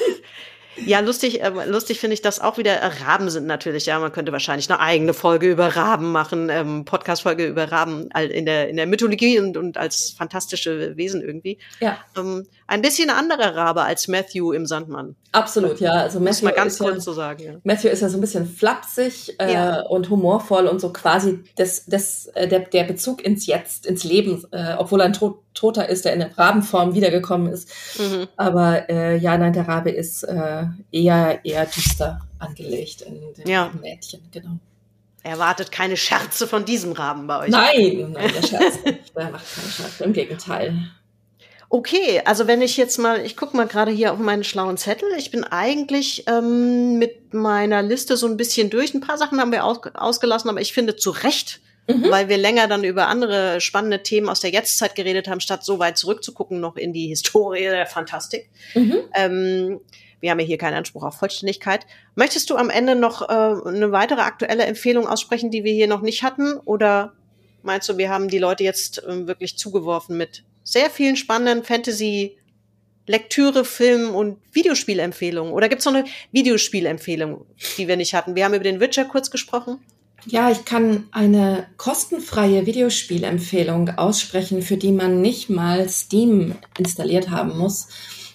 [0.85, 2.73] Ja, lustig, äh, lustig finde ich das auch wieder.
[3.05, 7.45] Raben sind natürlich, ja, man könnte wahrscheinlich eine eigene Folge über Raben machen, ähm, Podcast-Folge
[7.45, 11.57] über Raben in der, in der Mythologie und, und als fantastische Wesen irgendwie.
[11.79, 11.97] Ja.
[12.17, 15.15] Ähm, ein bisschen anderer Rabe als Matthew im Sandmann.
[15.31, 15.93] Absolut, ja.
[15.93, 17.43] Also Matthew mal ganz kurz ja, so sagen.
[17.43, 17.53] Ja.
[17.63, 19.81] Matthew ist ja so ein bisschen flapsig äh, ja.
[19.81, 24.43] und humorvoll und so quasi das, das, äh, der, der Bezug ins Jetzt, ins Leben,
[24.51, 27.69] äh, obwohl er ein Tod, Toter ist, der in der Rabenform wiedergekommen ist.
[27.99, 28.27] Mhm.
[28.37, 33.71] Aber äh, ja, nein, der Rabe ist äh, eher eher düster angelegt in dem ja.
[33.81, 34.57] Mädchen, genau.
[35.23, 37.49] Erwartet keine Scherze von diesem Raben bei euch.
[37.49, 39.15] Nein, nein, der Scherz nicht.
[39.15, 40.03] Der macht keine Scherze.
[40.03, 40.73] Im Gegenteil.
[41.69, 45.09] Okay, also wenn ich jetzt mal, ich gucke mal gerade hier auf meinen schlauen Zettel.
[45.17, 48.93] Ich bin eigentlich ähm, mit meiner Liste so ein bisschen durch.
[48.93, 52.09] Ein paar Sachen haben wir aus, ausgelassen, aber ich finde zu Recht, mhm.
[52.09, 55.79] weil wir länger dann über andere spannende Themen aus der Jetztzeit geredet haben, statt so
[55.79, 58.49] weit zurückzugucken noch in die Historie der Fantastik.
[58.75, 58.97] Mhm.
[59.15, 59.79] Ähm,
[60.19, 61.85] wir haben ja hier keinen Anspruch auf Vollständigkeit.
[62.15, 66.01] Möchtest du am Ende noch äh, eine weitere aktuelle Empfehlung aussprechen, die wir hier noch
[66.01, 66.57] nicht hatten?
[66.65, 67.13] Oder
[67.61, 72.37] meinst du, wir haben die Leute jetzt äh, wirklich zugeworfen mit sehr vielen spannenden Fantasy
[73.05, 75.53] Lektüre, Film und Videospielempfehlungen.
[75.53, 77.45] Oder gibt es noch eine Videospielempfehlung,
[77.77, 78.35] die wir nicht hatten?
[78.35, 79.79] Wir haben über den Witcher kurz gesprochen.
[80.29, 87.57] Ja, ich kann eine kostenfreie Videospielempfehlung aussprechen, für die man nicht mal Steam installiert haben
[87.57, 87.87] muss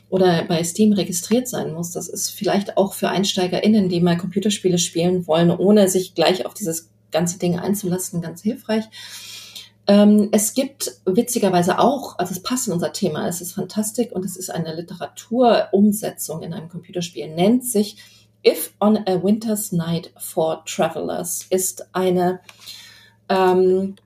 [0.09, 1.91] oder bei Steam registriert sein muss.
[1.91, 6.55] Das ist vielleicht auch für EinsteigerInnen, die mal Computerspiele spielen wollen, ohne sich gleich auf
[6.55, 8.85] dieses ganze Ding einzulassen, ganz hilfreich.
[9.87, 14.25] Ähm, es gibt witzigerweise auch, also es passt in unser Thema, es ist Fantastik und
[14.25, 17.99] es ist eine Literaturumsetzung in einem Computerspiel, nennt sich
[18.45, 22.41] If on a Winter's Night for Travelers, ist eine,
[23.29, 23.97] ähm,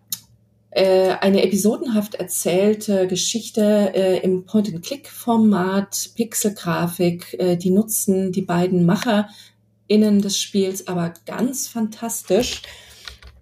[0.70, 10.20] äh, eine episodenhaft erzählte Geschichte äh, im Point-and-Click-Format, Pixelgrafik, äh, die nutzen die beiden MacherInnen
[10.20, 12.62] des Spiels aber ganz fantastisch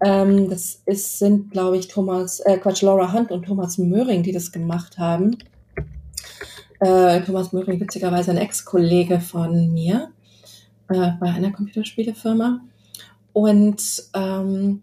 [0.01, 4.31] ähm, das ist, sind, glaube ich, Thomas, äh, Quatsch, Laura Hunt und Thomas Möhring, die
[4.31, 5.37] das gemacht haben.
[6.79, 10.11] Äh, Thomas Möhring, witzigerweise ein Ex-Kollege von mir
[10.89, 12.61] äh, bei einer Computerspielefirma.
[13.33, 14.81] Und ähm,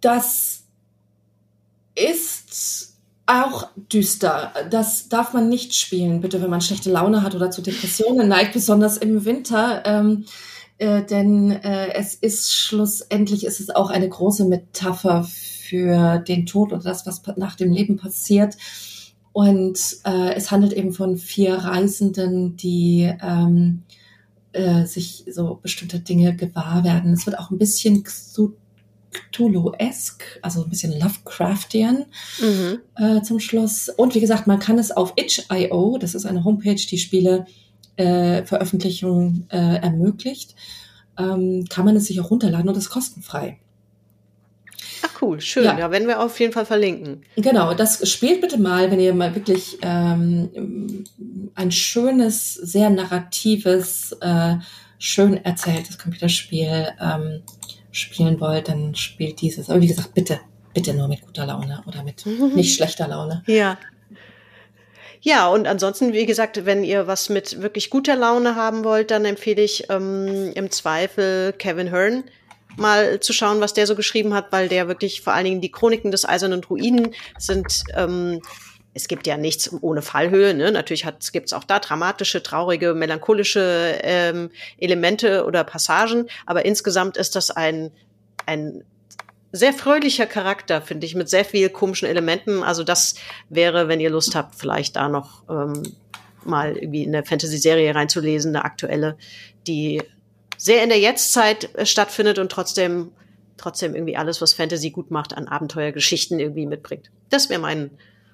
[0.00, 0.64] das
[1.94, 2.94] ist
[3.26, 4.52] auch düster.
[4.70, 8.52] Das darf man nicht spielen, bitte, wenn man schlechte Laune hat oder zu Depressionen neigt,
[8.52, 9.82] besonders im Winter.
[9.86, 10.26] Ähm,
[10.78, 16.72] äh, denn äh, es ist schlussendlich ist es auch eine große Metapher für den Tod
[16.72, 18.56] oder das, was nach dem Leben passiert.
[19.34, 23.82] Und äh, es handelt eben von vier Reisenden, die ähm,
[24.52, 27.12] äh, sich so bestimmte Dinge gewahr werden.
[27.12, 32.04] Es wird auch ein bisschen Cthulhu-esque, also ein bisschen Lovecraftian
[32.40, 32.78] mhm.
[32.94, 33.88] äh, zum Schluss.
[33.88, 37.46] Und wie gesagt, man kann es auf itch.io, das ist eine Homepage, die Spiele
[37.96, 40.54] äh, Veröffentlichung äh, ermöglicht,
[41.18, 43.58] ähm, kann man es sich auch runterladen und ist kostenfrei.
[45.24, 45.64] Cool, schön.
[45.64, 45.78] Ja.
[45.78, 47.22] ja, werden wir auf jeden Fall verlinken.
[47.36, 51.04] Genau, das spielt bitte mal, wenn ihr mal wirklich ähm,
[51.54, 54.56] ein schönes, sehr narratives, äh,
[54.98, 57.42] schön erzähltes Computerspiel ähm,
[57.90, 59.70] spielen wollt, dann spielt dieses.
[59.70, 60.40] Aber wie gesagt, bitte,
[60.74, 63.42] bitte nur mit guter Laune oder mit nicht schlechter Laune.
[63.46, 63.78] Ja.
[65.22, 69.24] Ja, und ansonsten, wie gesagt, wenn ihr was mit wirklich guter Laune haben wollt, dann
[69.24, 72.24] empfehle ich ähm, im Zweifel Kevin Hearn
[72.76, 75.70] mal zu schauen, was der so geschrieben hat, weil der wirklich vor allen Dingen die
[75.70, 77.84] Chroniken des Eisernen Druiden sind.
[77.94, 78.40] Ähm,
[78.96, 80.54] es gibt ja nichts ohne Fallhöhe.
[80.54, 80.70] Ne?
[80.70, 87.34] Natürlich gibt es auch da dramatische, traurige, melancholische ähm, Elemente oder Passagen, aber insgesamt ist
[87.34, 87.90] das ein
[88.46, 88.84] ein
[89.52, 92.62] sehr fröhlicher Charakter, finde ich, mit sehr viel komischen Elementen.
[92.62, 93.14] Also das
[93.48, 95.82] wäre, wenn ihr Lust habt, vielleicht da noch ähm,
[96.44, 99.16] mal irgendwie in der Fantasy-Serie reinzulesen, eine aktuelle,
[99.66, 100.02] die
[100.64, 103.12] sehr in der Jetztzeit äh, stattfindet und trotzdem
[103.56, 107.10] trotzdem irgendwie alles, was Fantasy gut macht, an Abenteuergeschichten irgendwie mitbringt.
[107.30, 107.90] Das wäre mein,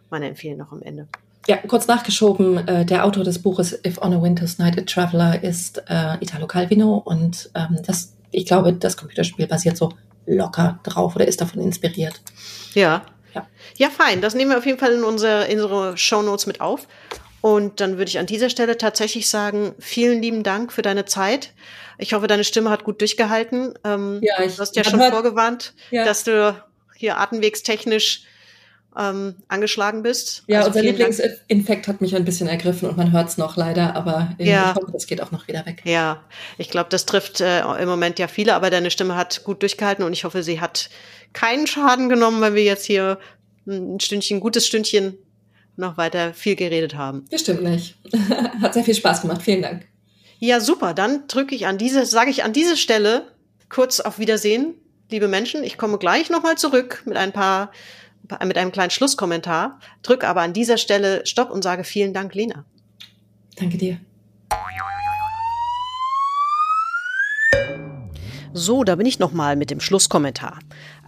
[0.09, 1.09] meine Empfehlung noch am Ende.
[1.47, 5.43] Ja, kurz nachgeschoben, äh, der Autor des Buches If on a Winter's Night a Traveler
[5.43, 9.93] ist äh, Italo Calvino und ähm, das, ich glaube, das Computerspiel basiert so
[10.27, 12.20] locker drauf oder ist davon inspiriert.
[12.74, 13.02] Ja.
[13.35, 13.47] Ja,
[13.77, 14.20] ja fein.
[14.20, 16.86] Das nehmen wir auf jeden Fall in unsere, in unsere Show Notes mit auf.
[17.41, 21.53] Und dann würde ich an dieser Stelle tatsächlich sagen, vielen lieben Dank für deine Zeit.
[21.99, 23.75] Ich hoffe, deine Stimme hat gut durchgehalten.
[23.85, 26.05] Ähm, ja, ich, du hast ja schon hört, vorgewarnt, ja.
[26.05, 26.55] dass du
[26.97, 28.25] hier atemwegstechnisch
[28.99, 30.43] ähm, angeschlagen bist.
[30.47, 33.95] Ja, also unser Lieblingsinfekt hat mich ein bisschen ergriffen und man hört es noch leider,
[33.95, 34.71] aber ja.
[34.71, 35.83] ich hoffe, das geht auch noch wieder weg.
[35.85, 36.23] Ja,
[36.59, 40.05] ich glaube, das trifft äh, im Moment ja viele, aber deine Stimme hat gut durchgehalten
[40.05, 40.91] und ich hoffe, sie hat
[41.33, 43.19] keinen Schaden genommen, weil wir jetzt hier
[43.67, 45.17] ein Stündchen, ein gutes Stündchen
[45.81, 47.24] noch weiter viel geredet haben.
[47.31, 47.97] Bestimmt nicht.
[48.62, 49.43] hat sehr viel Spaß gemacht.
[49.43, 49.86] Vielen Dank.
[50.39, 50.94] Ja, super.
[50.94, 53.27] Dann drücke ich an diese, sage ich an diese Stelle
[53.69, 54.74] kurz auf Wiedersehen,
[55.11, 55.65] liebe Menschen.
[55.65, 57.70] Ich komme gleich nochmal zurück mit ein paar
[58.44, 62.65] mit einem kleinen Schlusskommentar, drücke aber an dieser Stelle Stopp und sage vielen Dank, Lena.
[63.57, 63.98] Danke dir.
[68.52, 70.59] So, da bin ich nochmal mit dem Schlusskommentar.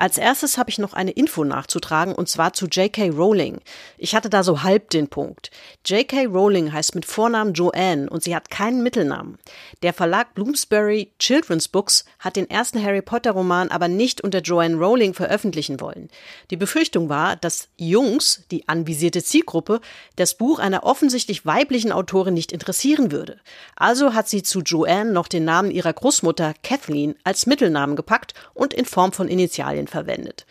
[0.03, 3.11] Als erstes habe ich noch eine Info nachzutragen und zwar zu J.K.
[3.11, 3.61] Rowling.
[3.99, 5.53] Ich hatte da so halb den Punkt.
[5.87, 6.25] J.K.
[6.25, 9.39] Rowling heißt mit Vornamen Joanne und sie hat keinen Mittelnamen.
[9.85, 14.75] Der Verlag Bloomsbury Children's Books hat den ersten Harry Potter Roman aber nicht unter Joanne
[14.75, 16.09] Rowling veröffentlichen wollen.
[16.51, 19.81] Die Befürchtung war, dass Jungs, die anvisierte Zielgruppe,
[20.17, 23.39] das Buch einer offensichtlich weiblichen Autorin nicht interessieren würde.
[23.77, 28.75] Also hat sie zu Joanne noch den Namen ihrer Großmutter Kathleen als Mittelnamen gepackt und
[28.75, 30.47] in Form von Initialien verwendet.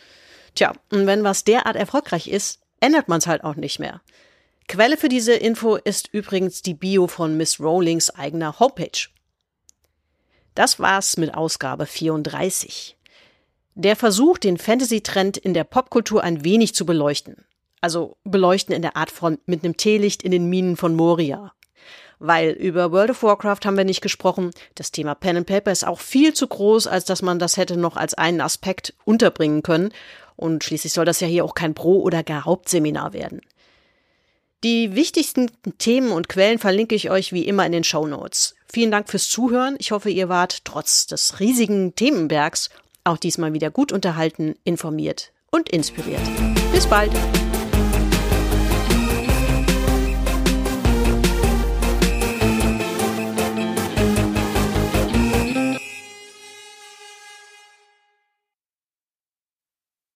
[0.55, 4.01] Tja, und wenn was derart erfolgreich ist, ändert man es halt auch nicht mehr.
[4.67, 9.09] Quelle für diese Info ist übrigens die Bio von Miss Rowlings eigener Homepage.
[10.55, 12.97] Das war's mit Ausgabe 34.
[13.75, 17.45] Der Versuch, den Fantasy-Trend in der Popkultur ein wenig zu beleuchten.
[17.81, 21.53] Also beleuchten in der Art von mit einem Teelicht in den Minen von Moria
[22.21, 24.51] weil über World of Warcraft haben wir nicht gesprochen.
[24.75, 27.77] Das Thema Pen and Paper ist auch viel zu groß, als dass man das hätte
[27.77, 29.91] noch als einen Aspekt unterbringen können.
[30.35, 33.41] Und schließlich soll das ja hier auch kein Pro- oder gar Hauptseminar werden.
[34.63, 35.49] Die wichtigsten
[35.79, 38.53] Themen und Quellen verlinke ich euch wie immer in den Show Notes.
[38.71, 39.75] Vielen Dank fürs Zuhören.
[39.79, 42.69] Ich hoffe, ihr wart trotz des riesigen Themenbergs
[43.03, 46.21] auch diesmal wieder gut unterhalten, informiert und inspiriert.
[46.71, 47.11] Bis bald!